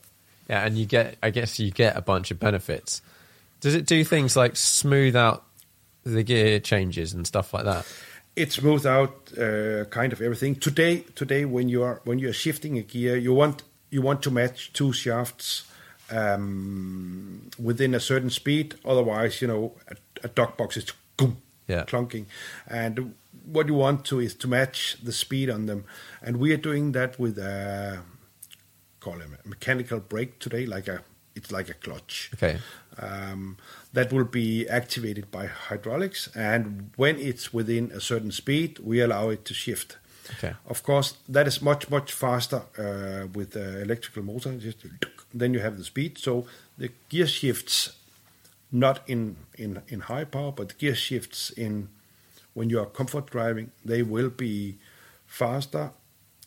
Yeah, 0.48 0.64
and 0.66 0.76
you 0.76 0.86
get, 0.86 1.16
I 1.22 1.30
guess, 1.30 1.58
you 1.58 1.70
get 1.70 1.96
a 1.96 2.00
bunch 2.02 2.30
of 2.30 2.38
benefits. 2.38 3.00
Does 3.60 3.74
it 3.74 3.86
do 3.86 4.04
things 4.04 4.36
like 4.36 4.56
smooth 4.56 5.14
out 5.16 5.44
the 6.04 6.22
gear 6.24 6.58
changes 6.60 7.12
and 7.14 7.26
stuff 7.26 7.54
like 7.54 7.64
that? 7.64 7.86
it 8.34 8.50
smooths 8.50 8.86
out 8.86 9.30
uh, 9.38 9.84
kind 9.90 10.10
of 10.12 10.20
everything. 10.22 10.54
Today, 10.56 11.04
today 11.14 11.44
when 11.44 11.68
you 11.68 11.82
are 11.82 12.00
when 12.04 12.18
you 12.18 12.28
are 12.30 12.32
shifting 12.32 12.78
a 12.78 12.82
gear, 12.82 13.16
you 13.16 13.34
want 13.34 13.62
you 13.90 14.00
want 14.02 14.22
to 14.22 14.30
match 14.30 14.72
two 14.72 14.90
shafts 14.92 15.64
um, 16.10 17.50
within 17.58 17.94
a 17.94 18.00
certain 18.00 18.30
speed. 18.30 18.74
Otherwise, 18.84 19.42
you 19.42 19.48
know, 19.48 19.72
a, 19.88 19.96
a 20.24 20.28
dog 20.28 20.56
box 20.56 20.76
is 20.76 20.86
boom, 21.16 21.36
Yeah. 21.68 21.84
clunking, 21.84 22.24
and 22.66 23.14
what 23.44 23.66
you 23.68 23.74
want 23.74 24.04
to 24.06 24.20
is 24.20 24.34
to 24.34 24.48
match 24.48 24.96
the 25.02 25.12
speed 25.12 25.50
on 25.50 25.66
them, 25.66 25.84
and 26.22 26.36
we 26.36 26.52
are 26.52 26.56
doing 26.58 26.92
that 26.92 27.18
with 27.18 27.38
a 27.38 28.00
call 29.00 29.20
it 29.20 29.26
a 29.44 29.48
mechanical 29.48 29.98
brake 30.00 30.38
today, 30.38 30.66
like 30.66 30.88
a 30.88 31.02
it's 31.34 31.50
like 31.50 31.68
a 31.70 31.74
clutch 31.74 32.30
Okay. 32.34 32.58
um, 32.98 33.56
that 33.92 34.12
will 34.12 34.24
be 34.24 34.68
activated 34.68 35.30
by 35.30 35.46
hydraulics, 35.46 36.28
and 36.36 36.90
when 36.96 37.18
it's 37.18 37.52
within 37.52 37.90
a 37.92 38.00
certain 38.00 38.30
speed, 38.30 38.78
we 38.78 39.00
allow 39.00 39.30
it 39.30 39.44
to 39.46 39.54
shift. 39.54 39.96
Okay. 40.38 40.54
Of 40.66 40.82
course, 40.82 41.14
that 41.28 41.46
is 41.46 41.60
much 41.62 41.90
much 41.90 42.12
faster 42.12 42.62
uh, 42.78 43.26
with 43.34 43.50
the 43.50 43.80
electrical 43.82 44.22
motor. 44.22 44.52
Just 44.58 44.78
then 45.34 45.54
you 45.54 45.60
have 45.60 45.76
the 45.78 45.84
speed, 45.84 46.18
so 46.18 46.46
the 46.78 46.90
gear 47.08 47.26
shifts 47.26 47.96
not 48.70 49.00
in 49.06 49.36
in 49.58 49.82
in 49.88 50.00
high 50.00 50.24
power, 50.24 50.52
but 50.52 50.68
the 50.68 50.74
gear 50.74 50.94
shifts 50.94 51.50
in 51.50 51.88
when 52.54 52.70
you 52.70 52.80
are 52.80 52.86
comfort 52.86 53.30
driving. 53.30 53.72
They 53.84 54.02
will 54.02 54.30
be 54.30 54.78
faster, 55.26 55.92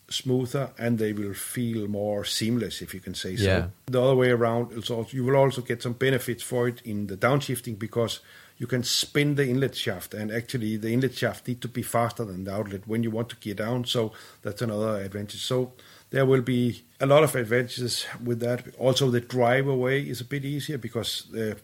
smoother, 0.09 0.71
and 0.77 0.99
they 0.99 1.13
will 1.13 1.33
feel 1.33 1.87
more 1.87 2.23
seamless, 2.25 2.81
if 2.81 2.93
you 2.93 2.99
can 2.99 3.15
say 3.15 3.35
so. 3.35 3.43
The 3.87 4.01
other 4.01 4.15
way 4.15 4.29
around, 4.29 4.73
is 4.73 4.89
also, 4.89 5.15
you 5.15 5.23
will 5.23 5.35
also 5.35 5.61
get 5.61 5.81
some 5.81 5.93
benefits 5.93 6.43
for 6.43 6.67
it 6.67 6.81
in 6.83 7.07
the 7.07 7.17
downshifting 7.17 7.79
because 7.79 8.19
you 8.57 8.67
can 8.67 8.83
spin 8.83 9.35
the 9.35 9.49
inlet 9.49 9.75
shaft, 9.75 10.13
and 10.13 10.31
actually 10.31 10.77
the 10.77 10.93
inlet 10.93 11.13
shaft 11.13 11.47
need 11.47 11.59
to 11.61 11.67
be 11.67 11.81
faster 11.81 12.23
than 12.23 12.45
the 12.45 12.53
outlet 12.53 12.87
when 12.87 13.03
you 13.03 13.11
want 13.11 13.29
to 13.29 13.35
gear 13.37 13.55
down. 13.55 13.83
So 13.83 14.13
that's 14.43 14.61
another 14.61 15.01
advantage. 15.01 15.43
So 15.43 15.73
there 16.11 16.25
will 16.25 16.41
be 16.41 16.83
a 17.01 17.05
lot 17.05 17.23
of 17.23 17.35
advantages 17.35 18.05
with 18.23 18.39
that. 18.39 18.63
Also, 18.77 19.09
the 19.09 19.19
drive 19.19 19.67
away 19.67 20.01
is 20.01 20.21
a 20.21 20.25
bit 20.25 20.45
easier 20.45 20.77
because 20.77 21.27
the 21.31 21.57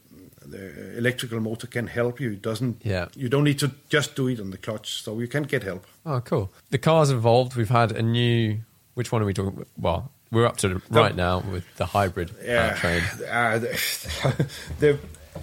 the 0.45 0.97
electrical 0.97 1.39
motor 1.39 1.67
can 1.67 1.87
help 1.87 2.19
you. 2.19 2.31
It 2.31 2.41
doesn't. 2.41 2.81
Yeah. 2.83 3.07
You 3.15 3.29
don't 3.29 3.43
need 3.43 3.59
to 3.59 3.71
just 3.89 4.15
do 4.15 4.27
it 4.27 4.39
on 4.39 4.51
the 4.51 4.57
clutch, 4.57 5.01
so 5.03 5.19
you 5.19 5.27
can 5.27 5.43
get 5.43 5.63
help. 5.63 5.85
Oh, 6.05 6.21
cool. 6.21 6.51
The 6.69 6.77
car's 6.77 7.11
evolved. 7.11 7.55
We've 7.55 7.69
had 7.69 7.91
a 7.91 8.01
new. 8.01 8.59
Which 8.93 9.11
one 9.11 9.21
are 9.21 9.25
we 9.25 9.33
talking? 9.33 9.53
about? 9.53 9.67
Well, 9.77 10.11
we're 10.31 10.45
up 10.45 10.57
to 10.57 10.69
the, 10.69 10.81
right 10.89 11.15
now 11.15 11.39
with 11.41 11.65
the 11.77 11.85
hybrid 11.85 12.29
powertrain. 12.29 13.01
Uh, 13.31 13.59
the, 13.59 14.47
the, 14.79 14.99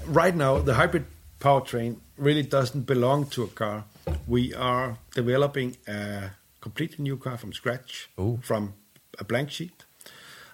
right 0.07 0.35
now, 0.35 0.59
the 0.59 0.75
hybrid 0.75 1.05
powertrain 1.41 1.97
really 2.17 2.43
doesn't 2.43 2.83
belong 2.87 3.27
to 3.27 3.45
a 3.45 3.49
car. 3.49 3.85
We 4.27 4.55
are 4.55 4.99
developing 5.15 5.77
a 5.87 6.31
completely 6.61 7.03
new 7.05 7.17
car 7.17 7.37
from 7.39 7.53
scratch, 7.53 8.11
Ooh. 8.19 8.39
from 8.43 8.75
a 9.19 9.25
blank 9.25 9.51
sheet. 9.51 9.85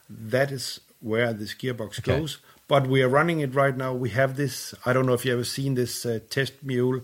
That 0.08 0.50
is 0.52 0.80
where 1.00 1.32
this 1.32 1.54
gearbox 1.54 1.98
Okay. 2.00 2.18
goes. 2.18 2.38
But 2.66 2.86
we 2.86 3.02
are 3.02 3.08
running 3.08 3.40
it 3.40 3.54
right 3.54 3.76
now. 3.76 3.92
We 3.92 4.10
have 4.10 4.36
this. 4.36 4.74
I 4.86 4.92
don't 4.94 5.04
know 5.06 5.12
if 5.12 5.24
you 5.24 5.32
ever 5.34 5.44
seen 5.44 5.74
this 5.74 6.06
uh, 6.06 6.20
test 6.30 6.54
mule, 6.62 7.00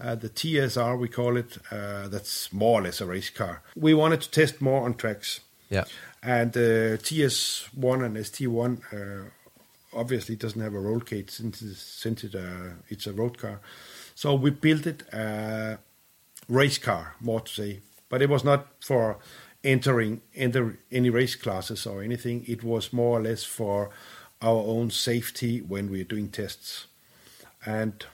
uh, 0.00 0.16
the 0.16 0.28
TSR 0.28 0.98
we 0.98 1.08
call 1.08 1.36
it. 1.36 1.56
Uh, 1.70 2.08
that's 2.08 2.52
more 2.52 2.80
or 2.80 2.82
less 2.82 3.00
a 3.00 3.06
race 3.06 3.30
car. 3.30 3.62
We 3.76 3.94
wanted 3.94 4.22
to 4.22 4.30
test 4.30 4.60
more 4.60 4.82
on 4.84 4.94
tracks. 4.94 5.40
Yeah. 5.70 5.84
And 6.22 6.56
uh, 6.56 6.98
TS1 6.98 8.04
and 8.04 8.16
ST1 8.16 8.80
uh, 8.92 9.28
obviously 9.92 10.34
doesn't 10.36 10.60
have 10.60 10.74
a 10.74 10.80
roll 10.80 11.00
cage 11.00 11.30
since, 11.30 11.62
it's- 11.62 11.78
since 11.78 12.24
it, 12.24 12.34
uh, 12.34 12.74
it's 12.88 13.06
a 13.06 13.12
road 13.12 13.38
car. 13.38 13.60
So 14.16 14.34
we 14.34 14.50
built 14.50 14.86
it 14.86 15.02
a 15.12 15.78
race 16.48 16.78
car, 16.78 17.14
more 17.20 17.40
to 17.40 17.52
say. 17.52 17.80
But 18.08 18.20
it 18.22 18.28
was 18.28 18.42
not 18.42 18.66
for 18.84 19.18
entering 19.62 20.20
enter 20.34 20.78
any 20.92 21.08
race 21.08 21.36
classes 21.36 21.86
or 21.86 22.02
anything. 22.02 22.44
It 22.46 22.62
was 22.64 22.92
more 22.92 23.18
or 23.18 23.22
less 23.22 23.44
for 23.44 23.90
our 24.44 24.62
own 24.66 24.90
safety 24.90 25.60
when 25.60 25.90
we 25.90 26.02
are 26.02 26.04
doing 26.04 26.28
tests. 26.28 26.86
And 27.64 28.04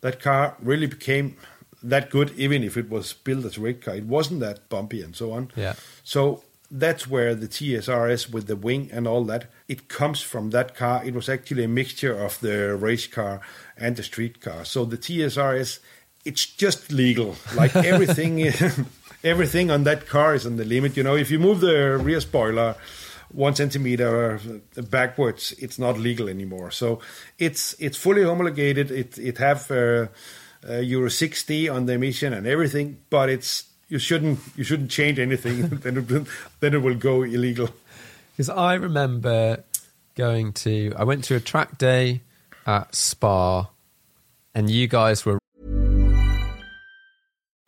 that 0.00 0.20
car 0.20 0.56
really 0.60 0.88
became 0.88 1.36
that 1.82 2.10
good, 2.10 2.32
even 2.36 2.64
if 2.64 2.76
it 2.76 2.90
was 2.90 3.12
built 3.12 3.44
as 3.44 3.56
a 3.56 3.60
race 3.60 3.82
car. 3.82 3.94
It 3.94 4.06
wasn't 4.06 4.40
that 4.40 4.68
bumpy 4.68 5.02
and 5.02 5.14
so 5.14 5.32
on. 5.32 5.52
Yeah. 5.56 5.74
So 6.02 6.42
that's 6.70 7.06
where 7.06 7.34
the 7.34 7.46
TSRS 7.46 8.32
with 8.32 8.46
the 8.46 8.56
wing 8.56 8.88
and 8.92 9.06
all 9.06 9.24
that, 9.24 9.50
it 9.68 9.88
comes 9.88 10.20
from 10.20 10.50
that 10.50 10.74
car. 10.74 11.04
It 11.04 11.14
was 11.14 11.28
actually 11.28 11.64
a 11.64 11.68
mixture 11.68 12.18
of 12.18 12.40
the 12.40 12.74
race 12.74 13.06
car 13.06 13.40
and 13.76 13.94
the 13.94 14.02
street 14.02 14.40
car. 14.40 14.64
So 14.64 14.84
the 14.84 14.98
TSRS, 14.98 15.78
it's 16.24 16.46
just 16.46 16.90
legal. 16.90 17.36
Like 17.54 17.76
everything, 17.76 18.40
everything 19.24 19.70
on 19.70 19.84
that 19.84 20.08
car 20.08 20.34
is 20.34 20.46
on 20.46 20.56
the 20.56 20.64
limit. 20.64 20.96
You 20.96 21.02
know, 21.04 21.14
if 21.14 21.30
you 21.30 21.38
move 21.38 21.60
the 21.60 21.98
rear 21.98 22.20
spoiler 22.20 22.76
one 23.32 23.54
centimeter 23.54 24.40
backwards, 24.90 25.52
it's 25.58 25.78
not 25.78 25.98
legal 25.98 26.28
anymore. 26.28 26.70
So 26.70 27.00
it's 27.38 27.74
it's 27.78 27.96
fully 27.96 28.22
homologated. 28.22 28.90
It 28.90 29.18
it 29.18 29.38
have 29.38 29.70
uh, 29.70 30.06
uh, 30.68 30.78
Euro 30.78 31.08
6D 31.08 31.72
on 31.72 31.86
the 31.86 31.94
emission 31.94 32.32
and 32.32 32.46
everything, 32.46 32.98
but 33.10 33.28
it's 33.28 33.64
you 33.88 33.98
shouldn't 33.98 34.40
you 34.56 34.64
shouldn't 34.64 34.90
change 34.90 35.18
anything. 35.18 35.68
then 35.82 35.98
it, 35.98 36.26
then 36.60 36.74
it 36.74 36.82
will 36.82 36.94
go 36.94 37.22
illegal. 37.22 37.68
Because 38.32 38.48
I 38.48 38.74
remember 38.74 39.64
going 40.14 40.52
to, 40.52 40.92
I 40.96 41.04
went 41.04 41.24
to 41.24 41.36
a 41.36 41.40
track 41.40 41.78
day 41.78 42.22
at 42.66 42.94
Spa, 42.94 43.68
and 44.54 44.70
you 44.70 44.86
guys 44.88 45.24
were 45.24 45.38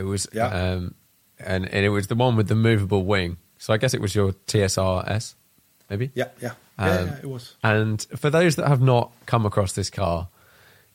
It 0.00 0.04
was, 0.04 0.26
Yeah. 0.32 0.46
um, 0.48 0.94
and, 1.38 1.66
and 1.74 1.84
it 1.84 1.90
was 1.90 2.06
the 2.06 2.14
one 2.14 2.36
with 2.36 2.48
the 2.48 2.54
movable 2.54 3.04
wing. 3.04 3.36
So 3.58 3.72
I 3.74 3.76
guess 3.76 3.92
it 3.94 4.00
was 4.00 4.14
your 4.14 4.32
TSRS, 4.46 5.34
maybe? 5.90 6.10
Yeah, 6.14 6.28
yeah, 6.40 6.52
yeah, 6.78 6.84
Um, 7.00 7.06
yeah, 7.08 7.16
it 7.22 7.26
was. 7.28 7.54
And 7.62 8.06
for 8.16 8.30
those 8.30 8.56
that 8.56 8.66
have 8.68 8.80
not 8.80 9.12
come 9.26 9.44
across 9.46 9.72
this 9.74 9.90
car, 9.90 10.28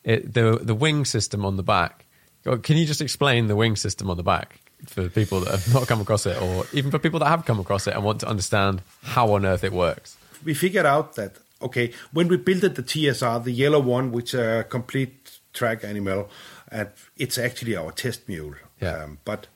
it, 0.04 0.34
the 0.34 0.60
the 0.62 0.76
wing 0.76 1.06
system 1.06 1.46
on 1.46 1.56
the 1.58 1.64
back. 1.64 2.06
Can 2.44 2.78
you 2.78 2.86
just 2.86 3.02
explain 3.02 3.48
the 3.48 3.56
wing 3.56 3.76
system 3.76 4.10
on 4.10 4.18
the 4.18 4.24
back 4.24 4.60
for 4.88 5.10
people 5.10 5.40
that 5.42 5.52
have 5.52 5.74
not 5.78 5.88
come 5.88 6.02
across 6.02 6.26
it, 6.28 6.40
or 6.42 6.66
even 6.74 6.92
for 6.92 7.00
people 7.00 7.20
that 7.20 7.28
have 7.30 7.46
come 7.46 7.60
across 7.60 7.88
it 7.88 7.94
and 7.96 8.04
want 8.04 8.20
to 8.22 8.28
understand 8.28 8.82
how 9.04 9.34
on 9.34 9.46
earth 9.46 9.64
it 9.64 9.74
works? 9.74 10.18
we 10.44 10.54
figured 10.54 10.86
out 10.86 11.16
that 11.16 11.32
okay 11.60 11.92
when 12.14 12.28
we 12.28 12.38
built 12.38 12.62
the 12.76 12.84
TSR, 12.84 13.44
the 13.44 13.52
yellow 13.52 13.80
one, 13.80 14.12
which 14.12 14.34
is 14.36 14.40
a 14.40 14.64
complete 14.70 15.40
track 15.54 15.84
animal, 15.84 16.30
and 16.72 16.90
it's 17.18 17.38
actually 17.38 17.76
our 17.76 17.92
test 17.92 18.28
mule. 18.28 18.54
Yeah. 18.82 19.04
Um, 19.04 19.20
but 19.26 19.48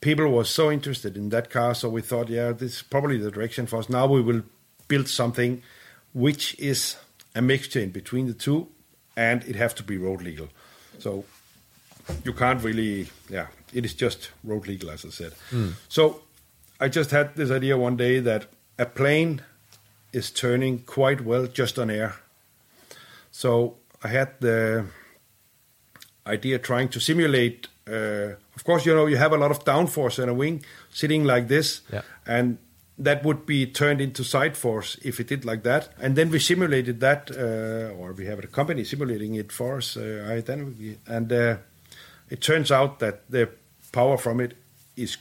people 0.00 0.28
were 0.28 0.44
so 0.44 0.70
interested 0.70 1.16
in 1.16 1.28
that 1.30 1.50
car, 1.50 1.74
so 1.74 1.88
we 1.88 2.02
thought, 2.02 2.28
yeah, 2.28 2.52
this 2.52 2.76
is 2.76 2.82
probably 2.82 3.18
the 3.18 3.30
direction 3.30 3.66
for 3.66 3.78
us. 3.78 3.88
Now 3.88 4.06
we 4.06 4.20
will 4.20 4.42
build 4.88 5.08
something 5.08 5.62
which 6.12 6.58
is 6.58 6.96
a 7.34 7.42
mixture 7.42 7.80
in 7.80 7.90
between 7.90 8.26
the 8.26 8.34
two, 8.34 8.68
and 9.16 9.44
it 9.44 9.56
has 9.56 9.74
to 9.74 9.82
be 9.82 9.96
road 9.98 10.22
legal. 10.22 10.48
So 10.98 11.24
you 12.24 12.32
can't 12.32 12.62
really, 12.62 13.08
yeah, 13.28 13.48
it 13.72 13.84
is 13.84 13.94
just 13.94 14.30
road 14.42 14.66
legal, 14.66 14.90
as 14.90 15.04
I 15.04 15.10
said. 15.10 15.32
So 15.88 16.22
I 16.80 16.88
just 16.88 17.10
had 17.10 17.36
this 17.36 17.50
idea 17.50 17.76
one 17.76 17.96
day 17.96 18.20
that 18.20 18.46
a 18.78 18.86
plane 18.86 19.42
is 20.12 20.30
turning 20.30 20.78
quite 20.80 21.20
well 21.20 21.46
just 21.46 21.78
on 21.78 21.90
air. 21.90 22.16
So 23.30 23.76
I 24.02 24.08
had 24.08 24.40
the 24.40 24.86
idea 26.26 26.58
trying 26.58 26.88
to 26.90 27.00
simulate. 27.00 27.68
Uh, 27.88 28.34
of 28.56 28.64
course, 28.64 28.84
you 28.86 28.94
know 28.94 29.06
you 29.06 29.16
have 29.16 29.32
a 29.32 29.38
lot 29.38 29.50
of 29.50 29.64
downforce 29.64 30.22
in 30.22 30.28
a 30.28 30.34
wing 30.34 30.64
sitting 30.90 31.24
like 31.24 31.48
this, 31.48 31.82
Yeah. 31.92 32.02
and 32.26 32.58
that 33.04 33.22
would 33.24 33.46
be 33.46 33.64
turned 33.66 34.00
into 34.00 34.24
side 34.24 34.56
force 34.56 34.98
if 35.04 35.20
it 35.20 35.28
did 35.28 35.44
like 35.44 35.62
that. 35.62 35.88
And 36.02 36.16
then 36.16 36.30
we 36.30 36.38
simulated 36.40 36.98
that, 37.00 37.30
uh, 37.30 37.94
or 37.96 38.12
we 38.12 38.26
have 38.26 38.38
a 38.40 38.46
company 38.48 38.84
simulating 38.84 39.36
it 39.36 39.52
for 39.52 39.76
us, 39.78 39.96
uh, 39.96 40.00
aerodynamically, 40.00 40.96
and 41.06 41.32
uh, 41.32 41.56
it 42.30 42.40
turns 42.40 42.70
out 42.72 42.98
that 42.98 43.20
the 43.30 43.48
power 43.92 44.16
from 44.18 44.40
it 44.40 44.54
is 44.96 45.16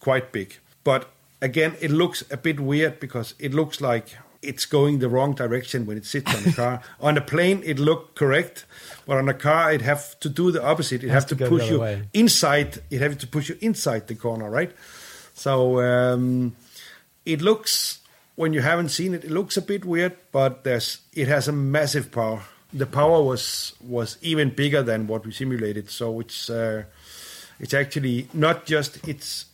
quite 0.00 0.32
big. 0.32 0.56
But 0.82 1.06
again, 1.40 1.74
it 1.80 1.90
looks 1.90 2.24
a 2.30 2.36
bit 2.36 2.58
weird 2.60 2.98
because 3.00 3.34
it 3.38 3.54
looks 3.54 3.80
like 3.80 4.16
it's 4.44 4.66
going 4.66 4.98
the 4.98 5.08
wrong 5.08 5.34
direction 5.34 5.86
when 5.86 5.96
it 5.96 6.04
sits 6.04 6.34
on 6.34 6.42
the 6.42 6.52
car. 6.52 6.80
on 7.00 7.16
a 7.16 7.20
plane, 7.20 7.62
it 7.64 7.78
looked 7.78 8.14
correct, 8.14 8.64
but 9.06 9.16
on 9.16 9.28
a 9.28 9.34
car, 9.34 9.72
it 9.72 9.82
have 9.82 10.18
to 10.20 10.28
do 10.28 10.50
the 10.50 10.64
opposite. 10.64 11.02
It, 11.02 11.08
has 11.08 11.22
have 11.22 11.26
to, 11.30 11.36
to 11.36 11.48
push 11.48 11.70
you 11.70 11.80
way. 11.80 12.08
inside. 12.12 12.82
It 12.90 13.00
have 13.00 13.18
to 13.18 13.26
push 13.26 13.48
you 13.48 13.58
inside 13.60 14.08
the 14.08 14.14
corner, 14.14 14.50
right? 14.50 14.72
So 15.34 15.80
um, 15.80 16.56
it 17.24 17.42
looks 17.42 18.00
when 18.36 18.52
you 18.52 18.60
haven't 18.60 18.88
seen 18.88 19.14
it, 19.14 19.24
it 19.24 19.30
looks 19.30 19.56
a 19.56 19.62
bit 19.62 19.84
weird, 19.84 20.16
but 20.32 20.64
there's 20.64 21.00
it 21.12 21.28
has 21.28 21.48
a 21.48 21.52
massive 21.52 22.10
power. 22.10 22.42
The 22.72 22.86
power 22.86 23.22
was 23.22 23.74
was 23.80 24.18
even 24.22 24.50
bigger 24.50 24.82
than 24.82 25.06
what 25.06 25.24
we 25.24 25.32
simulated. 25.32 25.90
So 25.90 26.20
it's 26.20 26.50
uh, 26.50 26.84
it's 27.60 27.74
actually 27.74 28.28
not 28.32 28.66
just 28.66 29.06
it's 29.06 29.46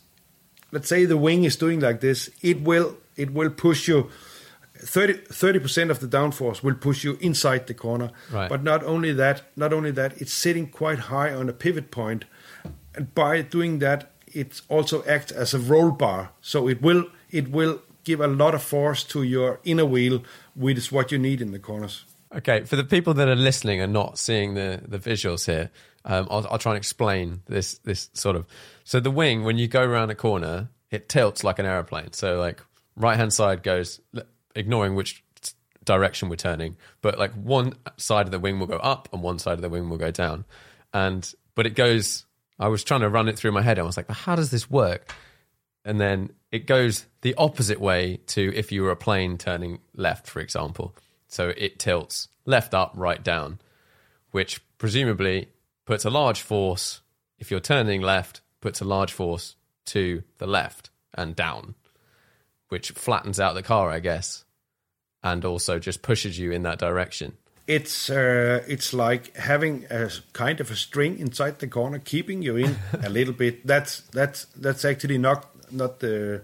let's 0.71 0.87
say 0.87 1.05
the 1.05 1.17
wing 1.17 1.43
is 1.43 1.55
doing 1.55 1.79
like 1.79 2.01
this, 2.01 2.29
it 2.41 2.61
will 2.61 2.97
it 3.15 3.33
will 3.33 3.49
push 3.49 3.87
you 3.87 4.09
30 4.81 5.59
percent 5.59 5.91
of 5.91 5.99
the 5.99 6.07
downforce 6.07 6.63
will 6.63 6.75
push 6.75 7.03
you 7.03 7.17
inside 7.21 7.67
the 7.67 7.73
corner. 7.73 8.11
Right. 8.31 8.49
But 8.49 8.63
not 8.63 8.83
only 8.83 9.13
that, 9.13 9.43
not 9.55 9.73
only 9.73 9.91
that, 9.91 10.19
it's 10.21 10.33
sitting 10.33 10.67
quite 10.67 10.99
high 10.99 11.33
on 11.33 11.49
a 11.49 11.53
pivot 11.53 11.91
point, 11.91 12.25
and 12.95 13.13
by 13.15 13.41
doing 13.41 13.79
that, 13.79 14.11
it 14.27 14.61
also 14.69 15.03
acts 15.05 15.31
as 15.31 15.53
a 15.53 15.59
roll 15.59 15.91
bar. 15.91 16.31
So 16.41 16.67
it 16.67 16.81
will 16.81 17.05
it 17.29 17.51
will 17.51 17.81
give 18.03 18.19
a 18.19 18.27
lot 18.27 18.55
of 18.55 18.63
force 18.63 19.03
to 19.05 19.23
your 19.23 19.59
inner 19.63 19.85
wheel, 19.85 20.23
which 20.55 20.77
is 20.77 20.91
what 20.91 21.11
you 21.11 21.17
need 21.17 21.41
in 21.41 21.51
the 21.51 21.59
corners. 21.59 22.05
Okay, 22.33 22.63
for 22.63 22.75
the 22.75 22.83
people 22.83 23.13
that 23.15 23.27
are 23.27 23.35
listening 23.35 23.81
and 23.81 23.91
not 23.91 24.17
seeing 24.17 24.53
the, 24.53 24.81
the 24.87 24.97
visuals 24.97 25.45
here, 25.45 25.69
um, 26.05 26.27
I'll, 26.31 26.47
I'll 26.49 26.57
try 26.57 26.71
and 26.71 26.77
explain 26.77 27.41
this 27.47 27.77
this 27.79 28.09
sort 28.13 28.35
of. 28.35 28.47
So 28.83 28.99
the 28.99 29.11
wing, 29.11 29.43
when 29.43 29.57
you 29.57 29.67
go 29.67 29.83
around 29.83 30.09
a 30.09 30.15
corner, 30.15 30.69
it 30.89 31.09
tilts 31.09 31.43
like 31.43 31.59
an 31.59 31.65
aeroplane. 31.65 32.13
So 32.13 32.39
like 32.39 32.61
right 32.95 33.17
hand 33.17 33.33
side 33.33 33.63
goes, 33.63 33.99
ignoring 34.55 34.95
which 34.95 35.23
direction 35.83 36.29
we're 36.29 36.35
turning, 36.35 36.77
but 37.01 37.17
like 37.17 37.33
one 37.33 37.73
side 37.97 38.25
of 38.25 38.31
the 38.31 38.39
wing 38.39 38.59
will 38.59 38.67
go 38.67 38.77
up 38.77 39.09
and 39.11 39.21
one 39.21 39.39
side 39.39 39.53
of 39.53 39.61
the 39.61 39.69
wing 39.69 39.89
will 39.89 39.97
go 39.97 40.11
down, 40.11 40.45
and 40.93 41.33
but 41.55 41.65
it 41.65 41.75
goes. 41.75 42.25
I 42.59 42.67
was 42.67 42.83
trying 42.83 43.01
to 43.01 43.09
run 43.09 43.27
it 43.27 43.39
through 43.39 43.53
my 43.53 43.63
head. 43.63 43.79
I 43.79 43.83
was 43.83 43.97
like, 43.97 44.07
"But 44.07 44.17
how 44.17 44.35
does 44.35 44.51
this 44.51 44.69
work? 44.69 45.11
And 45.83 45.99
then 45.99 46.31
it 46.51 46.67
goes 46.67 47.05
the 47.21 47.33
opposite 47.35 47.79
way 47.81 48.19
to 48.27 48.53
if 48.55 48.71
you 48.71 48.83
were 48.83 48.91
a 48.91 48.95
plane 48.95 49.37
turning 49.37 49.79
left, 49.95 50.27
for 50.27 50.39
example. 50.39 50.95
So 51.27 51.53
it 51.57 51.79
tilts 51.79 52.27
left 52.45 52.73
up, 52.73 52.91
right 52.95 53.23
down, 53.23 53.59
which 54.31 54.61
presumably 54.77 55.49
puts 55.85 56.05
a 56.05 56.09
large 56.09 56.41
force, 56.41 57.01
if 57.39 57.49
you're 57.49 57.59
turning 57.59 58.01
left, 58.01 58.41
puts 58.59 58.81
a 58.81 58.85
large 58.85 59.11
force 59.11 59.55
to 59.85 60.23
the 60.37 60.47
left 60.47 60.89
and 61.13 61.35
down, 61.35 61.75
which 62.71 62.91
flattens 62.91 63.37
out 63.37 63.53
the 63.53 63.61
car, 63.61 63.89
I 63.89 63.99
guess, 63.99 64.45
and 65.21 65.43
also 65.43 65.77
just 65.77 66.01
pushes 66.01 66.39
you 66.39 66.51
in 66.53 66.63
that 66.63 66.79
direction. 66.79 67.37
It's 67.67 68.09
uh, 68.09 68.63
it's 68.65 68.93
like 68.93 69.35
having 69.35 69.85
a 69.89 70.09
kind 70.33 70.61
of 70.61 70.71
a 70.71 70.75
string 70.75 71.19
inside 71.19 71.59
the 71.59 71.67
corner, 71.67 71.99
keeping 71.99 72.41
you 72.41 72.55
in 72.55 72.77
a 73.03 73.09
little 73.17 73.33
bit. 73.33 73.67
That's 73.67 74.01
that's 74.13 74.45
that's 74.55 74.85
actually 74.85 75.17
not 75.17 75.45
not 75.71 75.99
the 75.99 76.41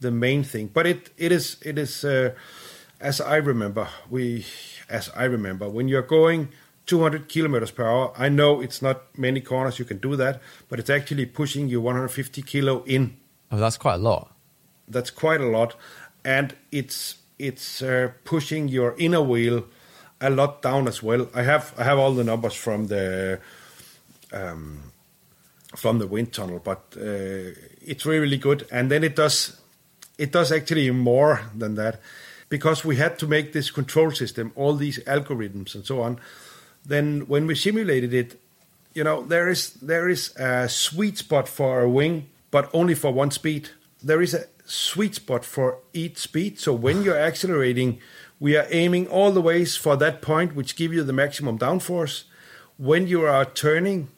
the 0.00 0.10
main 0.10 0.44
thing, 0.44 0.70
but 0.72 0.86
it 0.86 1.10
it 1.18 1.32
is 1.32 1.56
it 1.62 1.76
is 1.76 2.04
uh, 2.04 2.34
as 3.00 3.20
I 3.20 3.36
remember 3.36 3.88
we 4.08 4.46
as 4.88 5.10
I 5.16 5.24
remember 5.24 5.68
when 5.68 5.88
you're 5.88 6.02
going 6.02 6.48
200 6.86 7.28
kilometers 7.28 7.72
per 7.72 7.84
hour. 7.84 8.12
I 8.16 8.28
know 8.28 8.60
it's 8.60 8.80
not 8.80 9.18
many 9.18 9.40
corners 9.40 9.78
you 9.78 9.84
can 9.84 9.98
do 9.98 10.16
that, 10.16 10.40
but 10.68 10.78
it's 10.78 10.90
actually 10.90 11.26
pushing 11.26 11.68
you 11.68 11.80
150 11.80 12.42
kilo 12.42 12.84
in 12.84 13.16
Oh, 13.50 13.58
that's 13.58 13.76
quite 13.76 13.94
a 13.94 13.98
lot. 13.98 14.33
That's 14.88 15.10
quite 15.10 15.40
a 15.40 15.46
lot, 15.46 15.74
and 16.24 16.54
it's 16.70 17.16
it's 17.38 17.82
uh, 17.82 18.12
pushing 18.24 18.68
your 18.68 18.94
inner 18.98 19.22
wheel 19.22 19.64
a 20.20 20.30
lot 20.30 20.62
down 20.62 20.88
as 20.88 21.02
well. 21.02 21.28
I 21.34 21.42
have 21.42 21.74
I 21.78 21.84
have 21.84 21.98
all 21.98 22.14
the 22.14 22.24
numbers 22.24 22.54
from 22.54 22.86
the 22.86 23.40
um, 24.32 24.92
from 25.76 25.98
the 25.98 26.06
wind 26.06 26.32
tunnel, 26.32 26.60
but 26.62 26.78
uh, 26.96 27.52
it's 27.82 28.06
really, 28.06 28.20
really 28.20 28.38
good. 28.38 28.66
And 28.70 28.90
then 28.90 29.04
it 29.04 29.16
does 29.16 29.60
it 30.18 30.32
does 30.32 30.52
actually 30.52 30.90
more 30.90 31.42
than 31.56 31.74
that 31.74 32.00
because 32.48 32.84
we 32.84 32.96
had 32.96 33.18
to 33.18 33.26
make 33.26 33.52
this 33.52 33.70
control 33.70 34.10
system, 34.12 34.52
all 34.54 34.74
these 34.74 34.98
algorithms 35.00 35.74
and 35.74 35.84
so 35.84 36.00
on. 36.02 36.20
Then 36.86 37.22
when 37.26 37.46
we 37.46 37.54
simulated 37.54 38.14
it, 38.14 38.40
you 38.94 39.04
know 39.04 39.22
there 39.22 39.48
is 39.48 39.74
there 39.74 40.08
is 40.08 40.34
a 40.36 40.68
sweet 40.68 41.18
spot 41.18 41.48
for 41.48 41.80
a 41.80 41.88
wing, 41.88 42.28
but 42.50 42.70
only 42.72 42.94
for 42.94 43.12
one 43.12 43.30
speed. 43.30 43.70
There 44.02 44.22
is 44.22 44.34
a 44.34 44.44
sweet 44.64 45.14
spot 45.14 45.44
for 45.44 45.78
each 45.92 46.16
speed. 46.18 46.58
So 46.58 46.72
when 46.72 47.02
you're 47.02 47.18
accelerating, 47.18 47.98
we 48.40 48.56
are 48.56 48.66
aiming 48.70 49.06
all 49.08 49.30
the 49.32 49.40
ways 49.40 49.76
for 49.76 49.96
that 49.96 50.22
point, 50.22 50.54
which 50.54 50.76
give 50.76 50.92
you 50.92 51.02
the 51.04 51.12
maximum 51.12 51.58
downforce. 51.58 52.24
When 52.78 53.06
you 53.06 53.22
are 53.26 53.44
turning, 53.44 54.08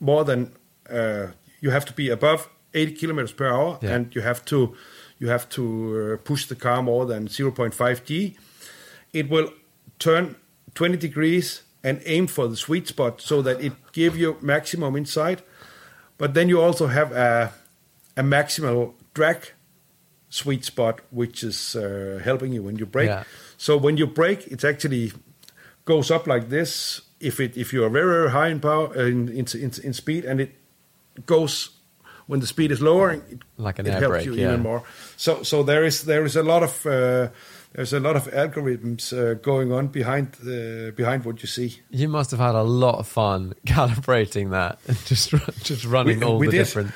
more 0.00 0.24
than 0.24 0.52
uh, 0.90 1.28
you 1.60 1.70
have 1.70 1.84
to 1.86 1.92
be 1.92 2.10
above 2.10 2.48
80 2.74 2.92
kilometers 2.94 3.32
per 3.32 3.46
hour, 3.48 3.78
Yeah. 3.80 3.94
and 3.94 4.14
you 4.14 4.22
have 4.22 4.44
to 4.46 4.74
you 5.18 5.28
have 5.28 5.48
to 5.50 5.64
uh, 6.20 6.22
push 6.24 6.46
the 6.46 6.56
car 6.56 6.82
more 6.82 7.06
than 7.06 7.28
0.5 7.28 8.04
g. 8.04 8.36
It 9.12 9.30
will 9.30 9.52
turn 10.00 10.34
20 10.74 10.96
degrees 10.96 11.62
and 11.84 12.02
aim 12.04 12.26
for 12.26 12.48
the 12.48 12.56
sweet 12.56 12.88
spot 12.88 13.20
so 13.20 13.40
that 13.42 13.60
it 13.62 13.72
give 13.92 14.16
you 14.16 14.36
maximum 14.42 14.96
inside. 14.96 15.42
But 16.18 16.34
then 16.34 16.48
you 16.48 16.60
also 16.60 16.88
have 16.88 17.12
a 17.12 17.52
a 18.16 18.22
maximal 18.22 18.94
drag 19.14 19.52
sweet 20.28 20.64
spot, 20.64 21.00
which 21.10 21.42
is 21.44 21.76
uh, 21.76 22.20
helping 22.24 22.52
you 22.52 22.62
when 22.62 22.76
you 22.76 22.86
brake. 22.86 23.08
Yeah. 23.08 23.24
So 23.56 23.76
when 23.76 23.96
you 23.96 24.06
brake, 24.06 24.46
it 24.48 24.64
actually 24.64 25.12
goes 25.84 26.10
up 26.10 26.26
like 26.26 26.48
this. 26.48 27.00
If 27.20 27.40
it 27.40 27.56
if 27.56 27.72
you 27.72 27.84
are 27.84 27.88
very 27.90 28.06
very 28.10 28.30
high 28.30 28.48
in 28.48 28.60
power 28.60 28.88
uh, 28.96 29.06
in, 29.06 29.28
in 29.28 29.46
in 29.54 29.70
in 29.82 29.92
speed, 29.92 30.24
and 30.24 30.40
it 30.40 30.50
goes 31.26 31.70
when 32.26 32.40
the 32.40 32.46
speed 32.46 32.70
is 32.72 32.80
lowering, 32.80 33.22
it, 33.30 33.38
Like 33.58 33.78
an 33.78 33.86
it 33.86 33.92
helps 33.92 34.08
brake, 34.08 34.26
you 34.26 34.34
yeah. 34.34 34.48
even 34.48 34.60
more. 34.62 34.82
So 35.16 35.42
so 35.42 35.62
there 35.62 35.84
is 35.86 36.02
there 36.02 36.24
is 36.26 36.36
a 36.36 36.42
lot 36.42 36.62
of 36.62 36.84
uh, 36.86 37.28
there's 37.72 37.92
a 37.92 38.00
lot 38.00 38.16
of 38.16 38.24
algorithms 38.32 39.12
uh, 39.12 39.34
going 39.42 39.72
on 39.72 39.88
behind 39.88 40.32
the, 40.44 40.92
behind 40.96 41.24
what 41.24 41.42
you 41.42 41.48
see. 41.48 41.80
You 41.90 42.08
must 42.08 42.30
have 42.30 42.40
had 42.40 42.54
a 42.54 42.62
lot 42.62 42.98
of 42.98 43.06
fun 43.08 43.54
calibrating 43.66 44.50
that 44.50 44.78
and 44.88 44.96
just 45.06 45.30
just 45.64 45.84
running 45.84 46.20
We- 46.20 46.26
all 46.26 46.38
we 46.38 46.46
the 46.46 46.52
did. 46.52 46.58
different. 46.58 46.92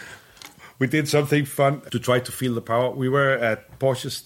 We 0.78 0.86
did 0.86 1.08
something 1.08 1.44
fun 1.44 1.80
to 1.90 1.98
try 1.98 2.20
to 2.20 2.32
feel 2.32 2.54
the 2.54 2.60
power. 2.60 2.90
We 2.90 3.08
were 3.08 3.30
at 3.30 3.78
Porsche's 3.78 4.16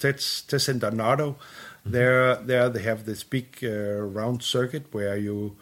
center 0.62 0.90
Nardo. 0.90 1.36
There, 1.84 2.36
there 2.36 2.68
they 2.68 2.82
have 2.82 3.06
this 3.06 3.24
big 3.24 3.58
uh, 3.62 3.68
round 3.68 4.42
circuit 4.42 4.86
where 4.92 5.16
you, 5.16 5.56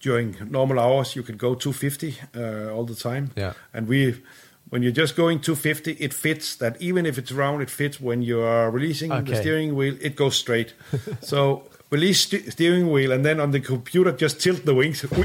during 0.00 0.36
normal 0.50 0.78
hours, 0.78 1.14
you 1.14 1.22
can 1.22 1.36
go 1.36 1.54
250 1.54 2.18
uh, 2.34 2.72
all 2.72 2.84
the 2.84 2.94
time. 2.94 3.32
Yeah. 3.36 3.52
And 3.74 3.86
we, 3.86 4.22
when 4.70 4.82
you're 4.82 4.92
just 4.92 5.16
going 5.16 5.40
250, 5.40 5.92
it 5.92 6.14
fits 6.14 6.56
that 6.56 6.80
even 6.80 7.04
if 7.04 7.18
it's 7.18 7.32
round, 7.32 7.60
it 7.60 7.68
fits. 7.68 8.00
When 8.00 8.22
you 8.22 8.40
are 8.40 8.70
releasing 8.70 9.10
the 9.10 9.36
steering 9.36 9.74
wheel, 9.74 9.96
it 10.00 10.16
goes 10.16 10.36
straight. 10.36 10.72
so 11.20 11.68
release 11.92 12.22
st- 12.26 12.50
steering 12.52 12.90
wheel, 12.90 13.12
and 13.12 13.24
then 13.24 13.38
on 13.38 13.52
the 13.52 13.60
computer, 13.60 14.10
just 14.10 14.40
tilt 14.40 14.64
the 14.64 14.74
wings. 14.74 15.02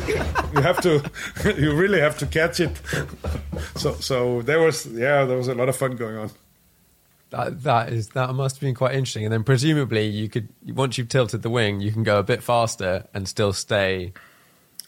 you 0.53 0.61
have 0.61 0.79
to, 0.81 1.01
you 1.57 1.73
really 1.73 1.99
have 1.99 2.17
to 2.19 2.25
catch 2.27 2.59
it. 2.59 2.79
So, 3.75 3.93
so 3.99 4.41
there 4.43 4.59
was, 4.59 4.85
yeah, 4.85 5.25
there 5.25 5.37
was 5.37 5.47
a 5.47 5.55
lot 5.55 5.69
of 5.69 5.75
fun 5.75 5.95
going 5.95 6.17
on. 6.17 6.29
That, 7.29 7.63
that 7.63 7.91
is 7.91 8.09
that 8.09 8.33
must 8.33 8.55
have 8.55 8.61
been 8.61 8.75
quite 8.75 8.93
interesting. 8.95 9.25
And 9.25 9.33
then 9.33 9.43
presumably 9.43 10.05
you 10.05 10.29
could 10.29 10.47
once 10.65 10.97
you've 10.97 11.09
tilted 11.09 11.41
the 11.41 11.49
wing, 11.49 11.81
you 11.81 11.91
can 11.91 12.03
go 12.03 12.19
a 12.19 12.23
bit 12.23 12.41
faster 12.41 13.05
and 13.13 13.27
still 13.27 13.51
stay 13.51 14.13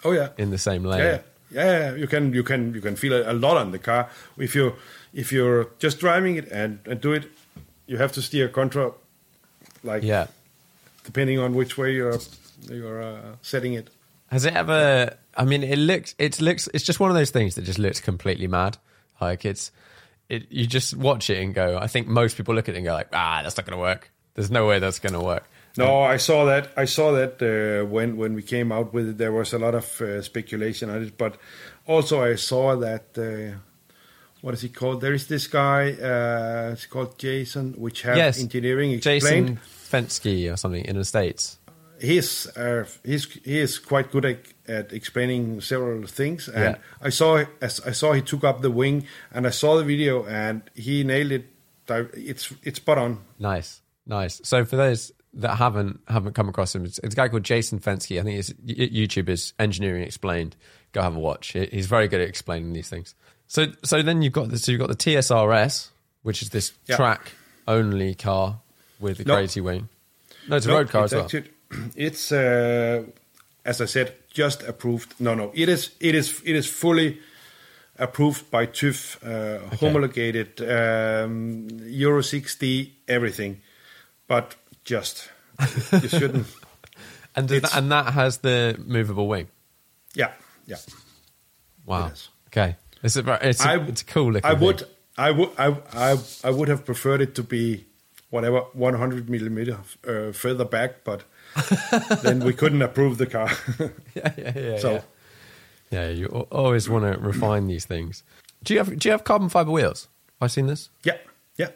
Oh 0.05 0.13
yeah, 0.13 0.29
in 0.37 0.49
the 0.49 0.57
same 0.57 0.85
lane. 0.85 1.01
yeah, 1.01 1.19
yeah. 1.51 1.95
You 1.95 2.07
can, 2.07 2.33
you 2.33 2.43
can, 2.43 2.73
you 2.73 2.79
can 2.79 2.95
feel 2.95 3.11
a, 3.11 3.31
a 3.31 3.35
lot 3.35 3.57
on 3.57 3.71
the 3.71 3.79
car 3.79 4.07
if 4.37 4.55
you, 4.55 4.75
if 5.13 5.33
you're 5.33 5.67
just 5.79 5.99
driving 5.99 6.37
it 6.37 6.47
and, 6.49 6.79
and 6.85 7.01
do 7.01 7.11
it. 7.11 7.25
You 7.87 7.97
have 7.97 8.13
to 8.13 8.21
steer 8.21 8.47
contra, 8.47 8.93
like 9.83 10.03
Yeah. 10.03 10.27
Depending 11.09 11.39
on 11.39 11.55
which 11.55 11.75
way 11.75 11.93
you're 11.93 12.19
you're 12.69 13.01
uh, 13.01 13.35
setting 13.41 13.73
it. 13.73 13.89
Has 14.27 14.45
it 14.45 14.53
ever? 14.53 15.17
I 15.35 15.43
mean, 15.43 15.63
it 15.63 15.79
looks. 15.79 16.13
It 16.19 16.39
looks. 16.39 16.69
It's 16.71 16.83
just 16.83 16.99
one 16.99 17.09
of 17.09 17.15
those 17.15 17.31
things 17.31 17.55
that 17.55 17.63
just 17.63 17.79
looks 17.79 17.99
completely 17.99 18.47
mad. 18.47 18.77
Like 19.19 19.43
it's. 19.43 19.71
It. 20.29 20.51
You 20.51 20.67
just 20.67 20.95
watch 20.95 21.31
it 21.31 21.39
and 21.41 21.55
go. 21.55 21.79
I 21.81 21.87
think 21.87 22.07
most 22.07 22.37
people 22.37 22.53
look 22.53 22.69
at 22.69 22.75
it 22.75 22.77
and 22.77 22.85
go 22.85 22.93
like, 22.93 23.09
ah, 23.11 23.41
that's 23.41 23.57
not 23.57 23.65
going 23.65 23.77
to 23.77 23.81
work. 23.81 24.11
There's 24.35 24.51
no 24.51 24.67
way 24.67 24.77
that's 24.77 24.99
going 24.99 25.13
to 25.13 25.21
work. 25.21 25.49
No, 25.77 26.01
I 26.01 26.17
saw 26.17 26.45
that. 26.45 26.71
I 26.77 26.85
saw 26.85 27.11
that 27.13 27.41
uh, 27.41 27.87
when 27.87 28.17
when 28.17 28.35
we 28.35 28.43
came 28.43 28.71
out 28.71 28.93
with 28.93 29.09
it, 29.09 29.17
there 29.17 29.31
was 29.31 29.53
a 29.53 29.57
lot 29.57 29.73
of 29.73 30.01
uh, 30.01 30.21
speculation 30.21 30.91
on 30.91 31.01
it. 31.01 31.17
But 31.17 31.37
also, 31.87 32.21
I 32.21 32.35
saw 32.35 32.75
that 32.75 33.17
uh, 33.17 33.57
what 34.41 34.53
is 34.53 34.61
he 34.61 34.69
called? 34.69 35.01
There 35.01 35.13
is 35.13 35.27
this 35.27 35.47
guy. 35.47 35.91
Uh, 35.93 36.71
it's 36.73 36.85
called 36.85 37.17
Jason, 37.19 37.73
which 37.73 38.03
have 38.03 38.17
yes, 38.17 38.39
engineering 38.39 38.91
explained. 38.91 39.21
Jason 39.21 39.59
Fenske 39.91 40.53
or 40.53 40.57
something 40.57 40.85
in 40.85 40.95
the 40.97 41.05
states. 41.05 41.57
He's 42.01 42.47
uh, 42.55 42.85
he's 43.03 43.25
he 43.43 43.59
is 43.59 43.77
quite 43.77 44.11
good 44.11 44.23
at, 44.25 44.39
at 44.67 44.93
explaining 44.93 45.59
several 45.61 46.07
things, 46.07 46.47
and 46.47 46.75
Yeah. 46.75 46.77
I 47.01 47.09
saw 47.09 47.43
as 47.61 47.81
I 47.81 47.91
saw 47.91 48.13
he 48.13 48.21
took 48.21 48.43
up 48.45 48.61
the 48.61 48.71
wing, 48.71 49.05
and 49.33 49.45
I 49.45 49.49
saw 49.49 49.77
the 49.77 49.83
video, 49.83 50.25
and 50.25 50.61
he 50.75 51.03
nailed 51.03 51.31
it. 51.33 51.45
It's 51.89 52.53
it's 52.63 52.77
spot 52.77 52.97
on. 52.99 53.19
Nice, 53.37 53.81
nice. 54.05 54.39
So 54.43 54.63
for 54.63 54.77
those 54.77 55.11
that 55.33 55.55
haven't 55.57 55.99
haven't 56.07 56.33
come 56.35 56.47
across 56.47 56.73
him, 56.73 56.85
it's, 56.85 56.99
it's 56.99 57.13
a 57.13 57.17
guy 57.17 57.27
called 57.27 57.43
Jason 57.43 57.79
Fenske. 57.79 58.17
I 58.17 58.23
think 58.23 58.37
his 58.37 58.53
YouTube 58.65 59.27
is 59.27 59.53
Engineering 59.59 60.03
Explained. 60.03 60.55
Go 60.93 61.01
have 61.01 61.15
a 61.15 61.19
watch. 61.19 61.51
He's 61.51 61.87
very 61.87 62.07
good 62.07 62.21
at 62.21 62.29
explaining 62.29 62.71
these 62.73 62.89
things. 62.89 63.13
So 63.49 63.67
so 63.83 64.01
then 64.03 64.21
you've 64.21 64.31
got 64.33 64.49
the, 64.49 64.57
so 64.59 64.71
you've 64.71 64.79
got 64.79 64.89
the 64.89 64.95
TSRS, 64.95 65.89
which 66.23 66.41
is 66.41 66.49
this 66.51 66.71
Yeah. 66.85 66.95
track 66.95 67.31
only 67.67 68.13
car 68.15 68.59
with 68.99 69.19
a 69.19 69.23
No. 69.25 69.35
crazy 69.35 69.59
wing. 69.59 69.89
No, 70.47 70.55
it's 70.55 70.65
a 70.65 70.69
No, 70.69 70.75
road 70.77 70.89
car 70.89 71.03
it's 71.05 71.13
as 71.13 71.17
well. 71.17 71.25
actually- 71.25 71.91
it's 71.95 72.31
uh, 72.31 73.03
as 73.65 73.81
I 73.81 73.85
said, 73.85 74.13
just 74.31 74.63
approved. 74.63 75.15
No, 75.19 75.33
no, 75.35 75.51
it 75.55 75.67
is 75.67 75.89
it 75.99 76.13
is 76.15 76.41
it 76.45 76.55
is 76.55 76.67
fully 76.67 77.19
approved 77.97 78.49
by 78.51 78.65
TÜV, 78.67 79.17
uh, 79.23 79.75
homologated, 79.77 80.61
um, 80.61 81.67
Euro 81.83 82.21
6D, 82.21 82.91
everything, 83.07 83.61
but 84.27 84.55
just 84.85 85.29
you 85.91 86.07
shouldn't. 86.19 86.47
and 87.35 87.47
does 87.49 87.61
that, 87.63 87.75
and 87.75 87.91
that 87.91 88.13
has 88.13 88.37
the 88.37 88.75
movable 88.85 89.27
wing. 89.27 89.47
Yeah, 90.15 90.31
yeah. 90.67 90.77
Wow. 91.85 92.11
Okay. 92.47 92.75
It's 93.03 93.15
a 93.15 93.47
it's 93.47 93.63
a, 93.63 93.69
I- 93.69 93.85
it's 93.87 94.01
a 94.01 94.05
cool 94.05 94.31
looking. 94.33 94.49
I 94.49 94.53
would, 94.53 94.79
thing. 94.79 94.89
I 95.17 95.31
would, 95.31 95.49
I, 95.57 95.75
I, 95.93 96.17
I 96.43 96.49
would 96.49 96.67
have 96.69 96.85
preferred 96.85 97.21
it 97.21 97.35
to 97.35 97.43
be 97.43 97.85
whatever 98.29 98.59
100 98.73 99.29
millimeter 99.29 99.77
uh, 100.07 100.31
further 100.31 100.65
back, 100.65 101.03
but 101.03 101.23
then 102.21 102.39
we 102.41 102.53
couldn't 102.53 102.81
approve 102.81 103.17
the 103.17 103.25
car. 103.25 103.49
yeah, 104.15 104.33
yeah, 104.37 104.59
yeah. 104.59 104.77
so 104.79 104.91
yeah. 104.93 105.01
Yeah, 105.91 106.09
you 106.09 106.27
always 106.51 106.87
want 106.87 107.11
to 107.11 107.19
refine 107.19 107.65
these 107.67 107.85
things. 107.85 108.23
Do 108.63 108.73
you 108.75 108.79
have 108.79 108.99
do 108.99 109.07
you 109.09 109.11
have 109.11 109.23
carbon 109.23 109.49
fiber 109.49 109.71
wheels? 109.71 110.07
Have 110.39 110.45
I 110.45 110.47
seen 110.47 110.67
this? 110.67 110.89
yeah, 111.03 111.17
yeah. 111.57 111.69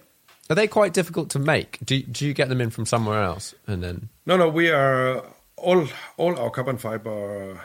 Are 0.50 0.56
they 0.56 0.68
quite 0.68 0.94
difficult 0.94 1.30
to 1.32 1.40
make? 1.40 1.80
Do 1.84 2.00
do 2.04 2.28
you 2.28 2.34
get 2.36 2.50
them 2.50 2.62
in 2.62 2.70
from 2.70 2.86
somewhere 2.86 3.24
else 3.24 3.56
and 3.66 3.82
then? 3.82 4.10
No, 4.28 4.38
no, 4.38 4.50
we 4.50 4.70
are 4.70 5.24
all 5.58 5.88
all 6.18 6.38
our 6.38 6.52
carbon 6.52 6.78
fiber 6.78 7.60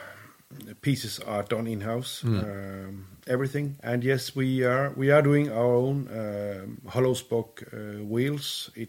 pieces 0.81 1.19
are 1.21 1.43
done 1.43 1.67
in 1.67 1.83
house. 1.83 2.25
Um, 2.25 3.07
everything, 3.29 3.77
and 3.83 4.03
yes, 4.05 4.35
we 4.37 4.65
are 4.65 4.91
we 4.97 5.11
are 5.13 5.23
doing 5.23 5.51
our 5.51 5.75
own 5.75 6.09
um, 6.13 6.79
hollow 6.89 7.15
spoke 7.15 7.63
uh, 7.73 8.03
wheels. 8.05 8.71
It 8.75 8.89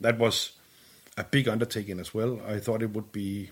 that 0.00 0.18
was 0.18 0.52
a 1.16 1.24
big 1.24 1.48
undertaking 1.48 2.00
as 2.00 2.14
well. 2.14 2.40
I 2.46 2.60
thought 2.60 2.82
it 2.82 2.90
would 2.90 3.10
be 3.12 3.50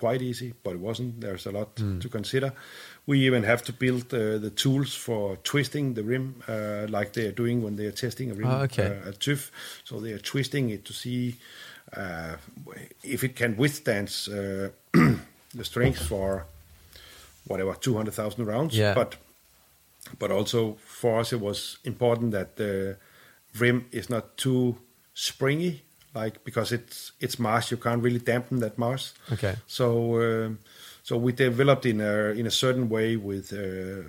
quite 0.00 0.22
easy, 0.22 0.52
but 0.62 0.72
it 0.74 0.80
wasn't. 0.80 1.20
There's 1.20 1.46
a 1.46 1.50
lot 1.50 1.76
to 1.76 2.08
consider. 2.08 2.52
We 3.06 3.20
even 3.26 3.44
have 3.44 3.62
to 3.64 3.72
build 3.72 4.12
uh, 4.14 4.38
the 4.38 4.50
tools 4.50 4.94
for 4.94 5.36
twisting 5.42 5.94
the 5.94 6.02
rim, 6.02 6.42
uh, 6.48 6.86
like 6.88 7.12
they 7.12 7.26
are 7.26 7.32
doing 7.36 7.62
when 7.62 7.76
they 7.76 7.86
are 7.86 7.92
testing 7.94 8.30
a 8.30 8.34
rim 8.34 8.46
Oh, 8.50 8.62
okay. 8.64 8.86
uh, 9.04 9.08
at 9.08 9.18
TÜV. 9.20 9.50
So 9.84 10.00
they 10.00 10.12
are 10.12 10.18
twisting 10.22 10.70
it 10.70 10.84
to 10.84 10.92
see 10.92 11.36
uh, 11.96 12.36
if 13.02 13.22
it 13.24 13.36
can 13.36 13.56
withstand 13.56 14.08
uh, 14.28 14.68
the 15.54 15.64
strength 15.64 16.02
for 16.08 16.46
whatever 17.46 17.74
200,000 17.74 18.44
rounds. 18.44 18.76
Yeah. 18.76 18.94
But 18.94 19.16
but 20.18 20.30
also 20.30 20.76
for 20.84 21.20
us, 21.20 21.32
it 21.32 21.40
was 21.40 21.78
important 21.84 22.32
that 22.32 22.56
the 22.56 22.96
rim 23.58 23.86
is 23.90 24.10
not 24.10 24.36
too 24.36 24.76
springy, 25.14 25.82
like 26.14 26.44
because 26.44 26.72
it's 26.72 27.12
it's 27.20 27.38
mass, 27.38 27.70
you 27.70 27.76
can't 27.76 28.02
really 28.02 28.18
dampen 28.18 28.60
that 28.60 28.78
mass. 28.78 29.14
Okay. 29.32 29.56
So 29.66 30.20
um, 30.20 30.58
so 31.02 31.16
we 31.16 31.32
developed 31.32 31.86
in 31.86 32.00
a 32.00 32.30
in 32.30 32.46
a 32.46 32.50
certain 32.50 32.88
way 32.88 33.16
with 33.16 33.52
uh, 33.52 34.08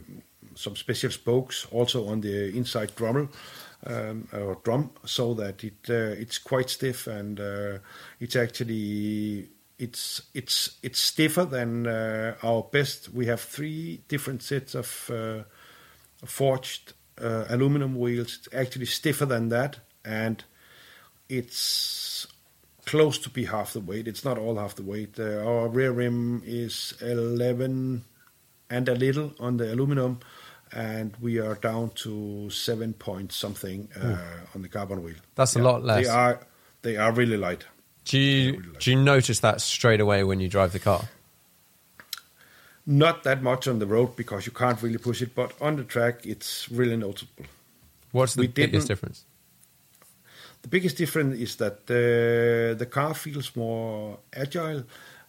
some 0.56 0.76
special 0.76 1.12
spokes 1.12 1.68
also 1.72 2.08
on 2.08 2.22
the 2.22 2.56
inside 2.56 2.96
drummel. 2.96 3.30
Um, 3.86 4.28
or 4.34 4.58
drum, 4.64 4.90
so 5.06 5.36
that 5.36 5.64
it 5.64 5.88
uh, 5.88 6.20
it's 6.20 6.40
quite 6.40 6.68
stiff 6.68 7.06
and 7.06 7.40
uh, 7.40 7.78
it's 8.20 8.36
actually 8.36 9.48
it's 9.78 10.24
it's 10.34 10.78
it's 10.82 11.00
stiffer 11.00 11.46
than 11.46 11.86
uh, 11.86 12.36
our 12.44 12.64
best. 12.64 13.14
We 13.14 13.28
have 13.28 13.40
three 13.40 14.02
different 14.08 14.42
sets 14.42 14.76
of 14.76 15.12
uh, 15.14 15.44
forged 16.26 16.94
uh, 17.22 17.46
aluminum 17.50 17.98
wheels. 17.98 18.40
It's 18.40 18.54
actually 18.54 18.86
stiffer 18.86 19.26
than 19.26 19.50
that, 19.50 19.80
and 20.06 20.44
it's 21.30 22.28
close 22.86 23.18
to 23.20 23.30
be 23.30 23.46
half 23.46 23.74
the 23.74 23.82
weight. 23.82 24.08
It's 24.08 24.24
not 24.24 24.38
all 24.38 24.58
half 24.58 24.76
the 24.76 24.84
weight. 24.84 25.20
Uh, 25.20 25.44
our 25.46 25.68
rear 25.68 25.92
rim 25.92 26.42
is 26.46 26.94
11 27.02 28.06
and 28.70 28.90
a 28.90 28.96
little 28.96 29.34
on 29.40 29.58
the 29.58 29.74
aluminum, 29.74 30.20
and 30.72 31.16
we 31.22 31.40
are 31.40 31.56
down 31.56 31.92
to 31.96 32.50
seven 32.50 32.94
point 32.94 33.32
something 33.32 33.90
uh, 34.00 34.18
on 34.56 34.62
the 34.62 34.70
carbon 34.70 35.04
wheel. 35.04 35.16
That's 35.36 35.56
a 35.56 35.60
lot 35.60 35.84
less. 35.84 36.06
They 36.06 36.12
are 36.12 36.40
they 36.82 36.98
are 36.98 37.12
really 37.12 37.38
light. 37.38 37.66
Do 38.06 38.18
you 38.18 38.64
do 38.80 38.92
you 38.92 38.98
notice 38.98 39.42
that 39.42 39.62
straight 39.62 40.00
away 40.00 40.24
when 40.24 40.40
you 40.40 40.48
drive 40.48 40.72
the 40.72 40.80
car? 40.80 41.06
Not 42.90 43.24
that 43.24 43.42
much 43.44 43.68
on 43.68 43.80
the 43.80 43.86
road 43.86 44.16
because 44.16 44.46
you 44.46 44.54
can't 44.54 44.82
really 44.82 44.98
push 44.98 45.22
it, 45.22 45.36
but 45.36 45.52
on 45.60 45.76
the 45.76 45.84
track 45.84 46.26
it's 46.26 46.70
really 46.72 46.96
noticeable. 46.96 47.46
What's 48.14 48.34
the 48.36 48.42
We 48.42 48.48
biggest 48.48 48.88
difference? 48.88 49.26
The 50.62 50.70
biggest 50.70 50.98
difference 50.98 51.38
is 51.38 51.56
that 51.58 51.86
the 51.88 52.76
the 52.80 52.86
car 52.86 53.14
feels 53.14 53.56
more 53.56 54.18
agile, 54.34 54.84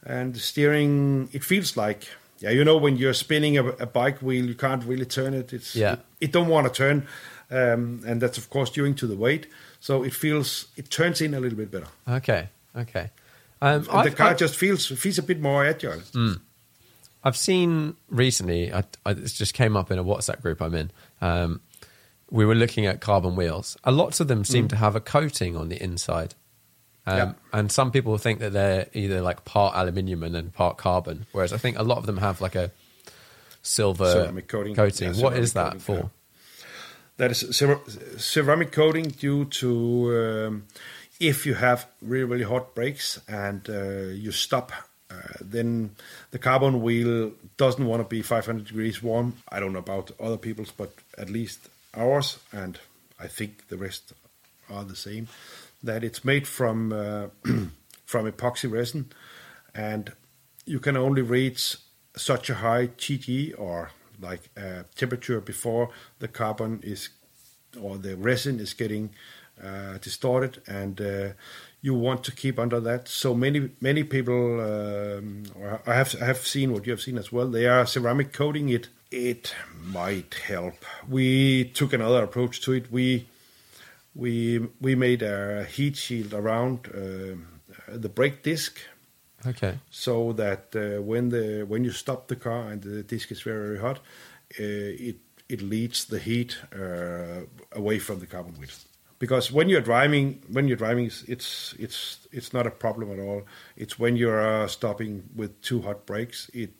and 0.06 0.34
the 0.34 0.40
steering 0.40 1.28
it 1.32 1.42
feels 1.44 1.76
like 1.76 2.06
yeah 2.38 2.50
you 2.52 2.64
know 2.64 2.76
when 2.76 2.96
you're 2.96 3.14
spinning 3.14 3.58
a, 3.58 3.64
a 3.80 3.86
bike 3.86 4.18
wheel 4.22 4.44
you 4.46 4.54
can't 4.54 4.84
really 4.84 5.04
turn 5.06 5.34
it. 5.34 5.52
It's 5.52 5.74
Yeah. 5.74 5.92
it, 5.94 6.00
it 6.20 6.32
don't 6.32 6.48
want 6.48 6.66
to 6.66 6.72
turn, 6.72 7.06
um, 7.50 8.02
and 8.06 8.20
that's 8.22 8.38
of 8.38 8.48
course 8.50 8.70
due 8.70 8.94
to 8.94 9.06
the 9.06 9.16
weight. 9.16 9.46
So 9.80 10.04
it 10.04 10.14
feels 10.14 10.66
it 10.76 10.90
turns 10.90 11.20
in 11.20 11.34
a 11.34 11.40
little 11.40 11.58
bit 11.58 11.70
better. 11.70 11.88
Okay, 12.06 12.48
okay. 12.76 13.10
Um, 13.60 13.86
And 13.90 14.04
the 14.06 14.16
car 14.16 14.28
I've- 14.30 14.38
just 14.38 14.54
feels 14.56 14.86
feels 14.86 15.18
a 15.18 15.22
bit 15.22 15.40
more 15.40 15.66
agile. 15.66 16.02
I've 17.24 17.36
seen 17.36 17.96
recently. 18.08 18.72
I, 18.72 18.84
I, 19.04 19.12
this 19.12 19.32
just 19.36 19.54
came 19.54 19.76
up 19.76 19.90
in 19.90 19.98
a 19.98 20.04
WhatsApp 20.04 20.40
group 20.42 20.62
I'm 20.62 20.74
in. 20.74 20.90
Um, 21.20 21.60
we 22.30 22.44
were 22.44 22.54
looking 22.54 22.86
at 22.86 23.00
carbon 23.00 23.36
wheels. 23.36 23.76
A 23.84 23.90
lot 23.92 24.20
of 24.20 24.28
them 24.28 24.44
seem 24.44 24.68
to 24.68 24.76
have 24.76 24.94
a 24.94 25.00
coating 25.00 25.56
on 25.56 25.68
the 25.68 25.82
inside, 25.82 26.34
um, 27.06 27.16
Yeah. 27.16 27.32
and 27.52 27.72
some 27.72 27.90
people 27.90 28.16
think 28.18 28.38
that 28.40 28.52
they're 28.52 28.86
either 28.92 29.20
like 29.22 29.44
part 29.44 29.74
aluminium 29.76 30.22
and 30.22 30.34
then 30.34 30.50
part 30.50 30.76
carbon. 30.76 31.26
Whereas 31.32 31.52
I 31.52 31.56
think 31.58 31.78
a 31.78 31.82
lot 31.82 31.98
of 31.98 32.06
them 32.06 32.18
have 32.18 32.40
like 32.40 32.54
a 32.54 32.70
silver 33.62 34.12
Ceramic 34.12 34.46
coating. 34.48 34.74
coating. 34.74 35.14
Yeah, 35.14 35.22
what 35.22 35.36
is 35.36 35.54
that 35.54 35.64
coating, 35.72 35.80
for? 35.80 35.92
yeah. 35.96 36.02
That 37.16 37.30
is 37.32 37.56
cer- 37.56 37.80
ceramic 38.18 38.70
coating 38.72 39.08
due 39.08 39.46
to 39.46 40.16
um, 40.46 40.66
if 41.18 41.46
you 41.46 41.54
have 41.54 41.86
really 42.00 42.24
really 42.24 42.44
hot 42.44 42.74
brakes 42.76 43.18
and 43.26 43.68
uh, 43.68 44.12
you 44.14 44.30
stop, 44.30 44.70
uh, 45.10 45.38
then 45.40 45.96
the 46.30 46.38
carbon 46.38 46.82
wheel 46.82 47.32
doesn't 47.56 47.86
want 47.86 48.02
to 48.02 48.08
be 48.08 48.22
500 48.22 48.66
degrees 48.66 49.02
warm. 49.02 49.34
I 49.48 49.58
don't 49.58 49.72
know 49.72 49.78
about 49.78 50.10
other 50.20 50.36
people's, 50.36 50.70
but 50.70 50.92
at 51.16 51.30
least 51.30 51.68
ours, 51.94 52.38
and 52.52 52.78
I 53.18 53.26
think 53.26 53.68
the 53.68 53.76
rest 53.76 54.12
are 54.70 54.84
the 54.84 54.96
same. 54.96 55.28
That 55.82 56.04
it's 56.04 56.24
made 56.24 56.46
from 56.46 56.92
uh, 56.92 57.28
from 58.04 58.30
epoxy 58.30 58.70
resin, 58.70 59.10
and 59.74 60.12
you 60.66 60.80
can 60.80 60.96
only 60.96 61.22
reach 61.22 61.76
such 62.16 62.50
a 62.50 62.56
high 62.56 62.88
TG 62.88 63.58
or 63.58 63.90
like 64.20 64.50
uh, 64.56 64.82
temperature 64.96 65.40
before 65.40 65.90
the 66.18 66.28
carbon 66.28 66.80
is 66.82 67.10
or 67.80 67.96
the 67.96 68.16
resin 68.16 68.60
is 68.60 68.74
getting 68.74 69.10
uh, 69.62 69.98
distorted, 69.98 70.62
and 70.66 71.00
uh, 71.00 71.28
you 71.80 71.94
want 71.94 72.24
to 72.24 72.32
keep 72.32 72.58
under 72.58 72.80
that. 72.80 73.08
So 73.08 73.34
many 73.34 73.70
many 73.80 74.04
people, 74.04 74.60
um, 74.60 75.44
I 75.86 75.94
have 75.94 76.14
I 76.20 76.24
have 76.26 76.46
seen 76.46 76.72
what 76.72 76.86
you 76.86 76.92
have 76.92 77.00
seen 77.00 77.18
as 77.18 77.32
well. 77.32 77.48
They 77.48 77.66
are 77.66 77.86
ceramic 77.86 78.32
coating 78.32 78.68
it. 78.68 78.88
It 79.10 79.54
might 79.82 80.34
help. 80.34 80.84
We 81.08 81.64
took 81.64 81.92
another 81.92 82.22
approach 82.24 82.60
to 82.62 82.72
it. 82.72 82.90
We 82.92 83.26
we 84.14 84.68
we 84.80 84.94
made 84.94 85.22
a 85.22 85.64
heat 85.64 85.96
shield 85.96 86.34
around 86.34 86.88
um 86.94 87.60
the 87.88 88.08
brake 88.08 88.42
disc 88.42 88.78
Okay, 89.46 89.78
so 89.90 90.32
that 90.32 90.74
uh, 90.74 91.00
when 91.00 91.28
the 91.28 91.64
when 91.68 91.84
you 91.84 91.92
stop 91.92 92.26
the 92.26 92.36
car 92.36 92.68
and 92.70 92.82
the 92.82 93.02
disc 93.04 93.30
is 93.30 93.40
very 93.42 93.68
very 93.68 93.78
hot, 93.78 93.98
uh, 94.58 95.08
it 95.08 95.16
it 95.48 95.62
leads 95.62 96.06
the 96.06 96.18
heat 96.18 96.58
uh, 96.74 97.42
away 97.72 97.98
from 98.00 98.18
the 98.18 98.26
carbon 98.26 98.54
wheel. 98.54 98.68
Because 99.18 99.50
when 99.50 99.68
you're 99.68 99.80
driving, 99.80 100.42
when 100.50 100.68
you're 100.68 100.76
driving, 100.76 101.06
it's 101.06 101.22
it's 101.24 101.74
it's, 101.78 102.28
it's 102.32 102.52
not 102.52 102.66
a 102.66 102.70
problem 102.70 103.12
at 103.12 103.18
all. 103.18 103.42
It's 103.76 103.98
when 103.98 104.16
you're 104.16 104.40
uh, 104.40 104.68
stopping 104.68 105.28
with 105.34 105.60
two 105.62 105.82
hot 105.82 106.06
brakes, 106.06 106.50
it 106.54 106.70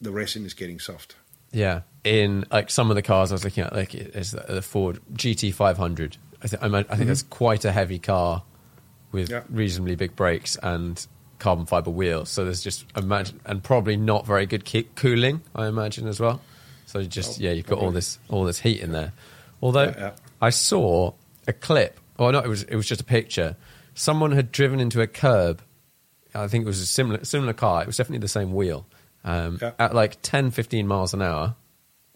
the 0.00 0.10
resin 0.12 0.44
is 0.44 0.54
getting 0.54 0.78
soft. 0.78 1.16
Yeah, 1.52 1.82
in 2.04 2.44
like 2.50 2.70
some 2.70 2.90
of 2.90 2.96
the 2.96 3.02
cars 3.02 3.32
I 3.32 3.34
was 3.34 3.44
looking 3.44 3.64
at, 3.64 3.72
like 3.72 3.94
is 3.94 4.32
the, 4.32 4.44
the 4.48 4.62
Ford 4.62 5.00
GT500. 5.14 6.16
I, 6.42 6.46
th- 6.48 6.62
I, 6.62 6.68
mean, 6.68 6.84
I 6.90 6.96
think 6.96 7.08
that's 7.08 7.22
quite 7.22 7.64
a 7.64 7.72
heavy 7.72 7.98
car 7.98 8.42
with 9.12 9.30
Yeah. 9.30 9.42
reasonably 9.48 9.96
big 9.96 10.14
brakes 10.16 10.56
and 10.62 11.04
carbon 11.38 11.64
fiber 11.66 11.90
wheels. 11.90 12.28
So 12.30 12.44
there's 12.44 12.62
just 12.62 12.84
imagine 12.96 13.40
and 13.46 13.62
probably 13.62 13.96
not 13.96 14.26
very 14.26 14.44
good 14.46 14.70
cooling. 14.96 15.40
I 15.54 15.66
imagine 15.66 16.08
as 16.08 16.20
well. 16.20 16.40
So 16.86 16.98
you 16.98 17.06
just 17.06 17.38
yeah, 17.40 17.52
you've 17.52 17.66
got 17.66 17.78
all 17.78 17.90
this 17.90 18.18
all 18.28 18.44
this 18.44 18.58
heat 18.60 18.80
in 18.80 18.92
there. 18.92 19.12
Although 19.62 19.84
Yeah, 19.84 19.94
yeah. 19.98 20.10
I 20.42 20.50
saw 20.50 21.12
a 21.46 21.52
clip, 21.52 22.00
or 22.18 22.32
not, 22.32 22.44
it 22.44 22.48
was 22.48 22.62
it 22.64 22.76
was 22.76 22.86
just 22.86 23.00
a 23.00 23.04
picture. 23.04 23.56
Someone 23.94 24.32
had 24.32 24.52
driven 24.52 24.80
into 24.80 25.00
a 25.00 25.06
curb. 25.06 25.62
I 26.34 26.48
think 26.48 26.64
it 26.64 26.66
was 26.66 26.80
a 26.80 26.86
similar 26.86 27.24
similar 27.24 27.52
car. 27.52 27.82
It 27.82 27.86
was 27.86 27.96
definitely 27.96 28.18
the 28.18 28.28
same 28.28 28.52
wheel 28.52 28.86
um, 29.24 29.58
Yeah. 29.60 29.72
at 29.78 29.94
like 29.94 30.20
10, 30.22 30.50
15 30.50 30.86
miles 30.86 31.14
an 31.14 31.22
hour, 31.22 31.54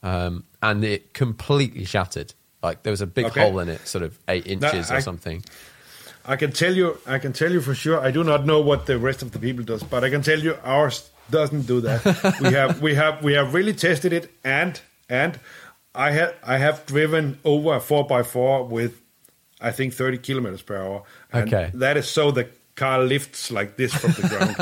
um, 0.02 0.44
and 0.62 0.84
it 0.84 1.14
completely 1.14 1.84
shattered. 1.84 2.34
Like 2.62 2.82
there 2.82 2.90
was 2.90 3.00
a 3.00 3.06
big 3.06 3.26
Okay. 3.26 3.40
hole 3.40 3.58
in 3.60 3.68
it, 3.70 3.86
sort 3.86 4.04
of 4.04 4.18
eight 4.28 4.46
inches 4.46 4.90
or 4.90 4.96
I- 4.96 5.00
something. 5.00 5.42
I 6.26 6.36
can 6.36 6.52
tell 6.52 6.74
you, 6.76 6.98
I 7.06 7.18
can 7.18 7.32
tell 7.32 7.50
you 7.50 7.62
for 7.62 7.74
sure. 7.74 7.98
I 7.98 8.10
do 8.10 8.22
not 8.22 8.44
know 8.44 8.60
what 8.60 8.84
the 8.84 8.98
rest 8.98 9.22
of 9.22 9.32
the 9.32 9.38
people 9.38 9.64
does, 9.64 9.82
but 9.82 10.04
I 10.04 10.10
can 10.10 10.20
tell 10.20 10.38
you 10.38 10.54
ours 10.62 11.08
doesn't 11.30 11.62
do 11.62 11.80
that. 11.80 12.04
we 12.42 12.52
have, 12.52 12.82
we 12.82 12.94
have, 12.94 13.24
we 13.24 13.32
have 13.32 13.54
really 13.54 13.72
tested 13.72 14.12
it, 14.12 14.30
and 14.44 14.78
and 15.08 15.40
I 15.94 16.10
have, 16.12 16.34
I 16.44 16.58
have 16.58 16.84
driven 16.84 17.38
over 17.42 17.74
a 17.76 17.80
four 17.80 18.06
x 18.12 18.28
four 18.30 18.64
with, 18.66 18.99
I 19.60 19.70
think, 19.72 19.94
thirty 19.94 20.18
kilometers 20.18 20.62
per 20.62 20.76
hour. 20.76 21.02
And 21.32 21.48
Okay. 21.52 21.70
that 21.74 21.96
is 21.96 22.08
so 22.08 22.30
the 22.30 22.48
car 22.74 23.02
lifts 23.02 23.50
like 23.50 23.76
this 23.76 23.92
from 23.94 24.12
the 24.12 24.28
ground. 24.28 24.56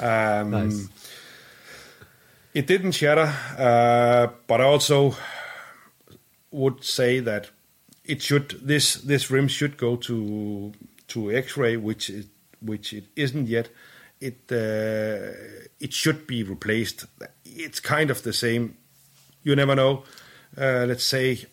um, 0.00 0.50
Nice. 0.50 0.88
It 2.54 2.66
didn't 2.66 2.92
shatter, 2.92 3.32
uh, 3.58 4.26
but 4.46 4.60
I 4.60 4.64
also 4.64 5.14
would 6.50 6.84
say 6.84 7.20
that 7.20 7.50
it 8.04 8.20
should 8.20 8.50
this 8.62 8.94
this 8.94 9.30
rim 9.30 9.48
should 9.48 9.76
go 9.78 9.96
to 9.96 10.72
to 11.08 11.32
X-ray, 11.32 11.76
which 11.78 12.10
it 12.10 12.26
which 12.60 12.92
it 12.92 13.04
isn't 13.16 13.48
yet. 13.48 13.70
It 14.20 14.38
uh, 14.52 15.32
it 15.80 15.92
should 15.94 16.26
be 16.26 16.42
replaced. 16.42 17.06
It's 17.44 17.80
kind 17.80 18.10
of 18.10 18.22
the 18.22 18.32
same. 18.34 18.76
You 19.42 19.56
never 19.56 19.74
know. 19.74 20.04
Uh, 20.56 20.84
let's 20.86 21.04
say 21.04 21.46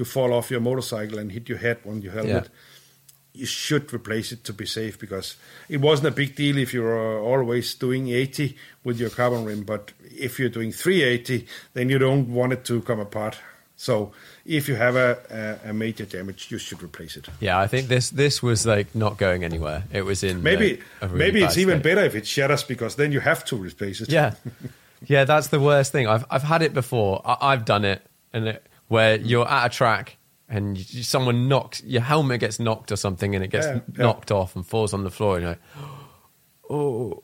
you 0.00 0.04
fall 0.06 0.32
off 0.32 0.50
your 0.50 0.60
motorcycle 0.60 1.18
and 1.18 1.30
hit 1.30 1.46
your 1.48 1.58
head 1.58 1.78
on 1.86 2.00
your 2.00 2.12
helmet. 2.12 2.44
Yeah. 2.44 3.40
You 3.40 3.46
should 3.46 3.92
replace 3.92 4.32
it 4.32 4.42
to 4.44 4.52
be 4.52 4.66
safe 4.66 4.98
because 4.98 5.36
it 5.68 5.76
wasn't 5.76 6.08
a 6.08 6.10
big 6.10 6.34
deal 6.34 6.56
if 6.56 6.72
you're 6.74 7.20
always 7.20 7.74
doing 7.74 8.08
80 8.08 8.56
with 8.82 8.98
your 8.98 9.10
carbon 9.10 9.44
rim, 9.44 9.62
but 9.62 9.92
if 10.02 10.40
you're 10.40 10.48
doing 10.48 10.72
380, 10.72 11.46
then 11.74 11.90
you 11.90 11.98
don't 11.98 12.32
want 12.32 12.54
it 12.54 12.64
to 12.64 12.80
come 12.80 12.98
apart. 12.98 13.38
So 13.76 14.12
if 14.44 14.68
you 14.68 14.74
have 14.74 14.96
a, 14.96 15.58
a, 15.64 15.70
a 15.70 15.72
major 15.72 16.06
damage, 16.06 16.50
you 16.50 16.58
should 16.58 16.82
replace 16.82 17.16
it. 17.16 17.28
Yeah, 17.40 17.58
I 17.58 17.66
think 17.66 17.88
this 17.88 18.10
this 18.10 18.42
was 18.42 18.66
like 18.66 18.94
not 18.94 19.16
going 19.16 19.44
anywhere. 19.44 19.84
It 19.92 20.02
was 20.02 20.22
in 20.24 20.42
Maybe 20.42 20.80
a 21.00 21.06
really 21.06 21.18
maybe 21.18 21.42
it's 21.42 21.54
bad 21.54 21.60
even 21.62 21.82
better 21.82 22.04
if 22.04 22.14
it 22.14 22.26
shatters 22.26 22.64
because 22.64 22.96
then 22.96 23.12
you 23.12 23.20
have 23.20 23.44
to 23.46 23.56
replace 23.56 24.00
it. 24.02 24.10
Yeah, 24.10 24.34
yeah, 25.06 25.24
that's 25.24 25.48
the 25.48 25.60
worst 25.60 25.92
thing. 25.92 26.08
I've 26.08 26.26
I've 26.30 26.42
had 26.42 26.62
it 26.62 26.74
before. 26.74 27.22
I, 27.24 27.52
I've 27.52 27.64
done 27.64 27.86
it, 27.86 28.02
and 28.34 28.48
it, 28.48 28.66
where 28.90 29.16
you're 29.16 29.48
at 29.48 29.66
a 29.66 29.68
track 29.70 30.16
and 30.48 30.76
you, 30.76 31.02
someone 31.02 31.48
knocks 31.48 31.82
your 31.84 32.02
helmet 32.02 32.40
gets 32.40 32.58
knocked 32.58 32.90
or 32.92 32.96
something, 32.96 33.34
and 33.34 33.42
it 33.44 33.48
gets 33.48 33.66
Yeah, 33.66 33.74
yeah. 33.96 34.02
knocked 34.04 34.30
off 34.30 34.54
and 34.56 34.66
falls 34.66 34.92
on 34.92 35.04
the 35.04 35.10
floor, 35.10 35.36
and 35.36 35.42
you're 35.42 35.50
like, 35.52 35.60
oh, 36.70 37.22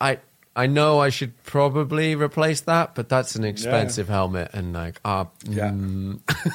I. 0.00 0.18
I 0.58 0.66
know 0.68 1.00
I 1.00 1.10
should 1.10 1.34
probably 1.44 2.14
replace 2.14 2.62
that, 2.62 2.94
but 2.94 3.10
that's 3.10 3.36
an 3.36 3.44
expensive 3.44 4.08
helmet, 4.08 4.52
and 4.54 4.72
like, 4.72 4.98
ah, 5.04 5.26
Yeah. 5.44 5.68
mm, 5.68 6.18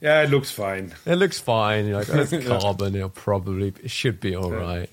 Yeah, 0.00 0.22
it 0.22 0.30
looks 0.30 0.52
fine. 0.52 0.94
it 1.04 1.16
looks 1.16 1.38
fine. 1.40 1.86
You're 1.86 1.98
like, 1.98 2.10
oh, 2.14 2.20
it's 2.20 2.46
carbon. 2.46 2.94
It'll 2.94 3.08
probably 3.08 3.72
it 3.82 3.90
should 3.90 4.20
be 4.20 4.36
all 4.36 4.52
right, 4.52 4.88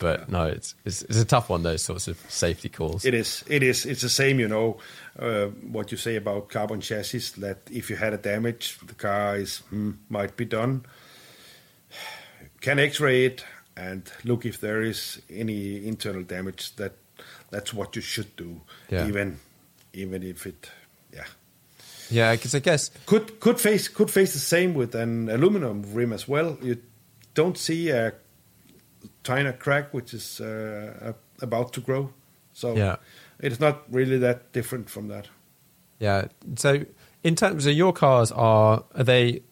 but 0.00 0.28
no, 0.28 0.46
it's, 0.46 0.74
it's 0.84 1.02
it's 1.02 1.18
a 1.18 1.24
tough 1.24 1.48
one. 1.48 1.62
Those 1.62 1.82
sorts 1.82 2.08
of 2.08 2.18
safety 2.28 2.68
calls. 2.68 3.04
It 3.04 3.14
is. 3.14 3.44
It 3.46 3.62
is. 3.62 3.86
It's 3.86 4.02
the 4.02 4.08
same, 4.08 4.40
you 4.40 4.48
know, 4.48 4.78
uh, 5.18 5.46
what 5.46 5.92
you 5.92 5.96
say 5.96 6.16
about 6.16 6.48
carbon 6.48 6.80
chassis. 6.80 7.40
That 7.40 7.58
if 7.70 7.90
you 7.90 7.96
had 7.96 8.12
a 8.12 8.18
damage, 8.18 8.78
the 8.84 8.94
car 8.94 9.36
is 9.36 9.58
hmm, 9.68 9.92
might 10.08 10.36
be 10.36 10.44
done. 10.44 10.86
Can 12.60 12.78
X-ray 12.78 13.26
it 13.26 13.44
and 13.80 14.10
look 14.24 14.44
if 14.44 14.60
there 14.60 14.82
is 14.82 15.20
any 15.30 15.86
internal 15.86 16.22
damage. 16.22 16.74
That 16.76 16.92
that's 17.50 17.72
what 17.72 17.96
you 17.96 18.02
should 18.02 18.36
do. 18.36 18.60
Yeah. 18.90 19.06
Even 19.06 19.38
even 19.92 20.22
if 20.22 20.46
it, 20.46 20.70
yeah, 21.12 21.24
yeah, 22.10 22.32
because 22.34 22.54
I 22.54 22.60
guess 22.60 22.90
could 23.06 23.40
could 23.40 23.60
face 23.60 23.88
could 23.88 24.10
face 24.10 24.32
the 24.32 24.38
same 24.38 24.74
with 24.74 24.94
an 24.94 25.28
aluminum 25.28 25.82
rim 25.92 26.12
as 26.12 26.28
well. 26.28 26.58
You 26.62 26.78
don't 27.34 27.58
see 27.58 27.90
a 27.90 28.14
tiny 29.22 29.52
crack 29.52 29.92
which 29.94 30.14
is 30.14 30.40
uh, 30.40 31.12
about 31.42 31.72
to 31.74 31.80
grow. 31.80 32.10
So 32.52 32.76
Yeah. 32.76 32.96
it's 33.38 33.60
not 33.60 33.82
really 33.90 34.18
that 34.18 34.52
different 34.52 34.90
from 34.90 35.08
that. 35.08 35.28
Yeah. 35.98 36.28
So, 36.56 36.84
in 37.22 37.34
terms 37.36 37.66
of 37.66 37.74
your 37.74 37.92
cars, 37.92 38.32
are 38.32 38.84
are 38.94 39.04
they 39.04 39.42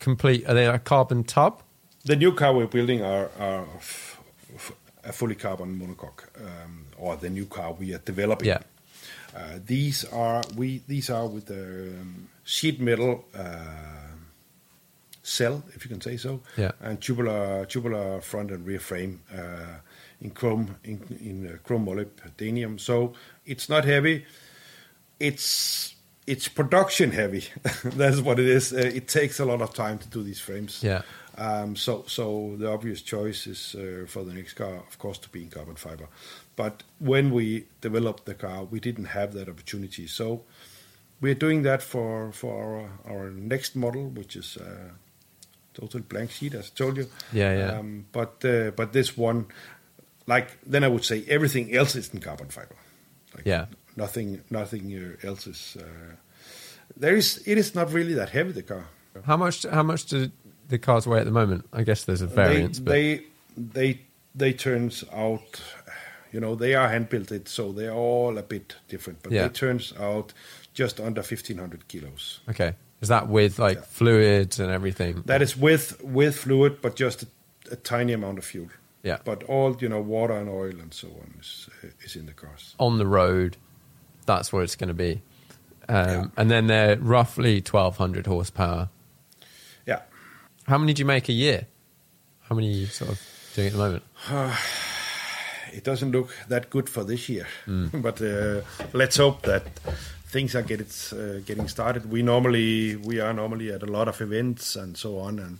complete? 0.00 0.44
Are 0.48 0.54
they 0.54 0.66
a 0.66 0.78
carbon 0.78 1.24
tub? 1.24 1.62
The 2.04 2.16
new 2.16 2.32
car 2.34 2.52
we're 2.52 2.66
building 2.66 3.02
are, 3.02 3.30
are 3.38 3.66
f- 3.76 4.20
f- 4.56 4.72
a 5.04 5.12
fully 5.12 5.36
carbon 5.36 5.78
monocoque, 5.78 6.24
um, 6.40 6.86
or 6.98 7.16
the 7.16 7.30
new 7.30 7.46
car 7.46 7.72
we 7.72 7.94
are 7.94 8.02
developing. 8.04 8.48
Yeah. 8.48 8.62
Uh, 9.36 9.60
these 9.64 10.04
are 10.12 10.42
we 10.56 10.82
these 10.88 11.08
are 11.10 11.26
with 11.28 11.46
the 11.46 11.92
um, 12.00 12.28
sheet 12.44 12.80
metal 12.80 13.24
uh, 13.34 14.11
cell, 15.22 15.62
if 15.74 15.84
you 15.84 15.88
can 15.90 16.00
say 16.00 16.16
so, 16.16 16.40
Yeah. 16.56 16.72
and 16.80 17.00
tubular 17.00 17.64
tubular 17.66 18.20
front 18.20 18.50
and 18.50 18.66
rear 18.66 18.80
frame 18.80 19.20
uh, 19.32 19.78
in 20.20 20.30
chrome 20.30 20.76
in, 20.84 21.00
in 21.20 21.46
uh, 21.46 21.56
chrome 21.64 21.86
molybdenium. 21.86 22.78
So 22.78 23.12
it's 23.46 23.68
not 23.68 23.84
heavy. 23.84 24.24
It's 25.20 25.94
it's 26.26 26.48
production 26.48 27.10
heavy. 27.12 27.44
That's 27.84 28.20
what 28.20 28.38
it 28.38 28.46
is. 28.46 28.72
Uh, 28.72 28.78
it 28.78 29.08
takes 29.08 29.40
a 29.40 29.44
lot 29.44 29.60
of 29.60 29.74
time 29.74 29.98
to 29.98 30.08
do 30.08 30.22
these 30.22 30.40
frames. 30.40 30.80
Yeah. 30.82 31.02
Um, 31.38 31.76
so, 31.76 32.04
so 32.06 32.56
the 32.58 32.70
obvious 32.70 33.00
choice 33.00 33.46
is 33.46 33.74
uh, 33.74 34.04
for 34.06 34.22
the 34.22 34.34
next 34.34 34.52
car, 34.52 34.74
of 34.76 34.98
course, 34.98 35.16
to 35.18 35.30
be 35.30 35.42
in 35.42 35.48
carbon 35.48 35.76
fiber. 35.76 36.06
But 36.56 36.82
when 36.98 37.30
we 37.30 37.64
developed 37.80 38.26
the 38.26 38.34
car, 38.34 38.64
we 38.64 38.80
didn't 38.80 39.06
have 39.06 39.32
that 39.32 39.48
opportunity. 39.48 40.06
So 40.06 40.42
we're 41.22 41.34
doing 41.34 41.62
that 41.62 41.82
for 41.82 42.32
for 42.32 42.90
our, 43.06 43.14
our 43.14 43.30
next 43.30 43.74
model, 43.74 44.08
which 44.10 44.36
is 44.36 44.56
uh, 44.58 44.90
total 45.74 46.00
blank 46.00 46.30
sheet, 46.30 46.54
as 46.54 46.70
I 46.74 46.78
told 46.78 46.96
you. 46.96 47.06
Yeah, 47.32 47.56
yeah. 47.56 47.78
Um, 47.78 48.06
but 48.12 48.44
uh, 48.44 48.70
but 48.76 48.92
this 48.92 49.16
one, 49.16 49.46
like 50.26 50.58
then 50.70 50.84
I 50.84 50.88
would 50.88 51.04
say 51.04 51.24
everything 51.28 51.74
else 51.74 51.96
is 51.96 52.08
in 52.14 52.20
carbon 52.20 52.48
fiber. 52.48 52.76
Like 53.34 53.46
Yeah. 53.46 53.66
Nothing, 53.96 54.40
nothing 54.50 55.16
else 55.22 55.46
is. 55.46 55.76
Uh, 55.78 56.16
there 56.96 57.14
is. 57.16 57.42
It 57.46 57.58
is 57.58 57.74
not 57.74 57.92
really 57.92 58.14
that 58.14 58.30
heavy. 58.30 58.52
The 58.52 58.62
car. 58.62 58.84
How 59.24 59.36
much? 59.36 59.64
How 59.70 59.82
much 59.82 60.06
do 60.06 60.30
the 60.68 60.78
cars 60.78 61.06
weigh 61.06 61.18
at 61.20 61.26
the 61.26 61.30
moment? 61.32 61.66
I 61.72 61.82
guess 61.82 62.04
there's 62.04 62.22
a 62.22 62.26
variance, 62.26 62.78
they, 62.78 62.84
but 62.84 62.92
they 62.92 63.24
they 63.56 64.00
they 64.34 64.52
turns 64.54 65.04
out 65.12 65.62
you 66.32 66.40
know 66.40 66.54
they 66.54 66.74
are 66.74 66.88
hand 66.88 67.08
built 67.10 67.30
so 67.48 67.72
they're 67.72 67.92
all 67.92 68.38
a 68.38 68.42
bit 68.42 68.76
different 68.88 69.22
but 69.22 69.32
Yeah. 69.32 69.42
they 69.48 69.52
turns 69.52 69.92
out 70.00 70.32
just 70.72 70.98
under 71.00 71.20
1500 71.20 71.86
kilos 71.88 72.40
okay. 72.48 72.72
Is 73.02 73.08
that 73.08 73.28
with 73.28 73.58
like 73.58 73.84
fluids 73.84 74.58
and 74.60 74.70
everything? 74.70 75.22
that 75.26 75.42
is 75.42 75.56
with 75.56 76.00
with 76.02 76.36
fluid 76.38 76.80
but 76.80 76.96
just 76.96 77.22
a, 77.24 77.26
a 77.72 77.76
tiny 77.76 78.12
amount 78.14 78.38
of 78.38 78.44
fuel 78.44 78.68
Yeah. 79.02 79.18
but 79.24 79.42
all 79.44 79.76
you 79.80 79.88
know 79.88 80.00
water 80.00 80.34
and 80.34 80.48
oil 80.48 80.80
and 80.80 80.94
so 80.94 81.08
on 81.08 81.34
is 81.40 81.68
is 82.04 82.16
in 82.16 82.26
the 82.26 82.32
cars 82.32 82.74
on 82.78 82.98
the 82.98 83.06
road. 83.06 83.56
That's 84.24 84.52
where 84.52 84.62
it's 84.62 84.76
going 84.76 84.88
to 84.88 84.94
be. 84.94 85.20
Um, 85.88 86.08
Yeah. 86.08 86.24
And 86.36 86.48
then 86.50 86.66
they're 86.68 86.96
roughly 86.96 87.56
1200 87.60 88.26
horsepower. 88.26 88.88
yeah 89.86 90.02
How 90.68 90.78
many 90.78 90.92
do 90.94 91.00
you 91.00 91.06
make 91.06 91.28
a 91.28 91.32
year? 91.32 91.66
How 92.48 92.54
many 92.54 92.68
are 92.68 92.76
you 92.82 92.86
sort 92.86 93.10
of 93.10 93.20
doing 93.54 93.66
at 93.68 93.72
the 93.72 93.78
moment? 93.78 94.02
it 95.72 95.84
doesn't 95.84 96.12
look 96.12 96.30
that 96.48 96.70
good 96.70 96.88
for 96.88 97.04
this 97.04 97.28
year, 97.28 97.46
Mm. 97.66 98.02
but 98.06 98.20
uh, 98.22 98.60
let's 98.92 99.16
hope 99.16 99.42
that 99.42 99.62
things 100.32 100.54
are 100.54 100.62
get 100.62 100.80
uh, 101.12 101.38
getting 101.46 101.68
started. 101.68 102.02
We 102.10 102.22
normally 102.22 102.96
we 102.96 103.20
are 103.20 103.32
normally 103.34 103.70
at 103.72 103.82
a 103.82 103.86
lot 103.98 104.08
of 104.08 104.20
events 104.20 104.76
and 104.76 104.96
so 104.96 105.18
on, 105.18 105.38
and 105.38 105.58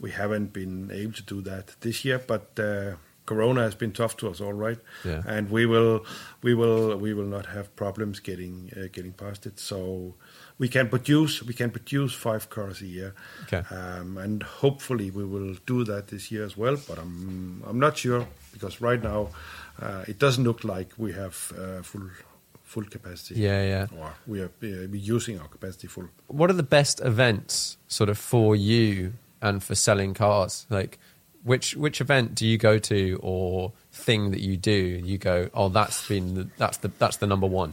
we 0.00 0.10
haven't 0.12 0.52
been 0.52 0.90
able 0.92 1.12
to 1.14 1.22
do 1.34 1.40
that 1.42 1.74
this 1.80 2.04
year. 2.04 2.18
But 2.26 2.58
uh, 2.58 2.94
Corona 3.26 3.62
has 3.62 3.74
been 3.74 3.92
tough 3.92 4.16
to 4.16 4.28
us, 4.30 4.40
all 4.40 4.52
right, 4.66 4.78
Yeah. 5.04 5.22
and 5.26 5.48
we 5.50 5.64
will, 5.66 6.04
we 6.42 6.54
will, 6.54 6.96
we 6.96 7.14
will 7.14 7.28
not 7.36 7.46
have 7.46 7.66
problems 7.76 8.20
getting 8.20 8.70
uh, 8.76 8.88
getting 8.92 9.12
past 9.12 9.46
it. 9.46 9.58
So 9.60 10.14
we 10.58 10.68
can 10.68 10.88
produce 10.88 11.42
we 11.46 11.54
can 11.54 11.70
produce 11.70 12.12
five 12.14 12.44
cars 12.50 12.82
a 12.82 12.86
year, 12.86 13.14
Okay. 13.44 13.62
um, 13.74 14.18
and 14.18 14.42
hopefully 14.42 15.10
we 15.10 15.24
will 15.24 15.54
do 15.66 15.84
that 15.84 16.08
this 16.08 16.30
year 16.32 16.44
as 16.44 16.56
well. 16.56 16.76
But 16.88 16.98
I'm 16.98 17.62
I'm 17.68 17.78
not 17.78 17.96
sure 17.98 18.26
because 18.52 18.80
right 18.80 19.02
now 19.02 19.28
uh, 19.80 20.04
it 20.08 20.18
doesn't 20.18 20.44
look 20.44 20.64
like 20.64 20.88
we 20.98 21.12
have 21.12 21.52
uh, 21.58 21.82
full 21.82 22.08
full 22.72 22.84
capacity. 22.96 23.34
Yeah, 23.40 23.62
yeah. 23.74 23.86
Or 24.00 24.14
we 24.26 24.40
are 24.40 24.50
uh, 24.62 24.88
using 25.14 25.34
our 25.40 25.48
capacity 25.48 25.88
full. 25.88 26.08
What 26.28 26.48
are 26.50 26.58
the 26.64 26.70
best 26.78 27.00
events 27.12 27.76
sort 27.88 28.08
of 28.10 28.18
for 28.18 28.56
you 28.56 29.12
and 29.40 29.62
for 29.62 29.74
selling 29.74 30.14
cars? 30.14 30.66
Like, 30.70 30.98
which 31.44 31.76
which 31.76 32.00
event 32.00 32.34
do 32.34 32.44
you 32.46 32.58
go 32.58 32.78
to 32.78 33.18
or 33.22 33.72
thing 33.92 34.30
that 34.32 34.40
you 34.40 34.56
do? 34.56 34.80
You 35.10 35.18
go, 35.18 35.50
oh, 35.54 35.68
that's 35.68 36.08
been 36.08 36.34
the, 36.34 36.44
that's 36.56 36.78
the 36.78 36.90
that's 36.98 37.18
the 37.18 37.26
number 37.26 37.48
one. 37.48 37.72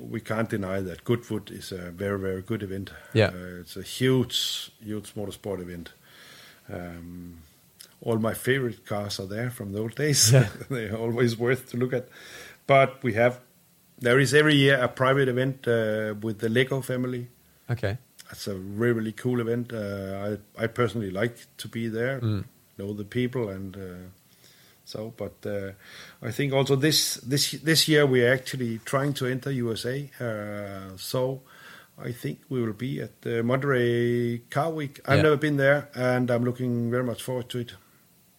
we 0.00 0.20
can't 0.20 0.48
deny 0.48 0.80
that 0.80 1.04
Goodwood 1.04 1.50
is 1.50 1.72
a 1.72 1.90
very, 1.90 2.18
very 2.18 2.42
good 2.42 2.62
event. 2.62 2.90
Yeah. 3.12 3.30
Uh, 3.34 3.60
it's 3.60 3.76
a 3.76 3.82
huge, 3.82 4.70
huge 4.82 5.14
motorsport 5.14 5.60
event. 5.60 5.92
Um, 6.72 7.38
all 8.00 8.18
my 8.18 8.34
favorite 8.34 8.86
cars 8.86 9.20
are 9.20 9.26
there 9.26 9.50
from 9.50 9.72
the 9.72 9.80
old 9.80 9.94
days. 9.94 10.32
Yeah. 10.32 10.48
They're 10.70 10.96
always 10.96 11.36
worth 11.36 11.70
to 11.70 11.76
look 11.76 11.92
at. 11.92 12.08
But 12.66 13.02
we 13.02 13.12
have, 13.14 13.40
there 14.00 14.18
is 14.20 14.32
every 14.34 14.54
year 14.54 14.78
a 14.82 14.88
private 14.88 15.28
event 15.28 15.66
uh, 15.68 16.14
with 16.20 16.38
the 16.38 16.48
Lego 16.48 16.80
family. 16.82 17.28
Okay. 17.70 17.98
That's 18.28 18.46
a 18.48 18.54
really, 18.54 18.94
really 18.94 19.12
cool 19.12 19.40
event. 19.40 19.72
Uh, 19.72 20.36
I, 20.58 20.64
I 20.64 20.66
personally 20.68 21.10
like 21.10 21.36
to 21.58 21.68
be 21.68 21.88
there, 21.88 22.20
Mm. 22.20 22.44
know 22.78 22.92
the 22.94 23.04
people, 23.04 23.48
and 23.48 23.76
uh, 23.76 24.08
so. 24.84 25.12
But 25.16 25.34
uh, 25.44 25.72
I 26.22 26.30
think 26.30 26.52
also 26.52 26.76
this 26.76 27.14
this 27.28 27.50
this 27.64 27.88
year 27.88 28.06
we 28.06 28.22
are 28.24 28.32
actually 28.32 28.78
trying 28.84 29.14
to 29.14 29.26
enter 29.26 29.50
USA. 29.50 30.08
Uh, 30.20 30.96
so 30.96 31.40
I 31.98 32.12
think 32.12 32.38
we 32.48 32.62
will 32.62 32.72
be 32.72 33.02
at 33.02 33.20
the 33.22 33.42
Monterey 33.42 34.38
Car 34.50 34.70
Week. 34.70 35.00
I've 35.06 35.16
Yeah. 35.18 35.22
never 35.22 35.36
been 35.36 35.56
there, 35.56 35.88
and 35.94 36.30
I'm 36.30 36.44
looking 36.44 36.90
very 36.90 37.04
much 37.04 37.22
forward 37.22 37.48
to 37.50 37.58
it. 37.58 37.74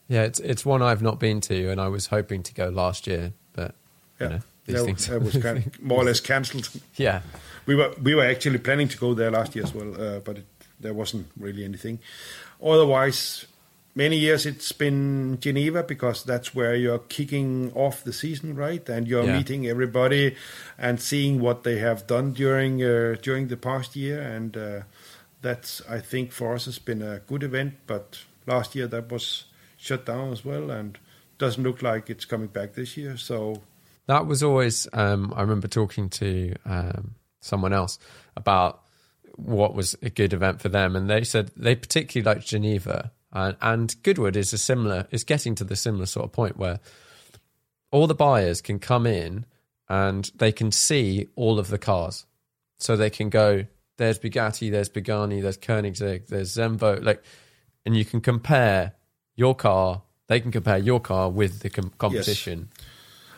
Yeah, 0.08 0.24
it's 0.24 0.40
it's 0.40 0.66
one 0.66 0.82
I've 0.82 1.02
not 1.04 1.20
been 1.20 1.42
to, 1.42 1.70
and 1.72 1.80
I 1.82 1.90
was 1.90 2.08
hoping 2.08 2.44
to 2.44 2.54
go 2.54 2.70
last 2.70 3.08
year, 3.08 3.34
but 3.54 3.76
you 4.20 4.30
know, 4.30 4.40
these 4.66 4.76
that, 4.78 4.86
things. 4.86 5.08
that 5.08 5.22
was 5.22 5.38
kind 5.38 5.58
of 5.58 5.82
more 5.90 6.02
or 6.02 6.06
less 6.06 6.20
cancelled. 6.20 6.70
yeah, 6.96 7.22
We 7.66 7.76
were 7.76 7.94
we 8.02 8.16
were 8.16 8.26
actually 8.26 8.60
planning 8.60 8.88
to 8.90 8.98
go 8.98 9.14
there 9.14 9.32
last 9.32 9.56
year 9.56 9.66
as 9.66 9.74
well, 9.74 9.94
uh, 10.00 10.20
but 10.20 10.38
it, 10.38 10.46
there 10.80 10.94
wasn't 10.94 11.28
really 11.38 11.64
anything. 11.64 12.00
Otherwise, 12.64 13.46
many 13.96 14.18
years 14.18 14.46
it's 14.46 14.72
been 14.72 15.38
Geneva 15.40 15.84
because 15.84 16.24
that's 16.24 16.54
where 16.56 16.76
you're 16.76 17.00
kicking 17.00 17.72
off 17.74 18.04
the 18.04 18.14
season, 18.14 18.56
right? 18.56 18.88
And 18.90 19.08
you're 19.08 19.26
Yeah. 19.26 19.38
meeting 19.38 19.68
everybody 19.68 20.36
and 20.78 21.00
seeing 21.02 21.40
what 21.42 21.64
they 21.64 21.80
have 21.80 22.06
done 22.08 22.34
during 22.34 22.82
uh, 22.84 23.16
during 23.22 23.48
the 23.48 23.58
past 23.58 23.96
year, 23.96 24.22
and 24.22 24.56
uh, 24.58 24.82
that's 25.42 25.82
I 25.90 26.00
think 26.00 26.32
for 26.32 26.54
us 26.56 26.66
has 26.66 26.80
been 26.80 27.02
a 27.02 27.20
good 27.20 27.44
event. 27.44 27.74
But 27.88 28.20
last 28.46 28.76
year 28.76 28.88
that 28.88 29.12
was 29.12 29.46
shut 29.78 30.06
down 30.06 30.32
as 30.32 30.46
well, 30.46 30.70
and 30.72 30.98
doesn't 31.40 31.64
look 31.64 31.82
like 31.82 32.10
it's 32.10 32.26
coming 32.26 32.48
back 32.48 32.74
this 32.74 32.96
year. 32.98 33.18
So 33.18 33.62
that 34.12 34.28
was 34.28 34.44
always. 34.44 34.90
Um, 34.92 35.34
I 35.38 35.42
remember 35.42 35.70
talking 35.70 36.10
to 36.10 36.54
um, 36.66 37.16
someone 37.40 37.72
else 37.72 37.98
about 38.36 38.82
what 39.38 39.74
was 39.74 39.96
a 40.02 40.10
good 40.10 40.34
event 40.34 40.60
for 40.62 40.68
them, 40.68 40.98
and 40.98 41.10
they 41.10 41.24
said 41.24 41.50
they 41.56 41.76
particularly 41.76 42.26
liked 42.26 42.46
Geneva, 42.46 43.14
and, 43.32 43.56
and 43.62 43.96
Goodwood 44.04 44.36
is 44.36 44.52
a 44.52 44.58
similar. 44.58 45.08
is 45.12 45.24
getting 45.24 45.56
to 45.56 45.64
the 45.64 45.78
similar 45.78 46.06
sort 46.06 46.26
of 46.26 46.34
point 46.34 46.58
where 46.58 46.82
all 47.90 48.06
the 48.06 48.14
buyers 48.14 48.62
can 48.62 48.80
come 48.80 49.08
in 49.08 49.46
and 49.88 50.30
they 50.36 50.52
can 50.52 50.74
see 50.74 51.30
all 51.38 51.58
of 51.58 51.70
the 51.70 51.78
cars, 51.78 52.26
so 52.80 52.98
they 52.98 53.10
can 53.10 53.30
go. 53.30 53.66
There's 53.96 54.20
Bugatti, 54.20 54.70
there's 54.70 54.90
Pagani, 54.90 55.40
there's 55.40 55.58
Koenigsegg, 55.58 56.28
there's 56.28 56.56
Zenvo, 56.56 57.02
like, 57.02 57.24
and 57.86 57.96
you 57.96 58.04
can 58.04 58.20
compare 58.20 58.94
your 59.36 59.56
car. 59.56 60.02
They 60.28 60.42
can 60.42 60.52
compare 60.52 60.80
your 60.80 61.00
car 61.00 61.30
with 61.30 61.60
the 61.60 61.70
com- 61.70 61.94
competition. 61.98 62.70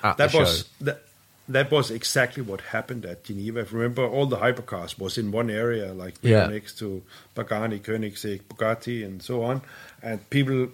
At 0.04 0.18
that 0.18 0.32
the 0.32 0.38
was 0.40 0.58
show. 0.60 0.86
that, 0.86 1.04
that 1.50 1.72
was 1.72 1.92
exactly 1.92 2.44
what 2.44 2.62
happened 2.62 3.06
at 3.06 3.24
Geneva. 3.24 3.60
If 3.62 3.72
you 3.72 3.80
remember, 3.80 4.06
all 4.08 4.26
the 4.26 4.38
hypercars 4.38 5.00
was 5.00 5.18
in 5.18 5.32
one 5.32 5.50
area, 5.50 5.94
like 5.94 6.16
Yeah. 6.22 6.48
next 6.48 6.78
to 6.80 7.04
Pagani, 7.36 7.80
Koenigsegg, 7.80 8.42
Bugatti, 8.50 9.04
and 9.06 9.22
so 9.22 9.44
on. 9.44 9.62
And 10.02 10.30
people, 10.30 10.70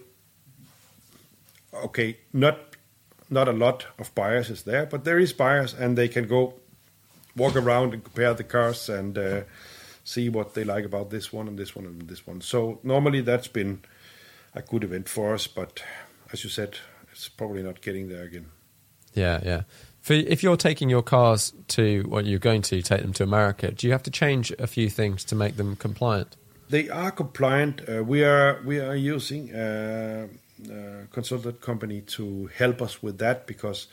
okay, 1.74 2.16
not 2.32 2.58
not 3.32 3.46
a 3.48 3.52
lot 3.52 3.86
of 3.98 4.12
buyers 4.16 4.50
is 4.50 4.64
there, 4.64 4.86
but 4.86 5.04
there 5.04 5.18
is 5.18 5.32
buyers, 5.32 5.72
and 5.72 5.96
they 5.96 6.08
can 6.08 6.26
go 6.26 6.54
walk 7.36 7.54
around 7.54 7.94
and 7.94 8.02
compare 8.02 8.34
the 8.34 8.42
cars 8.42 8.88
and 8.88 9.16
uh, 9.16 9.42
see 10.02 10.28
what 10.28 10.54
they 10.54 10.64
like 10.64 10.84
about 10.84 11.10
this 11.10 11.32
one 11.32 11.46
and 11.46 11.56
this 11.56 11.76
one 11.76 11.86
and 11.86 12.08
this 12.08 12.26
one. 12.26 12.40
So 12.40 12.80
normally 12.82 13.20
that's 13.20 13.46
been 13.46 13.82
a 14.52 14.62
good 14.62 14.82
event 14.82 15.08
for 15.08 15.32
us, 15.34 15.46
but 15.46 15.80
as 16.32 16.42
you 16.42 16.50
said, 16.50 16.76
it's 17.12 17.28
probably 17.28 17.62
not 17.62 17.80
getting 17.82 18.08
there 18.08 18.24
again. 18.24 18.46
Yeah, 19.14 19.40
yeah. 19.44 19.62
For 20.00 20.14
if 20.14 20.42
you're 20.42 20.56
taking 20.56 20.88
your 20.88 21.02
cars 21.02 21.52
to, 21.68 22.06
well, 22.08 22.26
you're 22.26 22.38
going 22.38 22.62
to 22.62 22.80
take 22.80 23.02
them 23.02 23.12
to 23.14 23.22
America, 23.22 23.70
do 23.70 23.86
you 23.86 23.92
have 23.92 24.02
to 24.04 24.10
change 24.10 24.50
a 24.58 24.66
few 24.66 24.88
things 24.88 25.24
to 25.24 25.34
make 25.34 25.56
them 25.56 25.76
compliant? 25.76 26.36
They 26.70 26.88
are 26.88 27.10
compliant. 27.10 27.82
Uh, 27.88 28.04
we 28.04 28.24
are 28.24 28.62
we 28.64 28.78
are 28.78 28.94
using 28.94 29.50
a, 29.52 30.28
a 30.70 31.06
consultant 31.10 31.60
company 31.60 32.00
to 32.02 32.48
help 32.56 32.80
us 32.80 33.02
with 33.02 33.18
that 33.18 33.46
because 33.46 33.88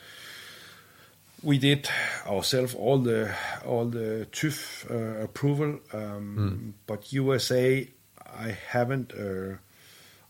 we 1.42 1.58
did 1.58 1.88
ourselves 2.26 2.74
all 2.74 2.98
the 2.98 3.34
all 3.66 3.86
the 3.86 4.26
TÜV 4.30 4.90
uh, 4.90 5.24
approval, 5.24 5.80
um, 5.92 6.74
but 6.86 7.12
USA 7.12 7.86
I 8.24 8.56
haven't 8.68 9.12
uh, 9.12 9.56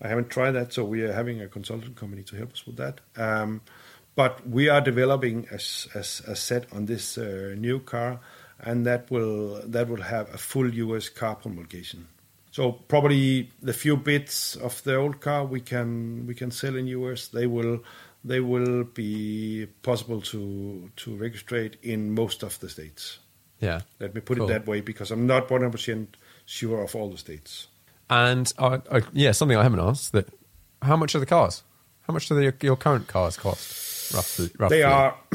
I 0.02 0.08
haven't 0.08 0.30
tried 0.30 0.52
that. 0.52 0.72
So 0.72 0.84
we 0.84 1.02
are 1.02 1.12
having 1.12 1.40
a 1.42 1.48
consultant 1.48 1.96
company 1.96 2.22
to 2.24 2.36
help 2.36 2.52
us 2.52 2.66
with 2.66 2.76
that. 2.76 3.00
Um, 3.16 3.60
but 4.18 4.44
we 4.48 4.68
are 4.68 4.80
developing 4.80 5.46
a 5.52 5.60
set 5.60 6.66
on 6.72 6.86
this 6.86 7.16
uh, 7.16 7.54
new 7.56 7.78
car, 7.78 8.18
and 8.58 8.84
that 8.84 9.08
will 9.12 9.62
that 9.64 9.88
will 9.88 10.02
have 10.02 10.34
a 10.34 10.38
full 10.38 10.74
US 10.74 11.08
car 11.08 11.36
homologation. 11.36 12.06
So 12.50 12.72
probably 12.72 13.48
the 13.62 13.72
few 13.72 13.96
bits 13.96 14.56
of 14.56 14.82
the 14.82 14.96
old 14.96 15.20
car 15.20 15.44
we 15.44 15.60
can 15.60 16.26
we 16.26 16.34
can 16.34 16.50
sell 16.50 16.74
in 16.74 16.88
US. 16.88 17.28
They 17.28 17.46
will 17.46 17.84
they 18.24 18.40
will 18.40 18.82
be 18.82 19.68
possible 19.82 20.20
to 20.32 20.90
to 20.96 21.16
register 21.16 21.70
in 21.82 22.10
most 22.12 22.42
of 22.42 22.58
the 22.58 22.68
states. 22.68 23.20
Yeah. 23.60 23.82
Let 24.00 24.16
me 24.16 24.20
put 24.20 24.38
Cool. 24.38 24.50
it 24.50 24.52
that 24.52 24.66
way 24.66 24.80
because 24.80 25.12
I'm 25.12 25.28
not 25.28 25.48
100 25.48 25.70
percent 25.70 26.16
sure 26.44 26.82
of 26.82 26.96
all 26.96 27.08
the 27.08 27.18
states. 27.18 27.68
And 28.10 28.52
uh, 28.58 28.78
uh, 28.90 29.02
yeah, 29.12 29.30
something 29.30 29.56
I 29.56 29.62
haven't 29.62 29.78
asked 29.90 30.10
that 30.10 30.26
how 30.82 30.96
much 30.96 31.14
are 31.14 31.20
the 31.20 31.34
cars? 31.36 31.62
How 32.08 32.12
much 32.14 32.28
do 32.28 32.34
the, 32.34 32.52
your 32.66 32.76
current 32.76 33.06
cars 33.06 33.36
cost? 33.36 33.87
Roughly, 34.14 34.50
roughly. 34.58 34.76
They 34.78 34.82
are 34.82 35.16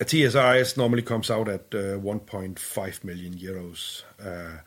a 0.00 0.04
TSRS 0.04 0.76
normally 0.76 1.02
comes 1.02 1.30
out 1.30 1.48
at 1.48 1.74
uh, 1.74 1.98
1.5 1.98 3.04
million 3.04 3.34
euros. 3.34 4.02
Uh, 4.22 4.60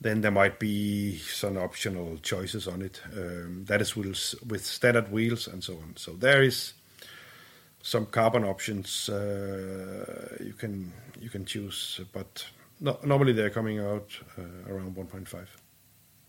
then 0.00 0.20
there 0.20 0.30
might 0.30 0.58
be 0.58 1.18
some 1.18 1.56
optional 1.58 2.18
choices 2.18 2.68
on 2.68 2.82
it. 2.82 3.02
Um, 3.12 3.64
that 3.66 3.80
is 3.80 3.96
wheels 3.96 4.34
with 4.46 4.64
standard 4.64 5.10
wheels 5.10 5.48
and 5.48 5.62
so 5.62 5.74
on. 5.74 5.94
So 5.96 6.12
there 6.12 6.42
is 6.42 6.72
some 7.82 8.06
carbon 8.06 8.44
options 8.44 9.08
uh, 9.08 10.36
you 10.40 10.52
can 10.52 10.92
you 11.20 11.30
can 11.30 11.44
choose, 11.44 12.00
but 12.12 12.46
no, 12.80 12.98
normally 13.02 13.32
they're 13.32 13.50
coming 13.50 13.80
out 13.80 14.16
uh, 14.38 14.72
around 14.72 14.94
1.5. 14.94 15.46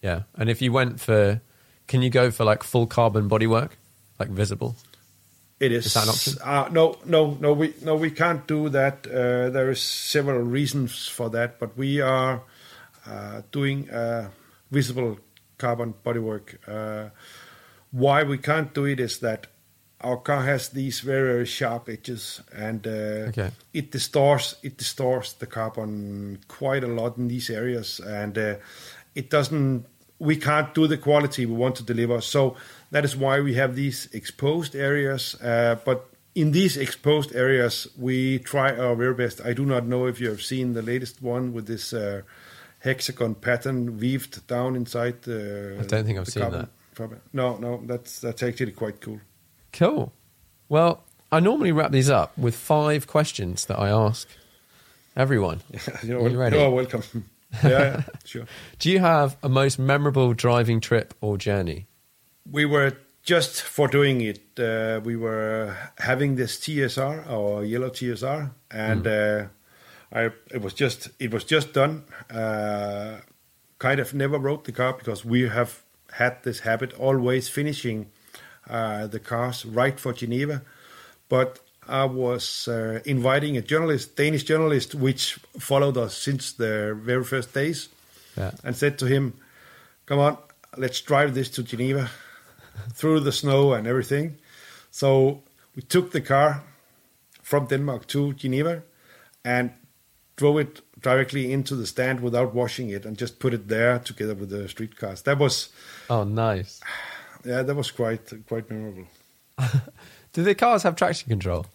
Yeah. 0.01 0.23
And 0.35 0.49
if 0.49 0.61
you 0.61 0.71
went 0.71 0.99
for, 0.99 1.41
can 1.87 2.01
you 2.01 2.09
go 2.09 2.31
for 2.31 2.43
like 2.43 2.63
full 2.63 2.87
carbon 2.87 3.29
bodywork, 3.29 3.71
like 4.19 4.29
visible? 4.29 4.75
It 5.59 5.71
is. 5.71 5.87
Is 5.87 5.93
that 5.93 6.03
an 6.03 6.09
option? 6.09 6.33
Uh, 6.41 6.69
no, 6.71 6.97
no, 7.05 7.37
no. 7.41 7.53
We 7.53 7.73
no, 7.83 7.95
we 7.95 8.11
can't 8.11 8.47
do 8.47 8.69
that. 8.69 9.05
Uh, 9.05 9.49
there 9.49 9.69
is 9.69 9.81
several 9.81 10.39
reasons 10.41 11.07
for 11.07 11.29
that, 11.31 11.59
but 11.59 11.77
we 11.77 11.99
are 11.99 12.41
uh, 13.05 13.41
doing 13.51 13.89
uh, 13.89 14.29
visible 14.71 15.19
carbon 15.57 15.93
bodywork. 16.05 16.55
Uh, 16.67 17.09
why 17.91 18.23
we 18.23 18.37
can't 18.37 18.73
do 18.73 18.85
it 18.85 18.99
is 18.99 19.19
that 19.19 19.47
our 20.01 20.17
car 20.17 20.43
has 20.43 20.69
these 20.69 21.01
very, 21.01 21.33
very 21.33 21.45
sharp 21.45 21.89
edges, 21.89 22.41
and 22.55 22.87
uh, 22.87 23.29
Okay. 23.29 23.51
it 23.73 23.91
distorts 23.91 24.55
it 24.63 24.77
distorts 24.77 25.33
the 25.33 25.45
carbon 25.45 26.39
quite 26.47 26.83
a 26.85 26.87
lot 26.87 27.17
in 27.17 27.27
these 27.27 27.49
areas, 27.49 27.99
and 27.99 28.37
uh, 28.37 28.55
it 29.13 29.29
doesn't. 29.29 29.85
We 30.19 30.35
can't 30.35 30.73
do 30.73 30.85
the 30.87 30.97
quality 30.97 31.45
we 31.45 31.53
want 31.55 31.75
to 31.77 31.83
deliver, 31.83 32.21
so 32.21 32.55
that 32.91 33.05
is 33.05 33.15
why 33.15 33.39
we 33.39 33.53
have 33.55 33.75
these 33.75 34.09
exposed 34.11 34.75
areas. 34.75 35.35
Uh, 35.41 35.77
but 35.85 36.09
in 36.35 36.51
these 36.51 36.77
exposed 36.77 37.33
areas, 37.35 37.87
we 37.97 38.39
try 38.39 38.75
our 38.75 38.95
very 38.95 39.13
best. 39.13 39.41
I 39.45 39.53
do 39.53 39.65
not 39.65 39.85
know 39.85 40.07
if 40.07 40.19
you 40.19 40.29
have 40.29 40.41
seen 40.41 40.73
the 40.73 40.81
latest 40.81 41.21
one 41.21 41.53
with 41.53 41.67
this 41.67 41.93
uh, 41.93 42.21
hexagon 42.79 43.35
pattern 43.35 43.97
weaved 43.97 44.45
down 44.47 44.75
inside 44.75 45.21
the. 45.23 45.77
I 45.79 45.83
don't 45.85 46.05
think 46.05 46.19
I've 46.19 46.27
seen 46.27 46.43
carbon 46.43 46.69
that. 46.97 47.33
No, 47.33 47.57
no, 47.57 47.81
that's 47.85 48.19
that's 48.19 48.43
actually 48.43 48.73
quite 48.73 48.99
cool. 48.99 49.21
Cool. 49.71 50.11
Well, 50.67 51.03
I 51.31 51.39
normally 51.39 51.71
wrap 51.71 51.91
these 51.91 52.09
up 52.09 52.37
with 52.37 52.55
five 52.55 53.07
questions 53.07 53.65
that 53.65 53.79
I 53.79 53.89
ask 53.89 54.27
everyone. 55.15 55.61
You're, 56.03 56.21
Are 56.23 56.29
you 56.29 56.37
ready? 56.39 56.57
you're 56.57 56.69
welcome. 56.69 57.03
yeah, 57.63 57.69
yeah, 57.69 58.01
sure. 58.25 58.45
Do 58.77 58.89
you 58.91 58.99
have 58.99 59.37
a 59.41 59.49
most 59.49 59.79
memorable 59.79 60.33
driving 60.33 60.79
trip 60.79 61.13
or 61.21 61.37
journey? 61.37 61.87
We 62.49 62.65
were 62.65 62.93
just 63.23 63.61
for 63.61 63.87
doing 63.87 64.21
it. 64.21 64.59
Uh, 64.59 65.01
we 65.03 65.15
were 65.15 65.75
having 65.97 66.35
this 66.35 66.57
TSR, 66.57 67.27
our 67.29 67.63
yellow 67.63 67.89
TSR, 67.89 68.51
and 68.71 69.07
uh, 69.07 69.45
I 70.11 70.31
it 70.51 70.61
was 70.61 70.73
just 70.73 71.09
it 71.19 71.31
was 71.31 71.43
just 71.43 71.73
done. 71.73 72.03
Uh, 72.29 73.17
kind 73.77 73.99
of 73.99 74.13
never 74.13 74.37
rode 74.37 74.65
the 74.65 74.71
car 74.71 74.93
because 74.93 75.23
we 75.23 75.47
have 75.47 75.83
had 76.13 76.43
this 76.43 76.59
habit 76.61 76.93
always 76.99 77.47
finishing 77.47 78.11
uh, 78.69 79.07
the 79.07 79.19
cars 79.19 79.65
right 79.65 79.99
for 79.99 80.13
Geneva, 80.13 80.61
but. 81.29 81.59
I 81.89 82.05
was 82.05 82.67
uh, 82.67 82.99
inviting 83.05 83.57
a 83.57 83.61
journalist, 83.61 84.15
Danish 84.15 84.43
journalist, 84.43 84.95
which 84.95 85.39
followed 85.59 85.97
us 85.97 86.15
since 86.17 86.53
the 86.53 86.93
very 87.05 87.23
first 87.23 87.53
days, 87.53 87.89
Yeah. 88.37 88.51
and 88.63 88.75
said 88.75 88.97
to 88.99 89.05
him, 89.05 89.33
"Come 90.05 90.19
on, 90.19 90.37
let's 90.77 91.01
drive 91.01 91.33
this 91.33 91.49
to 91.49 91.63
Geneva 91.63 92.09
through 92.93 93.21
the 93.21 93.31
snow 93.31 93.73
and 93.73 93.87
everything." 93.87 94.37
So 94.91 95.41
we 95.75 95.81
took 95.81 96.11
the 96.11 96.21
car 96.21 96.61
from 97.43 97.67
Denmark 97.67 98.05
to 98.07 98.33
Geneva 98.33 98.81
and 99.43 99.69
drove 100.35 100.59
it 100.61 100.81
directly 101.01 101.51
into 101.51 101.75
the 101.75 101.85
stand 101.85 102.19
without 102.19 102.53
washing 102.53 102.89
it 102.89 103.05
and 103.05 103.17
just 103.21 103.39
put 103.39 103.53
it 103.53 103.67
there 103.67 103.99
together 103.99 104.35
with 104.35 104.49
the 104.49 104.67
streetcars. 104.69 105.21
That 105.23 105.37
was 105.39 105.69
Oh, 106.09 106.23
nice. 106.23 106.79
yeah, 107.45 107.63
that 107.63 107.75
was 107.75 107.91
quite 107.91 108.31
quite 108.47 108.69
memorable. 108.69 109.07
Do 110.33 110.43
the 110.43 110.55
cars 110.55 110.83
have 110.83 110.95
traction 110.95 111.29
control? 111.29 111.65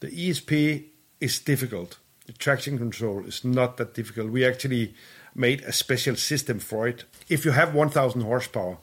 The 0.00 0.08
ESP 0.08 0.84
is 1.20 1.38
difficult. 1.40 1.98
The 2.26 2.32
traction 2.32 2.78
control 2.78 3.24
is 3.26 3.44
not 3.44 3.76
that 3.78 3.94
difficult. 3.94 4.30
We 4.30 4.44
actually 4.46 4.94
made 5.34 5.62
a 5.62 5.72
special 5.72 6.16
system 6.16 6.58
for 6.58 6.86
it. 6.88 7.04
If 7.28 7.44
you 7.44 7.52
have 7.52 7.74
1000 7.74 8.20
horsepower 8.22 8.78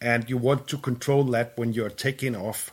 and 0.00 0.28
you 0.28 0.36
want 0.36 0.66
to 0.68 0.78
control 0.78 1.24
that 1.24 1.52
when 1.56 1.72
you're 1.72 1.90
taking 1.90 2.36
off, 2.36 2.70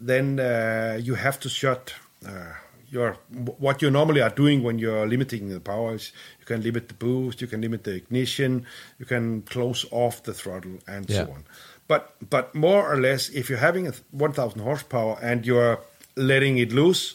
then 0.00 0.40
uh, 0.40 0.98
you 1.00 1.14
have 1.14 1.38
to 1.40 1.48
shut 1.48 1.94
uh, 2.26 2.52
your 2.90 3.16
what 3.58 3.82
you 3.82 3.90
normally 3.90 4.20
are 4.20 4.30
doing 4.30 4.62
when 4.62 4.78
you're 4.78 5.06
limiting 5.06 5.48
the 5.48 5.60
powers. 5.60 6.12
You 6.40 6.46
can 6.46 6.62
limit 6.62 6.88
the 6.88 6.94
boost, 6.94 7.40
you 7.40 7.46
can 7.46 7.60
limit 7.60 7.84
the 7.84 7.94
ignition, 7.94 8.66
you 8.98 9.06
can 9.06 9.42
close 9.42 9.84
off 9.90 10.22
the 10.22 10.32
throttle, 10.34 10.78
and 10.88 11.08
Yeah. 11.08 11.24
so 11.26 11.32
on. 11.32 11.44
But 11.86 12.14
but 12.30 12.54
more 12.54 12.90
or 12.92 13.00
less, 13.00 13.28
if 13.28 13.48
you're 13.48 13.58
having 13.60 13.86
a 13.86 13.92
1,000 14.10 14.60
horsepower 14.60 15.18
and 15.22 15.46
you're 15.46 15.78
letting 16.16 16.58
it 16.58 16.72
loose, 16.72 17.14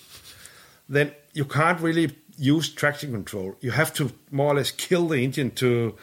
then 0.88 1.12
you 1.34 1.46
can't 1.46 1.80
really 1.80 2.16
use 2.38 2.70
traction 2.70 3.12
control. 3.12 3.56
You 3.62 3.72
have 3.72 3.94
to 3.96 4.12
more 4.32 4.52
or 4.52 4.56
less 4.56 4.72
kill 4.72 5.08
the 5.08 5.24
engine 5.24 5.52
to 5.52 5.96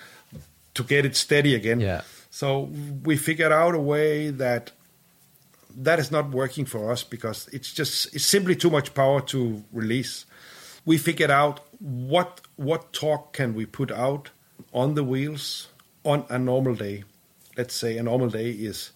to 0.74 0.82
get 0.82 1.04
it 1.04 1.16
steady 1.16 1.54
again. 1.54 1.80
Yeah. 1.80 2.02
So 2.30 2.70
we 3.04 3.16
figured 3.16 3.52
out 3.52 3.74
a 3.74 3.78
way 3.78 4.30
that 4.30 4.72
that 5.76 5.98
is 5.98 6.10
not 6.10 6.30
working 6.30 6.64
for 6.64 6.90
us 6.90 7.02
because 7.02 7.48
it's 7.52 7.72
just 7.72 8.14
it's 8.14 8.24
simply 8.24 8.56
too 8.56 8.70
much 8.70 8.94
power 8.94 9.20
to 9.20 9.62
release. 9.72 10.24
We 10.84 10.98
figured 10.98 11.30
out 11.30 11.60
what 11.78 12.40
what 12.56 12.92
torque 12.92 13.32
can 13.32 13.54
we 13.54 13.66
put 13.66 13.90
out 13.90 14.30
on 14.72 14.94
the 14.94 15.04
wheels 15.04 15.68
on 16.04 16.24
a 16.28 16.38
normal 16.38 16.74
day. 16.74 17.04
Let's 17.56 17.74
say 17.74 17.98
a 17.98 18.02
normal 18.02 18.30
day 18.30 18.50
is 18.50 18.92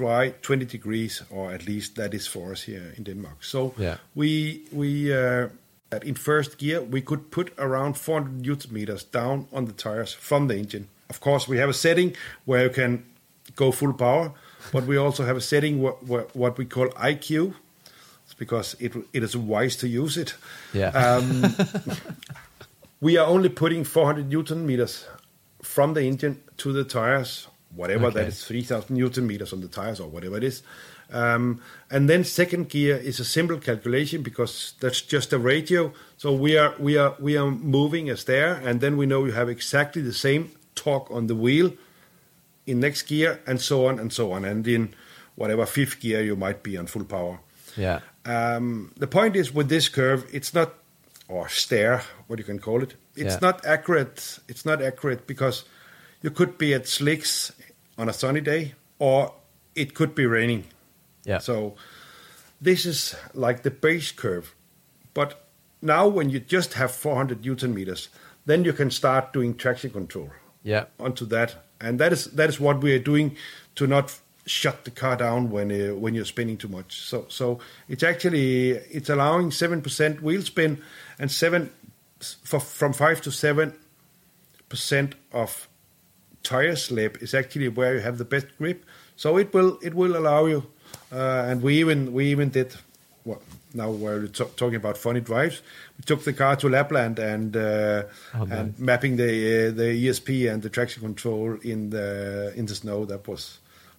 dry 0.00 0.34
20 0.42 0.64
degrees 0.66 1.22
or 1.30 1.54
at 1.54 1.66
least 1.66 1.94
that 1.96 2.14
is 2.14 2.26
for 2.28 2.52
us 2.52 2.62
here 2.68 2.92
in 2.96 3.04
Denmark. 3.04 3.36
So 3.44 3.72
Yeah. 3.78 3.96
we 4.14 4.60
we 4.72 5.12
uh, 5.12 5.48
in 6.02 6.14
first 6.14 6.58
gear 6.58 6.80
we 6.92 7.00
could 7.00 7.20
put 7.30 7.52
around 7.58 7.94
400 7.96 8.40
newton 8.46 8.72
meters 8.72 9.04
down 9.12 9.46
on 9.52 9.64
the 9.66 9.72
tires 9.72 10.16
from 10.18 10.48
the 10.48 10.54
engine. 10.54 10.84
Of 11.08 11.20
course, 11.20 11.50
we 11.52 11.58
have 11.60 11.70
a 11.70 11.74
setting 11.74 12.16
where 12.46 12.62
you 12.64 12.70
can 12.74 13.02
go 13.56 13.72
full 13.72 13.92
power, 13.92 14.30
but 14.72 14.86
we 14.86 14.96
also 14.98 15.24
have 15.24 15.36
a 15.36 15.40
setting 15.40 15.82
where, 15.82 15.96
where, 16.06 16.26
what 16.34 16.56
we 16.58 16.64
call 16.66 16.88
IQ. 17.12 17.54
It's 18.24 18.38
because 18.38 18.76
it 18.80 18.92
it 19.12 19.22
is 19.22 19.34
wise 19.36 19.76
to 19.78 19.86
use 19.86 20.20
it. 20.20 20.36
Yeah. 20.74 20.92
Um, 20.94 21.42
we 23.00 23.18
are 23.18 23.26
only 23.26 23.48
putting 23.48 23.84
400 23.84 24.28
newton 24.28 24.66
meters 24.66 25.06
from 25.62 25.94
the 25.94 26.00
engine 26.02 26.36
to 26.56 26.72
the 26.72 26.84
tires, 26.84 27.48
whatever 27.74 28.06
Okay. 28.06 28.20
that 28.20 28.28
is, 28.28 28.44
3,000 28.44 28.96
newton 28.96 29.26
meters 29.26 29.52
on 29.52 29.60
the 29.60 29.68
tires 29.68 30.00
or 30.00 30.08
whatever 30.08 30.36
it 30.36 30.44
is. 30.44 30.62
Um, 31.12 31.60
and 31.90 32.08
then 32.08 32.24
second 32.24 32.68
gear 32.68 32.96
is 32.96 33.18
a 33.20 33.24
simple 33.24 33.58
calculation 33.58 34.22
because 34.22 34.74
that's 34.80 35.00
just 35.00 35.32
a 35.32 35.38
ratio. 35.38 35.92
So 36.16 36.32
we 36.32 36.56
are 36.56 36.74
we 36.78 36.96
are 36.96 37.16
we 37.18 37.36
are 37.36 37.50
moving 37.50 38.08
as 38.10 38.24
there, 38.24 38.54
and 38.54 38.80
then 38.80 38.96
we 38.96 39.06
know 39.06 39.24
you 39.24 39.32
have 39.32 39.48
exactly 39.48 40.02
the 40.02 40.12
same 40.12 40.50
torque 40.76 41.10
on 41.10 41.26
the 41.26 41.34
wheel 41.34 41.72
in 42.66 42.78
next 42.80 43.02
gear, 43.02 43.40
and 43.46 43.60
so 43.60 43.86
on 43.86 43.98
and 43.98 44.12
so 44.12 44.30
on. 44.32 44.44
And 44.44 44.66
in 44.68 44.94
whatever 45.34 45.66
fifth 45.66 45.98
gear, 46.00 46.22
you 46.22 46.36
might 46.36 46.62
be 46.62 46.76
on 46.76 46.86
full 46.86 47.04
power. 47.04 47.40
Yeah. 47.76 48.00
Um, 48.24 48.92
the 48.96 49.06
point 49.08 49.34
is 49.34 49.52
with 49.52 49.68
this 49.68 49.88
curve, 49.88 50.26
it's 50.32 50.54
not 50.54 50.74
or 51.28 51.48
stair, 51.48 52.02
what 52.28 52.38
you 52.38 52.44
can 52.44 52.58
call 52.58 52.82
it. 52.82 52.94
It's 53.16 53.34
Yeah. 53.34 53.38
not 53.40 53.64
accurate. 53.66 54.38
It's 54.48 54.64
not 54.64 54.82
accurate 54.82 55.26
because 55.26 55.64
you 56.22 56.30
could 56.30 56.58
be 56.58 56.74
at 56.74 56.86
slicks 56.86 57.52
on 57.98 58.08
a 58.08 58.12
sunny 58.12 58.40
day, 58.40 58.74
or 58.98 59.32
it 59.74 59.94
could 59.94 60.14
be 60.14 60.26
raining. 60.26 60.64
Yeah. 61.24 61.38
So 61.38 61.76
this 62.60 62.86
is 62.86 63.14
like 63.34 63.62
the 63.62 63.70
base 63.70 64.12
curve. 64.12 64.54
But 65.14 65.46
now 65.82 66.08
when 66.08 66.30
you 66.30 66.40
just 66.40 66.74
have 66.74 66.90
400 66.92 67.44
newton 67.44 67.74
meters, 67.74 68.08
then 68.46 68.64
you 68.64 68.72
can 68.72 68.90
start 68.90 69.32
doing 69.32 69.54
traction 69.54 69.90
control 69.90 70.30
Yeah. 70.62 70.84
onto 70.98 71.26
that, 71.26 71.56
and 71.80 71.98
that 72.00 72.12
is 72.12 72.24
that 72.36 72.48
is 72.48 72.60
what 72.60 72.80
we 72.82 72.92
are 72.94 72.98
doing 73.04 73.36
to 73.76 73.86
not 73.86 74.18
shut 74.46 74.84
the 74.84 74.90
car 74.90 75.16
down 75.16 75.50
when 75.50 75.70
uh, 75.70 75.94
when 75.94 76.14
you're 76.14 76.24
spinning 76.24 76.56
too 76.58 76.68
much. 76.68 77.00
So 77.02 77.26
so 77.28 77.60
it's 77.88 78.02
actually 78.02 78.70
it's 78.70 79.08
allowing 79.10 79.52
seven 79.52 79.82
percent 79.82 80.22
wheel 80.22 80.42
spin 80.42 80.78
and 81.18 81.30
seven 81.30 81.70
for, 82.44 82.60
from 82.60 82.92
five 82.92 83.20
to 83.22 83.30
seven 83.30 83.74
percent 84.68 85.14
of 85.32 85.68
tire 86.42 86.76
slip 86.76 87.22
is 87.22 87.34
actually 87.34 87.68
where 87.68 87.94
you 87.94 88.00
have 88.00 88.18
the 88.18 88.24
best 88.24 88.46
grip. 88.58 88.84
So 89.16 89.36
it 89.38 89.52
will 89.52 89.78
it 89.82 89.94
will 89.94 90.16
allow 90.16 90.46
you, 90.46 90.66
uh, 91.12 91.44
and 91.50 91.62
we 91.62 91.78
even 91.80 92.12
we 92.12 92.26
even 92.30 92.48
did 92.50 92.74
what 93.24 93.40
now 93.74 93.90
we're 93.90 94.26
talking 94.28 94.74
about 94.76 94.96
funny 94.96 95.20
drives. 95.20 95.62
We 95.98 96.04
took 96.04 96.24
the 96.24 96.32
car 96.32 96.56
to 96.56 96.68
Lapland 96.68 97.18
and 97.18 97.56
uh, 97.56 98.04
Oh, 98.34 98.42
and 98.42 98.50
nice. 98.50 98.78
mapping 98.78 99.16
the 99.16 99.68
uh, 99.68 99.70
the 99.76 100.06
ESP 100.06 100.50
and 100.52 100.62
the 100.62 100.70
traction 100.70 101.02
control 101.02 101.58
in 101.62 101.90
the 101.90 102.52
in 102.56 102.66
the 102.66 102.74
snow. 102.74 103.04
That 103.04 103.28
was 103.28 103.58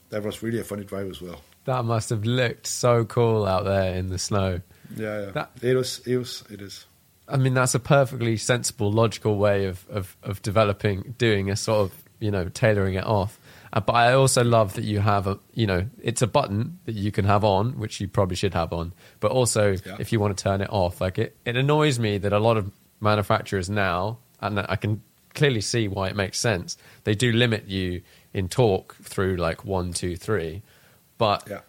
that 0.10 0.24
was 0.24 0.42
really 0.44 0.60
a 0.60 0.64
funny 0.64 0.84
drive 0.84 1.10
as 1.10 1.22
well. 1.22 1.42
That 1.66 1.86
must 1.86 2.10
have 2.10 2.26
looked 2.26 2.66
so 2.66 3.06
cool 3.06 3.46
out 3.46 3.66
there 3.66 3.94
in 3.96 4.10
the 4.10 4.18
snow. 4.18 4.62
Yeah, 4.98 5.26
yeah. 5.26 5.32
That- 5.32 5.52
it 5.62 5.76
was 5.76 6.02
it 6.08 6.18
was 6.18 6.44
it 6.50 6.62
is. 6.62 6.86
I 7.28 7.38
mean, 7.38 7.54
that's 7.54 7.76
a 7.76 7.80
perfectly 7.80 8.36
sensible, 8.36 8.92
logical 8.92 9.38
way 9.38 9.66
of, 9.66 9.86
of, 9.90 10.18
of 10.22 10.42
developing, 10.42 11.14
doing 11.18 11.50
a 11.50 11.56
sort 11.56 11.80
of, 11.90 12.04
you 12.22 12.32
know, 12.32 12.48
tailoring 12.48 12.94
it 12.94 13.06
off. 13.06 13.38
Uh, 13.74 13.80
but 13.82 13.94
I 13.94 14.14
also 14.14 14.44
love 14.44 14.74
that 14.76 14.84
you 14.86 15.00
have 15.00 15.28
a, 15.28 15.38
you 15.54 15.66
know, 15.68 15.88
it's 16.02 16.22
a 16.22 16.28
button 16.28 16.80
that 16.86 16.94
you 16.96 17.12
can 17.12 17.26
have 17.26 17.44
on, 17.44 17.78
which 17.80 18.00
you 18.00 18.08
probably 18.08 18.36
should 18.36 18.54
have 18.54 18.72
on. 18.74 18.94
But 19.20 19.32
also, 19.32 19.72
Yeah. 19.86 19.98
if 20.00 20.12
you 20.14 20.20
want 20.20 20.38
to 20.38 20.42
turn 20.44 20.62
it 20.62 20.70
off, 20.72 21.02
like 21.02 21.18
it, 21.18 21.36
it 21.46 21.56
annoys 21.58 21.98
me 22.00 22.18
that 22.20 22.32
a 22.34 22.40
lot 22.40 22.58
of 22.58 22.72
manufacturers 23.00 23.70
now, 23.70 24.20
and 24.42 24.60
I 24.60 24.76
can 24.76 25.02
clearly 25.34 25.62
see 25.62 25.88
why 25.88 26.10
it 26.10 26.16
makes 26.16 26.38
sense, 26.40 26.78
they 27.06 27.16
do 27.16 27.32
limit 27.32 27.68
you 27.68 28.02
in 28.34 28.50
torque 28.50 28.96
through 29.04 29.38
like 29.38 29.64
one, 29.66 29.94
two, 29.94 30.16
three. 30.18 30.62
But 31.18 31.48
Yeah. 31.50 31.62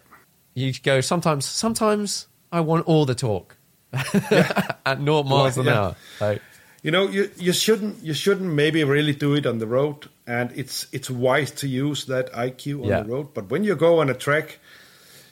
you 0.53 0.73
go 0.83 0.99
sometimes, 1.01 1.45
sometimes 1.45 2.27
I 2.51 2.59
want 2.59 2.85
all 2.85 3.05
the 3.05 3.15
torque. 3.15 3.55
at 3.93 4.97
0 4.99 5.23
miles 5.23 5.57
an 5.57 5.65
Yeah. 5.65 5.79
hour. 5.79 5.95
Like, 6.19 6.41
You 6.83 6.91
know, 6.91 7.07
you, 7.07 7.31
you 7.37 7.53
shouldn't 7.53 8.03
you 8.03 8.13
shouldn't 8.13 8.53
maybe 8.53 8.83
really 8.83 9.13
do 9.15 9.33
it 9.35 9.45
on 9.45 9.57
the 9.59 9.67
road, 9.67 10.09
and 10.27 10.51
it's 10.55 10.85
it's 10.91 11.09
wise 11.09 11.49
to 11.51 11.67
use 11.67 12.05
that 12.05 12.31
IQ 12.33 12.83
on 12.83 12.89
Yeah. 12.89 13.01
the 13.03 13.09
road. 13.09 13.33
But 13.33 13.49
when 13.49 13.63
you 13.63 13.75
go 13.75 13.99
on 14.01 14.09
a 14.09 14.13
track, 14.13 14.59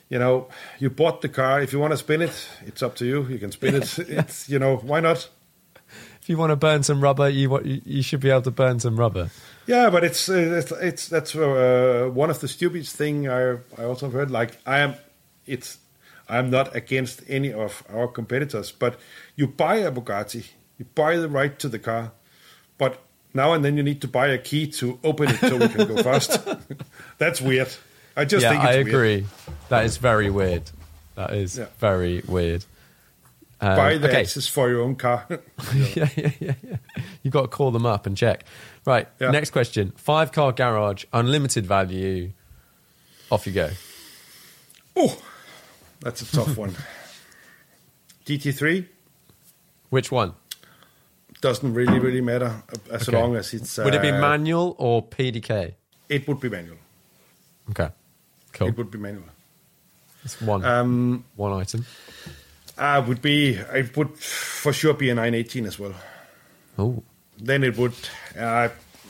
you 0.09 0.17
know, 0.17 0.47
you 0.79 0.89
bought 0.89 1.21
the 1.21 1.29
car. 1.29 1.61
If 1.61 1.73
you 1.73 1.79
want 1.79 1.91
to 1.91 1.97
spin 1.97 2.21
it, 2.21 2.31
it's 2.65 2.81
up 2.81 2.95
to 2.95 3.05
you. 3.05 3.27
You 3.27 3.37
can 3.37 3.51
spin 3.51 3.75
it. 3.75 3.99
It's 4.09 4.47
you 4.49 4.59
know 4.59 4.77
why 4.77 5.01
not? 5.01 5.29
if 6.21 6.29
you 6.29 6.37
want 6.37 6.51
to 6.51 6.55
burn 6.55 6.83
some 6.83 7.01
rubber, 7.03 7.27
you 7.29 7.59
you, 7.63 7.81
you 7.85 8.01
should 8.01 8.21
be 8.21 8.29
able 8.29 8.43
to 8.43 8.51
burn 8.51 8.79
some 8.79 8.95
rubber. 8.97 9.29
Yeah, 9.67 9.89
but 9.89 10.03
it's 10.03 10.29
uh, 10.29 10.35
it's, 10.59 10.71
it's 10.71 11.07
that's 11.09 11.35
uh, 11.35 12.09
one 12.13 12.29
of 12.29 12.39
the 12.39 12.47
stupidest 12.47 12.95
thing 12.95 13.27
I 13.27 13.57
I 13.77 13.83
also 13.83 14.09
heard. 14.09 14.31
Like 14.31 14.57
I 14.65 14.79
am, 14.79 14.93
it's 15.45 15.79
I'm 16.29 16.49
not 16.49 16.73
against 16.75 17.23
any 17.27 17.51
of 17.53 17.83
our 17.93 18.07
competitors, 18.07 18.71
but 18.71 18.97
you 19.35 19.47
buy 19.47 19.75
a 19.85 19.91
Bugatti, 19.91 20.45
you 20.81 20.85
buy 20.95 21.15
the 21.17 21.29
right 21.29 21.59
to 21.59 21.69
the 21.69 21.77
car, 21.77 22.11
but 22.79 22.99
now 23.35 23.53
and 23.53 23.63
then 23.63 23.77
you 23.77 23.83
need 23.83 24.01
to 24.01 24.07
buy 24.07 24.29
a 24.29 24.39
key 24.39 24.65
to 24.65 24.97
open 25.03 25.29
it 25.29 25.37
so 25.39 25.55
we 25.57 25.67
can 25.67 25.87
go 25.87 26.01
fast. 26.01 26.39
that's 27.19 27.39
weird. 27.39 27.69
I 28.17 28.25
just 28.25 28.41
yeah, 28.41 28.49
think 28.49 28.63
it's 28.63 28.71
I 28.71 28.75
weird. 28.77 28.87
agree. 28.87 29.25
That 29.69 29.85
is 29.85 29.97
very 29.97 30.31
weird. 30.31 30.63
That 31.13 31.33
is 31.33 31.59
Yeah. 31.59 31.67
very 31.77 32.23
weird. 32.27 32.65
Um, 33.61 33.75
Buy 33.77 33.97
the 33.99 34.09
okay. 34.09 34.21
access 34.21 34.47
for 34.47 34.71
your 34.71 34.81
own 34.81 34.95
car. 34.95 35.27
yeah, 35.75 36.09
yeah, 36.15 36.31
yeah, 36.39 36.53
yeah. 36.63 36.77
You've 37.21 37.31
got 37.31 37.43
to 37.43 37.47
call 37.47 37.69
them 37.69 37.85
up 37.85 38.07
and 38.07 38.17
check. 38.17 38.43
Right. 38.83 39.07
Yeah. 39.19 39.29
Next 39.29 39.51
question. 39.51 39.93
Five 39.97 40.31
car 40.31 40.51
garage, 40.51 41.05
unlimited 41.13 41.67
value. 41.67 42.31
Off 43.29 43.45
you 43.45 43.53
go. 43.53 43.69
oh, 44.95 45.15
that's 45.99 46.23
a 46.23 46.25
tough 46.35 46.57
one. 46.57 46.75
GT3 48.25 48.87
Which 49.91 50.11
one? 50.11 50.33
Doesn't 51.41 51.73
really, 51.73 51.99
really 51.99 52.21
matter 52.21 52.63
as 52.91 53.07
Okay. 53.09 53.17
long 53.19 53.35
as 53.35 53.53
it's. 53.53 53.77
Uh, 53.79 53.83
Would 53.83 53.95
it 53.95 54.01
be 54.01 54.11
manual 54.11 54.75
or 54.77 55.01
PDK? 55.03 55.73
It 56.09 56.27
would 56.27 56.39
be 56.39 56.49
manual. 56.49 56.77
Okay. 57.71 57.89
Cool. 58.53 58.67
It 58.67 58.77
would 58.77 58.91
be 58.91 58.97
manual. 58.97 59.25
It's 60.23 60.39
one 60.41 60.63
Um, 60.65 61.23
one 61.35 61.53
item. 61.61 61.85
uh, 62.77 63.03
would 63.07 63.21
be. 63.21 63.55
It 63.55 63.95
would 63.97 64.17
for 64.17 64.71
sure 64.73 64.93
be 64.93 65.09
a 65.09 65.15
918 65.15 65.65
as 65.65 65.79
well. 65.79 65.93
Oh. 66.77 67.03
Then 67.37 67.63
it 67.63 67.77
would. 67.77 67.93
Uh, 68.37 68.69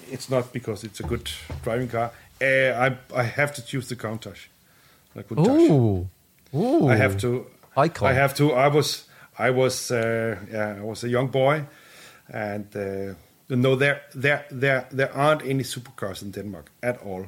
it's 0.09 0.29
not 0.29 0.53
because 0.53 0.83
it's 0.85 0.99
a 0.99 1.03
good 1.03 1.29
driving 1.63 1.89
car. 1.89 2.11
Uh, 2.41 2.45
I 2.87 2.97
I 3.13 3.23
have 3.23 3.53
to 3.55 3.61
choose 3.65 3.87
the 3.89 3.95
Countach. 3.95 4.47
I 5.15 5.21
could. 5.23 5.39
Ooh. 5.39 6.07
Ooh. 6.55 6.87
I 6.87 6.95
have 6.95 7.17
to. 7.17 7.45
Icon. 7.75 8.07
I 8.09 8.13
have 8.13 8.33
to. 8.35 8.53
I 8.53 8.67
was. 8.69 9.05
I 9.37 9.49
was. 9.49 9.91
Uh, 9.91 10.37
yeah. 10.51 10.75
I 10.79 10.83
was 10.83 11.03
a 11.03 11.09
young 11.09 11.27
boy, 11.27 11.65
and 12.31 12.65
uh, 12.75 13.13
no, 13.49 13.75
there, 13.75 14.01
there, 14.15 14.45
there, 14.49 14.87
there 14.91 15.13
aren't 15.13 15.43
any 15.43 15.63
supercars 15.63 16.21
in 16.21 16.31
Denmark 16.31 16.71
at 16.81 16.97
all. 17.03 17.25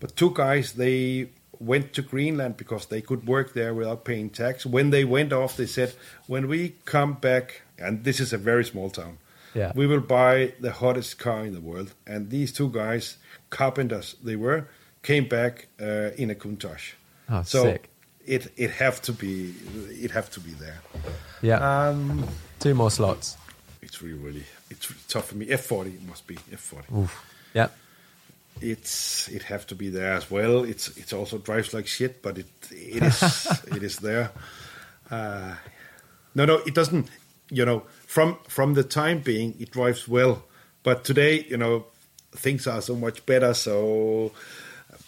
But 0.00 0.16
two 0.16 0.30
guys, 0.34 0.72
they 0.72 1.28
went 1.60 1.92
to 1.92 2.02
Greenland 2.02 2.56
because 2.56 2.86
they 2.86 3.00
could 3.00 3.26
work 3.28 3.52
there 3.54 3.72
without 3.72 4.04
paying 4.04 4.30
tax. 4.30 4.66
When 4.66 4.90
they 4.90 5.04
went 5.04 5.32
off, 5.32 5.56
they 5.56 5.66
said, 5.66 5.94
"When 6.26 6.48
we 6.48 6.74
come 6.84 7.14
back, 7.20 7.62
and 7.78 8.02
this 8.04 8.18
is 8.20 8.32
a 8.32 8.38
very 8.38 8.64
small 8.64 8.90
town, 8.90 9.18
Yeah. 9.54 9.72
we 9.76 9.86
will 9.86 10.00
buy 10.00 10.52
the 10.60 10.72
hottest 10.72 11.18
car 11.18 11.46
in 11.46 11.52
the 11.52 11.60
world." 11.60 11.94
And 12.06 12.30
these 12.30 12.52
two 12.52 12.68
guys, 12.68 13.18
carpenters, 13.50 14.16
they 14.24 14.36
were, 14.36 14.64
came 15.02 15.28
back 15.28 15.68
uh, 15.80 16.10
in 16.16 16.30
a 16.30 16.34
Countach. 16.34 16.94
Oh, 17.28 17.42
so 17.44 17.62
sick. 17.62 17.88
it 18.26 18.52
it 18.56 18.70
have 18.70 19.00
to 19.02 19.12
be 19.12 19.54
it 20.04 20.10
have 20.10 20.28
to 20.30 20.40
be 20.40 20.50
there. 20.58 20.80
Yeah. 21.42 21.88
Um, 21.90 22.24
Two 22.58 22.74
more 22.74 22.90
slots. 22.90 23.36
It's 23.82 24.00
really 24.00 24.18
really 24.18 24.44
it's 24.70 24.90
really 24.90 25.02
tough 25.08 25.26
for 25.26 25.36
me. 25.36 25.46
F40 25.46 25.94
it 25.94 26.02
must 26.08 26.26
be 26.26 26.36
F40. 26.36 26.96
Oof. 26.96 27.26
Yeah. 27.54 27.68
It's 28.60 29.28
it 29.28 29.42
have 29.44 29.66
to 29.68 29.74
be 29.74 29.90
there 29.90 30.12
as 30.12 30.30
well. 30.30 30.64
It's 30.64 30.96
it's 30.96 31.12
also 31.12 31.38
drives 31.38 31.74
like 31.74 31.86
shit, 31.86 32.22
but 32.22 32.38
it 32.38 32.46
it 32.70 33.02
is 33.02 33.62
it 33.66 33.82
is 33.82 33.98
there. 33.98 34.30
Uh, 35.10 35.54
no, 36.34 36.44
no, 36.44 36.56
it 36.58 36.74
doesn't. 36.74 37.08
You 37.50 37.64
know, 37.66 37.80
from 38.06 38.38
from 38.48 38.74
the 38.74 38.82
time 38.84 39.20
being, 39.20 39.54
it 39.58 39.70
drives 39.70 40.08
well. 40.08 40.44
But 40.82 41.04
today, 41.04 41.44
you 41.48 41.56
know, 41.56 41.86
things 42.32 42.66
are 42.66 42.80
so 42.80 42.94
much 42.94 43.24
better. 43.26 43.52
So, 43.54 44.32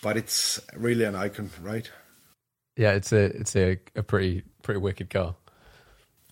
but 0.03 0.16
it's 0.16 0.61
really 0.77 1.05
an 1.05 1.14
icon, 1.14 1.51
right? 1.62 1.91
Yeah, 2.77 2.93
it's 2.93 3.12
a 3.12 3.25
it's 3.25 3.57
a, 3.57 3.79
a 3.95 4.03
pretty 4.03 4.43
pretty 4.62 4.81
wicked 4.81 5.11
car. 5.11 5.37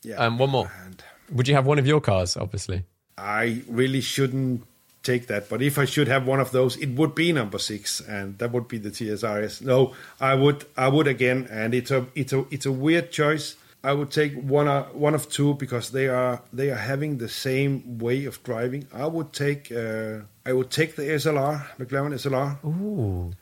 Yeah. 0.02 0.16
Um, 0.16 0.38
one 0.38 0.50
more. 0.50 0.70
And 0.84 1.02
Would 1.30 1.48
you 1.48 1.54
have 1.54 1.66
one 1.66 1.78
of 1.78 1.86
your 1.86 2.00
cars? 2.00 2.36
Obviously. 2.36 2.84
I 3.18 3.62
really 3.68 4.00
shouldn't 4.00 4.64
take 5.02 5.26
that. 5.26 5.48
But 5.48 5.62
if 5.62 5.78
I 5.78 5.84
should 5.84 6.08
have 6.08 6.26
one 6.26 6.40
of 6.40 6.50
those, 6.52 6.76
it 6.76 6.90
would 6.90 7.14
be 7.14 7.32
number 7.32 7.58
six, 7.58 8.00
and 8.00 8.38
that 8.38 8.52
would 8.52 8.68
be 8.68 8.78
the 8.78 8.90
TSR-S. 8.90 9.60
No, 9.60 9.94
I 10.20 10.34
would, 10.34 10.64
I 10.76 10.88
would 10.88 11.06
again, 11.06 11.48
and 11.50 11.74
it's 11.74 11.90
a, 11.90 12.06
it's 12.14 12.32
a, 12.32 12.44
it's 12.50 12.66
a 12.66 12.72
weird 12.72 13.10
choice. 13.10 13.56
I 13.84 13.92
would 13.92 14.10
take 14.12 14.40
one, 14.40 14.68
uh, 14.68 14.84
one 14.92 15.14
of 15.14 15.28
two 15.28 15.54
because 15.54 15.90
they 15.90 16.06
are, 16.06 16.40
they 16.52 16.70
are 16.70 16.76
having 16.76 17.18
the 17.18 17.28
same 17.28 17.98
way 17.98 18.26
of 18.26 18.42
driving. 18.44 18.86
I 18.92 19.06
would 19.06 19.32
take, 19.32 19.72
uh, 19.72 20.20
I 20.46 20.52
would 20.52 20.70
take 20.70 20.94
the 20.94 21.02
SLR, 21.02 21.66
McLaren 21.78 22.14
SLR, 22.14 22.64
Ooh. 22.64 23.32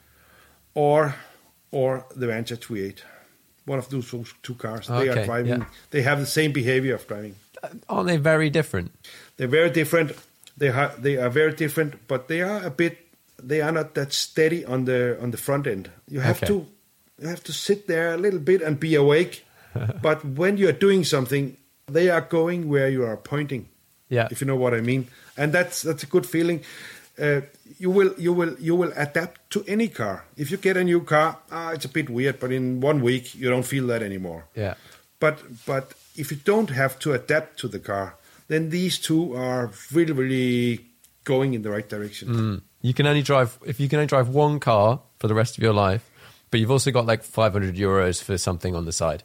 or, 0.73 1.13
or 1.71 2.05
the 2.15 2.25
Vantage 2.25 2.67
V8. 2.67 3.01
One 3.65 3.79
of 3.79 3.89
those 3.89 4.09
two 4.41 4.55
cars. 4.55 4.87
They 4.87 5.09
are 5.09 5.25
driving. 5.25 5.59
yeah. 5.61 5.65
They 5.91 6.01
have 6.01 6.19
the 6.19 6.25
same 6.25 6.51
behavior 6.51 6.95
of 6.95 7.05
driving. 7.07 7.35
Uh, 7.63 7.69
aren't 7.89 8.07
they 8.07 8.17
very 8.17 8.49
different? 8.49 8.91
They're 9.37 9.47
very 9.47 9.69
different. 9.69 10.11
They 10.57 10.69
ha- 10.69 10.93
they 10.97 11.17
are 11.17 11.29
very 11.29 11.53
different, 11.53 12.07
but 12.07 12.27
they 12.27 12.41
are 12.41 12.65
a 12.65 12.69
bit. 12.71 12.97
They 13.43 13.61
are 13.61 13.71
not 13.71 13.93
that 13.93 14.13
steady 14.13 14.65
on 14.65 14.85
the 14.85 15.17
on 15.21 15.31
the 15.31 15.37
front 15.37 15.67
end. 15.67 15.89
You 16.07 16.21
have 16.21 16.37
Okay. 16.37 16.47
to 16.47 16.65
you 17.21 17.27
have 17.27 17.43
to 17.43 17.53
sit 17.53 17.87
there 17.87 18.13
a 18.13 18.17
little 18.17 18.39
bit 18.39 18.61
and 18.61 18.79
be 18.79 18.95
awake. 18.95 19.45
but 20.01 20.25
when 20.25 20.57
you 20.57 20.67
are 20.67 20.77
doing 20.79 21.03
something, 21.05 21.55
they 21.87 22.09
are 22.09 22.21
going 22.21 22.67
where 22.67 22.89
you 22.89 23.03
are 23.05 23.15
pointing. 23.17 23.67
Yeah. 24.09 24.27
If 24.31 24.41
you 24.41 24.47
know 24.47 24.57
what 24.57 24.73
I 24.73 24.81
mean, 24.81 25.07
and 25.37 25.53
that's 25.53 25.81
that's 25.83 26.03
a 26.03 26.07
good 26.07 26.25
feeling. 26.25 26.61
Uh, 27.21 27.41
you 27.77 27.91
will 27.91 28.13
you 28.17 28.33
will 28.33 28.55
you 28.59 28.75
will 28.75 28.91
adapt 28.95 29.39
to 29.51 29.63
any 29.67 29.87
car. 29.87 30.25
If 30.37 30.49
you 30.51 30.57
get 30.57 30.75
a 30.77 30.83
new 30.83 31.01
car, 31.01 31.37
ah, 31.51 31.69
it's 31.71 31.85
a 31.85 31.89
bit 31.89 32.09
weird, 32.09 32.39
but 32.39 32.51
in 32.51 32.81
one 32.81 33.01
week 33.01 33.35
you 33.35 33.49
don't 33.49 33.65
feel 33.65 33.85
that 33.87 34.01
anymore. 34.01 34.45
Yeah. 34.55 34.73
But 35.19 35.39
but 35.65 35.93
if 36.15 36.31
you 36.31 36.37
don't 36.43 36.71
have 36.71 36.97
to 36.99 37.13
adapt 37.13 37.59
to 37.59 37.67
the 37.67 37.79
car, 37.79 38.15
then 38.47 38.69
these 38.69 38.97
two 38.99 39.35
are 39.35 39.69
really 39.93 40.13
really 40.13 40.85
going 41.23 41.53
in 41.53 41.61
the 41.61 41.69
right 41.69 41.87
direction. 41.87 42.61
You 42.81 42.93
can 42.93 43.05
only 43.05 43.21
drive 43.21 43.59
if 43.65 43.79
you 43.79 43.87
can 43.87 43.99
only 43.99 44.07
drive 44.07 44.29
one 44.29 44.59
car 44.59 45.01
for 45.19 45.27
the 45.27 45.35
rest 45.35 45.57
of 45.57 45.63
your 45.63 45.73
life, 45.73 46.09
but 46.49 46.59
you've 46.59 46.71
also 46.71 46.89
got 46.91 47.05
like 47.05 47.23
500 47.23 47.75
euros 47.75 48.23
for 48.23 48.37
something 48.39 48.75
on 48.75 48.85
the 48.85 48.91
side. 48.91 49.23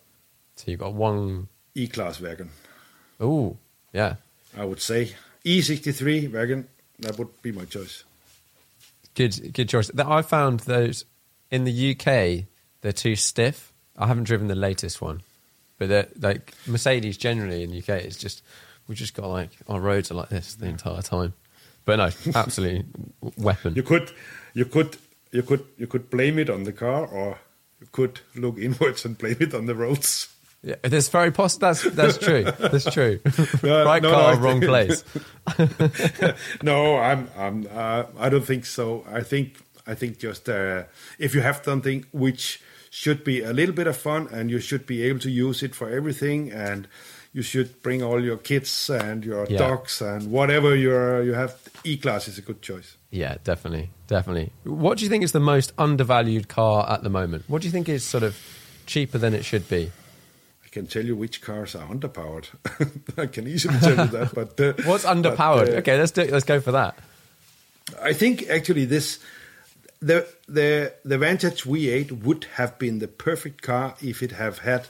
So 0.56 0.70
you've 0.70 0.80
got 0.80 0.92
one 0.92 1.48
E 1.74 1.88
class 1.88 2.20
wagon, 2.20 2.50
Oh, 3.20 3.56
yeah. 3.92 4.16
I 4.56 4.64
would 4.64 4.80
say 4.80 5.12
E63 5.44 6.32
wagon. 6.32 6.68
That 7.00 7.18
would 7.18 7.42
be 7.42 7.52
my 7.52 7.64
choice. 7.64 8.04
Good, 9.14 9.52
good 9.52 9.68
choice. 9.68 9.90
I 9.98 10.22
found 10.22 10.60
those 10.60 11.04
in 11.50 11.64
the 11.64 11.90
UK. 11.92 12.46
They're 12.80 12.92
too 12.92 13.16
stiff. 13.16 13.72
I 13.96 14.06
haven't 14.06 14.24
driven 14.24 14.48
the 14.48 14.54
latest 14.54 15.00
one, 15.00 15.22
but 15.78 15.88
they're 15.88 16.08
like 16.20 16.52
Mercedes 16.66 17.16
generally 17.16 17.62
in 17.62 17.70
the 17.70 17.78
UK. 17.78 18.04
It's 18.04 18.16
just 18.16 18.42
we 18.88 18.94
just 18.94 19.14
got 19.14 19.28
like 19.28 19.50
our 19.68 19.80
roads 19.80 20.10
are 20.10 20.14
like 20.14 20.28
this 20.28 20.54
the 20.54 20.66
entire 20.66 21.02
time. 21.02 21.32
But 21.84 21.96
no, 21.96 22.10
absolutely 22.34 22.84
weapon. 23.36 23.74
You 23.74 23.82
could 23.82 24.10
you 24.54 24.66
could 24.66 24.96
you 25.32 25.42
could 25.42 25.64
you 25.78 25.86
could 25.86 26.10
blame 26.10 26.38
it 26.38 26.50
on 26.50 26.64
the 26.64 26.72
car, 26.72 27.06
or 27.06 27.38
you 27.80 27.88
could 27.90 28.20
look 28.34 28.58
inwards 28.58 29.04
and 29.04 29.16
blame 29.16 29.36
it 29.40 29.54
on 29.54 29.66
the 29.66 29.74
roads. 29.74 30.28
Yeah, 30.66 30.74
that's 30.82 31.08
very 31.10 31.30
possible. 31.30 31.68
That's 31.68 31.84
that's 31.94 32.18
true. 32.18 32.42
That's 32.58 32.90
true. 32.90 33.20
No, 33.62 33.84
right 33.90 34.02
no, 34.02 34.10
car, 34.10 34.34
no, 34.34 34.40
wrong 34.40 34.60
place. 34.60 35.04
no, 36.62 36.96
I'm, 36.98 37.28
I'm, 37.38 37.68
uh, 37.72 38.04
I 38.18 38.28
don't 38.28 38.44
think 38.44 38.66
so. 38.66 39.04
I 39.08 39.20
think, 39.22 39.58
I 39.86 39.94
think 39.94 40.18
just 40.18 40.48
uh, 40.48 40.82
if 41.20 41.34
you 41.36 41.40
have 41.40 41.62
something 41.64 42.04
which 42.12 42.60
should 42.90 43.22
be 43.22 43.42
a 43.42 43.52
little 43.52 43.74
bit 43.76 43.86
of 43.86 43.96
fun, 43.96 44.26
and 44.32 44.50
you 44.50 44.58
should 44.58 44.86
be 44.86 45.02
able 45.04 45.20
to 45.20 45.30
use 45.30 45.62
it 45.62 45.72
for 45.74 45.88
everything, 45.88 46.50
and 46.50 46.88
you 47.32 47.42
should 47.42 47.80
bring 47.82 48.02
all 48.02 48.20
your 48.24 48.38
kids 48.38 48.90
and 48.90 49.24
your 49.24 49.46
Yeah. 49.48 49.58
dogs 49.58 50.00
and 50.02 50.32
whatever 50.32 50.74
you're, 50.74 51.22
you 51.22 51.34
have. 51.34 51.54
E 51.84 51.96
class 51.96 52.26
is 52.26 52.38
a 52.38 52.42
good 52.42 52.60
choice. 52.60 52.96
Yeah, 53.10 53.36
definitely, 53.44 53.90
definitely. 54.08 54.50
What 54.64 54.98
do 54.98 55.04
you 55.04 55.10
think 55.10 55.22
is 55.22 55.30
the 55.32 55.38
most 55.54 55.72
undervalued 55.78 56.48
car 56.48 56.90
at 56.90 57.04
the 57.04 57.10
moment? 57.10 57.44
What 57.46 57.62
do 57.62 57.68
you 57.68 57.72
think 57.72 57.88
is 57.88 58.02
sort 58.04 58.24
of 58.24 58.36
cheaper 58.86 59.18
than 59.18 59.32
it 59.32 59.44
should 59.44 59.68
be? 59.68 59.92
Can 60.76 60.86
tell 60.86 61.06
you 61.06 61.16
which 61.16 61.40
cars 61.40 61.74
are 61.74 61.88
underpowered. 61.88 62.48
I 63.16 63.24
can 63.26 63.48
easily 63.48 63.78
tell 63.78 63.96
you 63.96 64.10
that. 64.12 64.34
But 64.34 64.60
uh, 64.60 64.74
What's 64.84 65.04
but, 65.04 65.16
underpowered? 65.16 65.68
uh, 65.72 65.78
okay, 65.78 65.96
let's 65.98 66.12
do. 66.12 66.24
Let's 66.24 66.44
go 66.44 66.60
for 66.60 66.72
that. 66.72 66.98
I 68.02 68.12
think 68.12 68.46
actually 68.50 68.84
this 68.84 69.18
the 70.00 70.26
the 70.46 70.92
the 71.02 71.16
Vantage 71.16 71.64
V8 71.64 72.24
would 72.24 72.44
have 72.56 72.78
been 72.78 72.98
the 72.98 73.08
perfect 73.08 73.62
car 73.62 73.94
if 74.02 74.22
it 74.22 74.32
have 74.32 74.58
had 74.58 74.86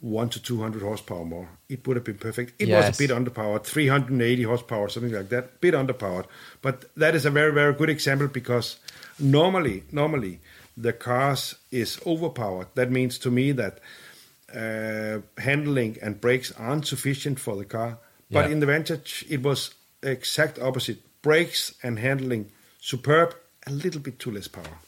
one 0.00 0.30
to 0.30 0.40
two 0.42 0.62
hundred 0.62 0.80
horsepower 0.80 1.26
more. 1.26 1.50
It 1.68 1.86
would 1.86 1.96
have 1.98 2.04
been 2.04 2.16
perfect. 2.16 2.54
It 2.58 2.68
Yes. 2.68 2.88
was 2.88 2.96
a 2.98 3.02
bit 3.06 3.14
underpowered, 3.14 3.64
three 3.64 3.88
hundred 3.88 4.12
and 4.12 4.22
eighty 4.22 4.44
horsepower, 4.44 4.88
something 4.88 5.12
like 5.12 5.28
that. 5.28 5.60
Bit 5.60 5.74
underpowered, 5.74 6.24
but 6.62 6.86
that 6.96 7.14
is 7.14 7.26
a 7.26 7.30
very 7.30 7.52
very 7.52 7.74
good 7.74 7.90
example 7.90 8.28
because 8.28 8.78
normally 9.18 9.82
normally 9.92 10.40
the 10.78 10.94
cars 10.94 11.56
is 11.70 12.00
overpowered. 12.06 12.68
That 12.74 12.90
means 12.90 13.18
to 13.18 13.30
me 13.30 13.52
that 13.52 13.80
uh, 14.54 15.20
handling 15.40 15.98
and 16.02 16.20
brakes 16.20 16.52
aren't 16.58 16.86
sufficient 16.86 17.38
for 17.40 17.56
the 17.56 17.64
car. 17.64 17.98
But 18.30 18.46
Yeah. 18.46 18.52
in 18.52 18.60
the 18.60 18.66
Vantage, 18.66 19.24
it 19.28 19.42
was 19.42 19.74
exact 20.02 20.58
opposite. 20.58 20.98
Brakes 21.22 21.74
and 21.82 21.98
handling 21.98 22.50
superb, 22.80 23.34
a 23.66 23.70
little 23.70 24.00
bit 24.00 24.18
too 24.18 24.30
less 24.30 24.48
power. 24.48 24.78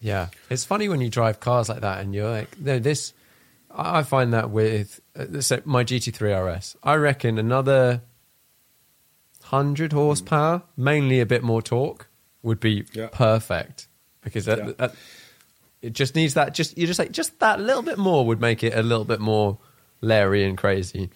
Yeah, 0.00 0.28
it's 0.50 0.64
funny 0.64 0.88
when 0.88 1.00
you 1.00 1.08
drive 1.08 1.40
cars 1.40 1.68
like 1.68 1.80
that, 1.80 2.00
and 2.00 2.14
you're 2.14 2.30
like, 2.30 2.58
no, 2.60 2.78
this. 2.78 3.12
I 3.78 4.02
find 4.04 4.32
that 4.32 4.50
with 4.50 5.00
uh, 5.18 5.40
so 5.40 5.60
my 5.64 5.84
GT3 5.84 6.32
RS, 6.56 6.76
I 6.82 6.94
reckon 6.94 7.38
another 7.38 8.02
hundred 9.44 9.92
horsepower, 9.92 10.62
mainly 10.76 11.20
a 11.20 11.26
bit 11.26 11.42
more 11.42 11.62
torque, 11.62 12.08
would 12.42 12.60
be 12.60 12.84
Yeah. 12.92 13.08
perfect 13.12 13.86
because 14.22 14.44
that, 14.46 14.58
Yeah. 14.58 14.72
that- 14.78 14.94
it 15.86 15.92
just 15.92 16.14
needs 16.14 16.34
that. 16.34 16.54
Just 16.54 16.76
you 16.78 16.86
just 16.86 16.98
like 16.98 17.12
just 17.12 17.38
that 17.40 17.60
little 17.60 17.82
bit 17.82 17.98
more 17.98 18.26
would 18.26 18.40
make 18.40 18.62
it 18.62 18.74
a 18.74 18.82
little 18.82 19.04
bit 19.04 19.20
more 19.20 19.58
Larry 20.00 20.44
and 20.44 20.58
crazy. 20.58 21.10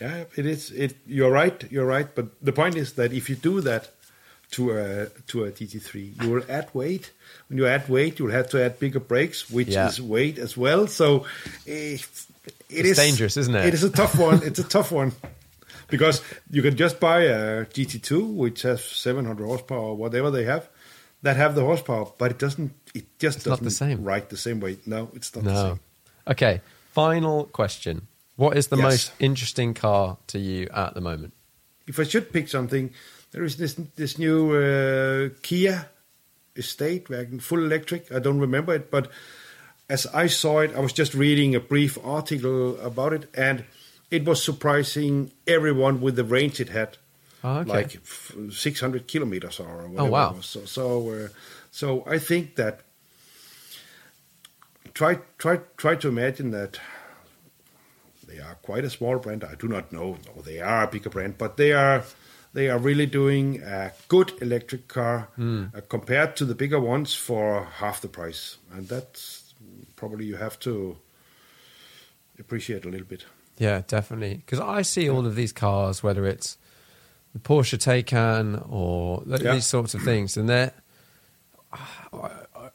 Yeah, 0.00 0.24
it 0.36 0.44
is. 0.46 0.70
It 0.72 0.96
you're 1.06 1.30
right. 1.30 1.64
You're 1.70 1.86
right. 1.86 2.08
But 2.14 2.26
the 2.44 2.52
point 2.52 2.76
is 2.76 2.92
that 2.94 3.12
if 3.12 3.30
you 3.30 3.36
do 3.36 3.60
that 3.62 3.90
to 4.52 4.72
a 4.72 5.06
to 5.28 5.44
a 5.44 5.50
GT3, 5.52 6.22
you 6.22 6.30
will 6.30 6.42
add 6.48 6.68
weight. 6.74 7.12
When 7.48 7.58
you 7.58 7.66
add 7.66 7.88
weight, 7.88 8.18
you'll 8.18 8.30
have 8.32 8.48
to 8.50 8.62
add 8.62 8.78
bigger 8.78 9.00
brakes, 9.00 9.48
which 9.50 9.68
Yeah. 9.68 9.88
is 9.88 10.00
weight 10.00 10.38
as 10.38 10.56
well. 10.56 10.86
So 10.86 11.24
eh, 11.66 11.94
it 11.94 12.06
It's 12.68 12.88
is 12.90 12.96
dangerous, 12.96 13.36
isn't 13.36 13.54
it? 13.54 13.66
It 13.66 13.74
is 13.74 13.84
a 13.84 13.90
tough 13.90 14.18
one. 14.18 14.42
it's 14.42 14.58
a 14.58 14.64
tough 14.68 14.92
one 14.92 15.12
because 15.88 16.20
you 16.50 16.62
can 16.62 16.76
just 16.76 17.00
buy 17.00 17.20
a 17.22 17.64
GT2, 17.64 18.34
which 18.34 18.62
has 18.62 18.84
700 18.84 19.46
horsepower 19.46 19.78
or 19.92 19.96
whatever 19.96 20.30
they 20.30 20.44
have, 20.44 20.68
that 21.22 21.36
have 21.36 21.54
the 21.54 21.62
horsepower, 21.62 22.06
but 22.18 22.30
it 22.32 22.38
doesn't. 22.38 22.72
It 22.96 23.04
just 23.18 23.38
It's 23.38 23.46
not 23.46 23.52
doesn't 23.60 23.64
the 23.64 23.70
same. 23.70 24.04
ride 24.04 24.28
the 24.30 24.36
same 24.36 24.58
way. 24.60 24.78
No, 24.86 25.10
it's 25.14 25.34
not 25.34 25.44
the 25.44 25.52
No. 25.52 25.62
same. 25.70 25.80
Okay. 26.28 26.60
Final 26.92 27.44
question. 27.52 28.06
What 28.36 28.56
is 28.56 28.66
the 28.68 28.76
Yes. 28.76 28.84
most 28.84 29.12
interesting 29.18 29.74
car 29.74 30.16
to 30.28 30.38
you 30.38 30.68
at 30.72 30.94
the 30.94 31.00
moment? 31.00 31.32
if 31.88 32.00
I 32.00 32.02
should 32.04 32.32
pick 32.32 32.48
something, 32.48 32.90
there 33.30 33.44
is 33.44 33.56
this 33.56 33.74
this 33.94 34.18
new 34.18 34.40
uh, 34.56 35.28
Kia 35.42 35.86
Estate 36.56 37.08
wagon, 37.08 37.38
full 37.40 37.60
electric. 37.64 38.10
I 38.10 38.18
don't 38.18 38.40
remember 38.40 38.74
it, 38.74 38.90
but 38.90 39.08
as 39.88 40.06
I 40.24 40.26
saw 40.26 40.60
it, 40.64 40.72
I 40.74 40.80
was 40.80 40.92
just 40.92 41.14
reading 41.14 41.54
a 41.54 41.60
brief 41.60 41.96
article 42.02 42.76
about 42.80 43.12
it, 43.12 43.28
and 43.34 43.64
it 44.10 44.24
was 44.24 44.42
surprising 44.42 45.30
everyone 45.46 46.00
with 46.00 46.16
the 46.16 46.24
range 46.24 46.58
it 46.60 46.70
had, 46.70 46.96
Oh, 47.44 47.58
okay. 47.60 47.70
like 47.70 47.96
f- 47.96 48.34
600 48.50 49.06
kilometers 49.06 49.60
or 49.60 49.86
whatever. 49.86 50.08
Oh, 50.08 50.10
wow. 50.10 50.30
it 50.30 50.36
was. 50.38 50.46
So, 50.46 50.64
so, 50.64 51.10
uh, 51.10 51.28
so 51.70 52.02
I 52.06 52.18
think 52.18 52.56
that 52.56 52.80
try 54.96 55.12
try 55.38 55.56
try 55.76 55.94
to 55.94 56.08
imagine 56.08 56.50
that 56.52 56.80
they 58.26 58.38
are 58.40 58.54
quite 58.62 58.84
a 58.84 58.90
small 58.90 59.18
brand. 59.18 59.44
I 59.44 59.54
do 59.54 59.68
not 59.68 59.92
know, 59.92 60.16
no, 60.34 60.42
they 60.42 60.58
are 60.60 60.84
a 60.84 60.90
bigger 60.90 61.10
brand, 61.10 61.36
but 61.38 61.56
they 61.56 61.72
are 61.72 62.02
they 62.54 62.68
are 62.70 62.78
really 62.78 63.06
doing 63.06 63.62
a 63.62 63.92
good 64.08 64.32
electric 64.40 64.88
car 64.88 65.28
uh, 65.38 65.66
compared 65.88 66.34
to 66.36 66.44
the 66.46 66.54
bigger 66.54 66.80
ones 66.80 67.14
for 67.14 67.64
half 67.80 68.00
the 68.00 68.08
price, 68.08 68.56
and 68.72 68.88
that's 68.88 69.54
probably 69.96 70.24
you 70.24 70.36
have 70.36 70.58
to 70.60 70.96
appreciate 72.38 72.84
a 72.84 72.88
little 72.88 73.06
bit. 73.06 73.24
Yeah, 73.58 73.82
definitely. 73.86 74.34
Because 74.36 74.60
I 74.60 74.82
see 74.82 75.08
all 75.08 75.24
of 75.26 75.34
these 75.36 75.52
cars, 75.52 76.02
whether 76.02 76.26
it's 76.26 76.58
the 77.32 77.38
Porsche 77.38 77.78
Taycan 77.78 78.66
or 78.70 79.22
th- 79.24 79.40
Yeah. 79.42 79.52
these 79.54 79.66
sorts 79.66 79.94
of 79.94 80.02
things, 80.02 80.36
and 80.36 80.48
they're. 80.48 80.72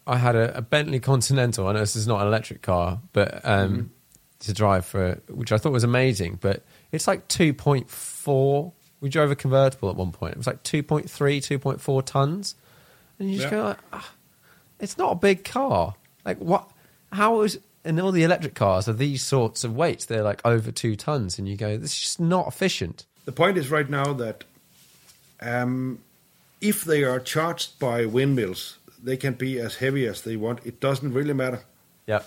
I 0.07 0.17
had 0.17 0.35
a, 0.35 0.57
a 0.57 0.61
Bentley 0.61 0.99
Continental. 0.99 1.67
I 1.67 1.73
know 1.73 1.79
this 1.79 1.95
is 1.95 2.07
not 2.07 2.21
an 2.21 2.27
electric 2.27 2.61
car, 2.61 2.99
but 3.13 3.41
um, 3.45 3.91
to 4.39 4.53
drive 4.53 4.85
for, 4.85 5.21
which 5.29 5.51
I 5.51 5.57
thought 5.57 5.71
was 5.71 5.83
amazing. 5.83 6.39
But 6.41 6.63
it's 6.91 7.07
like 7.07 7.27
two 7.27 7.53
point 7.53 7.89
four. 7.89 8.73
We 8.99 9.09
drove 9.09 9.31
a 9.31 9.35
convertible 9.35 9.89
at 9.89 9.95
one 9.95 10.11
point. 10.11 10.33
It 10.33 10.37
was 10.37 10.45
like 10.45 10.61
2.3, 10.61 11.07
2.4 11.07 12.05
tons, 12.05 12.53
and 13.17 13.31
you 13.31 13.37
just 13.39 13.51
Yeah. 13.51 13.57
go, 13.57 13.63
like, 13.63 13.77
ah, 13.93 14.11
it's 14.79 14.95
not 14.95 15.11
a 15.13 15.15
big 15.15 15.43
car. 15.43 15.95
Like 16.23 16.37
what? 16.37 16.69
How 17.11 17.41
is? 17.41 17.59
And 17.83 17.99
all 17.99 18.11
the 18.11 18.21
electric 18.21 18.53
cars 18.53 18.87
are 18.87 18.93
these 18.93 19.23
sorts 19.23 19.63
of 19.63 19.75
weights. 19.75 20.05
They're 20.05 20.21
like 20.21 20.39
over 20.45 20.71
two 20.71 20.95
tons, 20.95 21.39
and 21.39 21.47
you 21.49 21.57
go, 21.57 21.77
this 21.77 21.93
is 21.93 21.99
just 21.99 22.19
not 22.19 22.47
efficient. 22.47 23.05
The 23.25 23.31
point 23.31 23.57
is 23.57 23.71
right 23.71 23.89
now 23.89 24.13
that 24.13 24.43
um, 25.41 25.99
if 26.59 26.83
they 26.83 27.03
are 27.03 27.19
charged 27.19 27.79
by 27.79 28.05
windmills, 28.05 28.77
they 29.03 29.17
can 29.17 29.33
be 29.33 29.59
as 29.65 29.75
heavy 29.77 30.07
as 30.09 30.21
they 30.21 30.35
want. 30.37 30.59
It 30.65 30.79
doesn't 30.81 31.13
really 31.13 31.33
matter. 31.33 31.59
Yeah, 32.07 32.21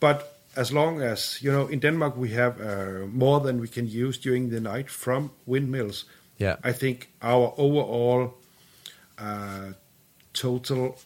But 0.00 0.36
as 0.56 0.70
long 0.72 1.02
as 1.02 1.38
you 1.42 1.52
know, 1.52 1.66
in 1.70 1.80
Denmark 1.80 2.16
we 2.16 2.30
have 2.34 2.60
uh, 2.60 3.06
more 3.06 3.40
than 3.40 3.60
we 3.60 3.68
can 3.68 3.86
use 3.86 4.18
during 4.18 4.50
the 4.50 4.60
night 4.60 4.90
from 4.90 5.30
windmills. 5.46 6.04
Yeah. 6.38 6.56
I 6.64 6.72
think 6.72 7.08
our 7.22 7.52
overall 7.56 8.34
uh, 9.18 9.72
total 10.32 10.96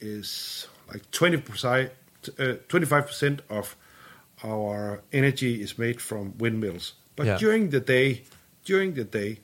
is 0.00 0.68
like 0.92 1.10
twenty 1.10 1.38
percent, 1.38 1.90
twenty 2.68 2.86
five 2.86 3.06
percent 3.06 3.40
of 3.48 3.76
our 4.44 5.00
energy 5.12 5.62
is 5.62 5.78
made 5.78 6.00
from 6.00 6.34
windmills. 6.38 6.92
But 7.16 7.26
Yeah. 7.26 7.38
during 7.38 7.70
the 7.70 7.80
day, 7.80 8.22
during 8.64 8.94
the 8.94 9.04
day, 9.04 9.38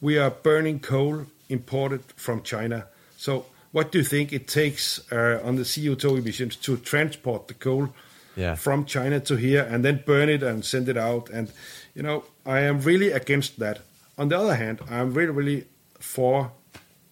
we 0.00 0.18
are 0.18 0.30
burning 0.30 0.80
coal 0.80 1.26
imported 1.48 2.00
from 2.16 2.42
China. 2.42 2.86
So, 3.16 3.44
what 3.78 3.92
do 3.92 3.98
you 3.98 4.04
think 4.04 4.32
it 4.32 4.48
takes 4.48 5.00
uh, 5.12 5.40
on 5.44 5.54
the 5.54 5.62
CO2 5.62 6.18
emissions 6.18 6.56
to 6.56 6.76
transport 6.78 7.46
the 7.46 7.54
coal 7.54 7.88
Yeah. 8.36 8.56
from 8.56 8.84
China 8.84 9.20
to 9.20 9.36
here 9.36 9.62
and 9.70 9.84
then 9.84 10.02
burn 10.04 10.28
it 10.28 10.42
and 10.42 10.64
send 10.64 10.88
it 10.88 10.96
out? 10.96 11.30
And 11.30 11.46
you 11.94 12.02
know, 12.02 12.24
I 12.44 12.58
am 12.70 12.80
really 12.80 13.12
against 13.12 13.58
that. 13.60 13.78
On 14.16 14.28
the 14.30 14.36
other 14.42 14.56
hand, 14.56 14.80
I'm 14.90 15.14
really, 15.14 15.30
really 15.40 15.64
for 16.00 16.50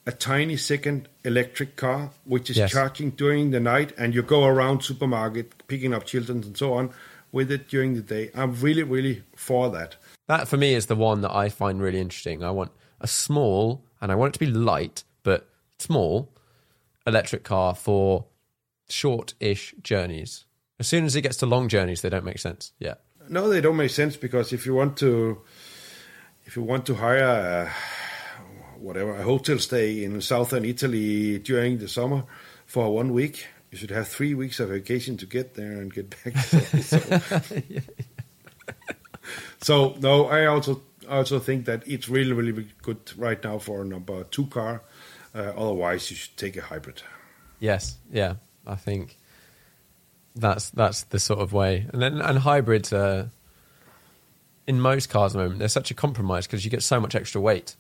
a 0.07 0.13
tiny 0.13 0.57
second 0.57 1.09
electric 1.25 1.77
car 1.77 2.11
which 2.25 2.51
is 2.51 2.57
Yes. 2.57 2.73
charging 2.73 3.11
during 3.23 3.53
the 3.53 3.61
night, 3.61 3.93
and 3.99 4.13
you 4.15 4.23
go 4.23 4.45
around 4.45 4.83
supermarket 4.83 5.47
picking 5.69 5.95
up 5.95 6.05
children 6.05 6.43
and 6.43 6.57
so 6.57 6.73
on 6.75 6.91
with 7.33 7.51
it 7.53 7.69
during 7.69 7.95
the 7.95 8.03
day. 8.17 8.31
I'm 8.35 8.53
really, 8.67 8.83
really 8.83 9.23
for 9.37 9.71
that. 9.71 9.91
that 10.27 10.49
for 10.49 10.57
me 10.57 10.75
is 10.75 10.87
the 10.87 10.97
one 11.11 11.21
that 11.21 11.33
I 11.45 11.49
find 11.49 11.81
really 11.81 12.01
interesting. 12.01 12.43
I 12.43 12.51
want 12.51 12.73
a 13.01 13.07
small, 13.07 13.85
and 14.01 14.11
I 14.11 14.15
want 14.17 14.29
it 14.35 14.39
to 14.41 14.45
be 14.47 14.51
light, 14.75 15.05
but 15.23 15.41
small 15.79 16.29
electric 17.07 17.45
car 17.45 17.75
for 17.75 18.27
short-ish 18.89 19.75
journeys. 19.83 20.45
As 20.79 20.87
soon 20.87 21.05
as 21.05 21.17
it 21.17 21.23
gets 21.23 21.39
to 21.39 21.47
long 21.47 21.69
journeys, 21.69 22.03
they 22.03 22.09
don't 22.09 22.25
make 22.25 22.39
sense. 22.39 22.73
Yeah, 22.79 22.95
No, 23.29 23.49
they 23.49 23.61
don't 23.61 23.77
make 23.77 23.91
sense 23.91 24.17
because 24.17 24.53
if 24.53 24.67
you 24.67 24.75
want 24.75 24.97
to, 24.99 25.41
if 26.45 26.57
you 26.57 26.63
want 26.63 26.87
to 26.87 26.95
hire 26.95 27.25
a, 27.25 27.73
whatever 28.79 29.17
a 29.17 29.23
hotel 29.23 29.59
stay 29.59 30.05
in 30.05 30.21
southern 30.21 30.65
Italy 30.65 31.39
during 31.39 31.79
the 31.79 31.89
summer 31.89 32.25
for 32.67 32.95
one 32.95 33.13
week, 33.13 33.47
you 33.71 33.79
should 33.79 33.91
have 33.91 34.09
three 34.09 34.35
weeks 34.35 34.61
of 34.61 34.69
vacation 34.69 35.17
to 35.17 35.27
get 35.27 35.55
there 35.55 35.73
and 35.73 35.93
get 35.93 36.11
back. 36.11 36.35
So, 36.47 36.99
so, 36.99 37.21
so, 39.61 39.97
no, 40.01 40.27
I 40.27 40.47
also 40.47 40.83
also 41.09 41.39
think 41.39 41.65
that 41.67 41.87
it's 41.87 42.09
really 42.09 42.33
really 42.33 42.69
good 42.83 42.99
right 43.17 43.43
now 43.43 43.59
for 43.59 43.83
a 43.83 43.85
number 43.85 44.25
two 44.25 44.47
car. 44.47 44.83
Uh, 45.37 45.53
otherwise, 45.57 46.11
you 46.11 46.17
should 46.17 46.37
take 46.37 46.57
a 46.57 46.63
hybrid. 46.63 47.03
yes, 47.61 47.99
yeah. 48.11 48.35
I 48.67 48.75
think 48.77 49.17
that's 50.35 50.71
that's 50.71 51.03
the 51.05 51.19
sort 51.19 51.41
of 51.41 51.53
way. 51.53 51.87
And 51.93 52.01
then 52.03 52.21
and 52.21 52.39
hybrids 52.39 52.93
are 52.93 53.31
in 54.67 54.81
most 54.81 55.09
cars 55.09 55.35
at 55.35 55.39
the 55.39 55.43
moment 55.45 55.59
they're 55.61 55.69
such 55.69 55.91
a 55.91 55.95
compromise 55.95 56.47
because 56.47 56.65
you 56.65 56.71
get 56.71 56.83
so 56.83 56.99
much 57.01 57.15
extra 57.15 57.41
weight, 57.41 57.77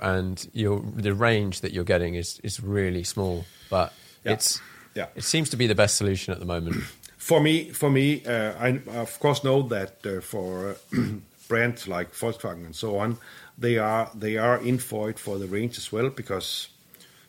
and 0.00 0.48
your 0.52 0.80
the 0.96 1.14
range 1.14 1.60
that 1.60 1.72
you're 1.72 1.84
getting 1.84 2.14
is 2.14 2.40
is 2.42 2.60
really 2.62 3.04
small. 3.04 3.44
But 3.70 3.92
Yeah. 4.24 4.32
it's 4.32 4.60
Yeah. 4.94 5.06
it 5.14 5.24
seems 5.24 5.50
to 5.50 5.56
be 5.56 5.66
the 5.66 5.74
best 5.74 5.96
solution 5.96 6.32
at 6.32 6.40
the 6.40 6.46
moment. 6.46 6.76
For 7.18 7.40
me, 7.40 7.70
for 7.72 7.90
me, 7.90 8.22
uh, 8.24 8.52
I 8.58 8.80
of 9.00 9.18
course 9.18 9.42
know 9.42 9.62
that 9.68 10.06
uh, 10.06 10.20
for 10.20 10.76
uh, 10.94 10.96
brands 11.48 11.88
like 11.88 12.12
Volkswagen 12.14 12.64
and 12.66 12.74
so 12.76 12.98
on, 12.98 13.18
they 13.58 13.78
are 13.78 14.08
they 14.14 14.36
are 14.38 14.58
in 14.62 14.78
for 14.78 15.10
it 15.10 15.18
for 15.18 15.36
the 15.38 15.46
range 15.48 15.76
as 15.76 15.90
well 15.92 16.08
because 16.10 16.68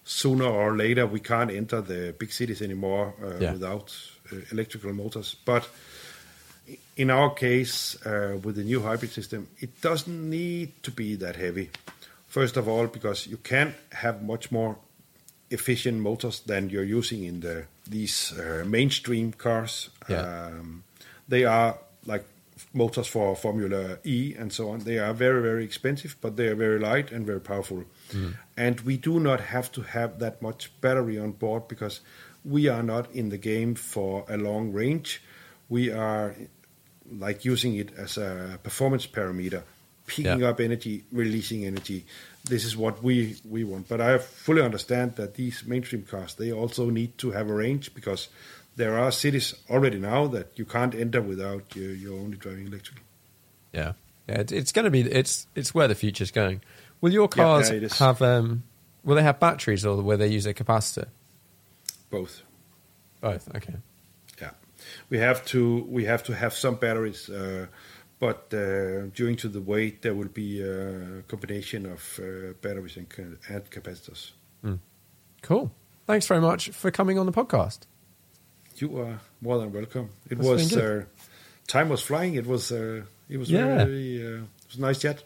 sooner 0.08 0.46
or 0.46 0.76
later 0.78 1.06
we 1.06 1.20
can't 1.20 1.52
enter 1.52 1.82
the 1.82 2.14
big 2.18 2.32
cities 2.32 2.62
anymore 2.62 3.14
uh, 3.22 3.38
Yeah. 3.44 3.54
without 3.54 3.94
uh, 4.32 4.38
electrical 4.52 4.94
motors. 4.94 5.36
But 5.46 5.70
in 6.96 7.10
our 7.12 7.34
case, 7.34 7.98
uh, 8.06 8.38
with 8.44 8.56
the 8.56 8.64
new 8.64 8.82
hybrid 8.82 9.12
system, 9.12 9.48
it 9.60 9.82
doesn't 9.82 10.30
need 10.30 10.70
to 10.84 10.92
be 10.92 11.16
that 11.18 11.36
heavy. 11.36 11.70
First 12.28 12.58
of 12.58 12.68
all, 12.68 12.88
because 12.88 13.28
you 13.30 13.38
can 13.38 13.74
have 13.92 14.22
much 14.24 14.52
more 14.52 14.76
efficient 15.50 16.00
motors 16.00 16.42
than 16.42 16.70
you're 16.70 16.98
using 16.98 17.24
in 17.24 17.40
the 17.42 17.64
these 17.90 18.34
uh, 18.38 18.64
mainstream 18.66 19.32
cars. 19.32 19.90
Yeah. 20.10 20.48
Um, 20.48 20.84
they 21.30 21.46
are 21.46 21.78
like 22.06 22.26
motors 22.74 23.08
for 23.08 23.36
Formula 23.36 23.98
E 24.04 24.34
and 24.38 24.52
so 24.52 24.70
on. 24.70 24.80
They 24.80 25.00
are 25.00 25.14
very 25.14 25.42
very 25.42 25.64
expensive, 25.64 26.16
but 26.22 26.36
they 26.36 26.48
are 26.48 26.56
very 26.56 26.80
light 26.80 27.12
and 27.12 27.26
very 27.26 27.42
powerful. 27.42 27.84
Mm-hmm. 28.12 28.30
And 28.56 28.82
we 28.82 28.98
do 28.98 29.20
not 29.20 29.40
have 29.40 29.72
to 29.74 29.82
have 29.82 30.20
that 30.20 30.42
much 30.42 30.72
battery 30.82 31.20
on 31.20 31.32
board 31.32 31.68
because 31.68 32.02
we 32.44 32.68
are 32.68 32.84
not 32.84 33.12
in 33.12 33.30
the 33.30 33.38
game 33.38 33.76
for 33.76 34.26
a 34.30 34.38
long 34.38 34.72
range. 34.72 35.22
We 35.70 35.92
are 35.92 36.36
like 37.12 37.46
using 37.46 37.76
it 37.76 37.92
as 37.98 38.18
a 38.18 38.60
performance 38.64 39.08
parameter, 39.08 39.64
picking 40.06 40.40
Yeah. 40.40 40.50
up 40.50 40.60
energy, 40.60 41.04
releasing 41.12 41.66
energy. 41.66 42.06
This 42.46 42.64
is 42.64 42.78
what 42.78 43.04
we, 43.04 43.36
we 43.50 43.64
want. 43.66 43.90
But 43.90 44.00
I 44.00 44.18
fully 44.18 44.62
understand 44.62 45.16
that 45.18 45.36
these 45.36 45.64
mainstream 45.66 46.04
cars 46.04 46.36
they 46.36 46.52
also 46.52 46.90
need 46.90 47.18
to 47.18 47.32
have 47.32 47.50
a 47.50 47.54
range 47.54 47.94
because 47.94 48.30
there 48.78 48.98
are 48.98 49.12
cities 49.12 49.54
already 49.70 50.00
now 50.00 50.28
that 50.28 50.58
you 50.58 50.64
can't 50.64 50.96
enter 50.96 51.22
without 51.22 51.76
you, 51.76 51.90
you're 51.90 52.18
only 52.18 52.38
driving 52.38 52.68
electrical. 52.68 53.04
Yeah, 53.74 53.94
yeah. 54.30 54.40
It, 54.42 54.52
it's 54.52 54.72
going 54.72 54.86
to 54.86 54.92
be. 54.92 55.02
It's 55.02 55.48
it's 55.56 55.74
where 55.74 55.88
the 55.88 55.96
future's 55.96 56.32
going. 56.32 56.62
Will 57.02 57.12
your 57.12 57.28
cars 57.28 57.70
yeah, 57.70 57.78
is. 57.78 58.00
have? 58.00 58.22
Um, 58.22 58.64
will 59.04 59.16
they 59.16 59.24
have 59.24 59.40
batteries 59.40 59.86
or 59.86 60.02
will 60.02 60.18
they 60.18 60.28
use 60.28 60.46
a 60.46 60.54
capacitor? 60.54 61.08
Both. 62.10 62.44
Both. 63.20 63.54
Okay. 63.56 63.76
Yeah, 64.40 64.52
we 65.10 65.18
have 65.18 65.44
to 65.48 65.86
we 65.90 66.06
have 66.06 66.24
to 66.24 66.36
have 66.36 66.54
some 66.54 66.76
batteries, 66.76 67.30
uh, 67.30 67.66
but 68.20 68.54
uh, 68.54 69.08
during 69.14 69.36
to 69.38 69.50
the 69.50 69.62
weight 69.62 70.04
there 70.04 70.14
will 70.14 70.30
be 70.30 70.62
a 70.62 71.24
combination 71.28 71.86
of 71.88 72.20
uh, 72.22 72.54
batteries 72.62 72.96
and, 72.96 73.08
and 73.50 73.70
capacitors. 73.70 74.32
Cool. 75.42 75.72
Thanks 76.06 76.28
very 76.28 76.42
much 76.42 76.70
for 76.70 76.92
coming 76.92 77.18
on 77.20 77.26
the 77.26 77.32
podcast. 77.32 77.80
You 78.82 79.00
are 79.00 79.20
more 79.42 79.58
than 79.60 79.72
welcome. 79.74 80.10
It 80.30 80.38
That's 80.38 80.48
was 80.48 80.78
uh, 80.78 81.06
time 81.68 81.90
was 81.90 82.02
flying. 82.02 82.36
It 82.36 82.46
was 82.46 82.72
uh, 82.72 83.04
it 83.30 83.38
was 83.38 83.50
Yeah. 83.50 83.86
very 83.86 84.26
uh, 84.26 84.44
it 84.44 84.68
was 84.70 84.80
nice 84.80 85.00
chat. 85.00 85.24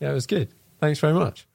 Yeah, 0.00 0.10
it 0.10 0.14
was 0.14 0.26
good. 0.26 0.48
Thanks 0.80 1.00
very 1.00 1.14
much. 1.14 1.46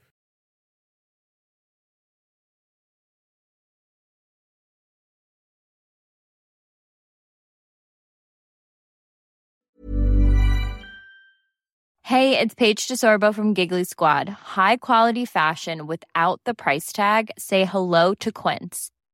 Hey, 12.04 12.40
it's 12.40 12.56
Paige 12.56 12.88
DeSorbo 12.88 13.36
from 13.36 13.54
Giggly 13.54 13.84
Squad. 13.84 14.28
High 14.30 14.78
quality 14.78 15.26
fashion 15.26 15.86
without 15.86 16.42
the 16.44 16.56
price 16.56 16.92
tag. 16.92 17.30
Say 17.38 17.66
hello 17.66 18.16
to 18.16 18.32
Quince. 18.32 18.90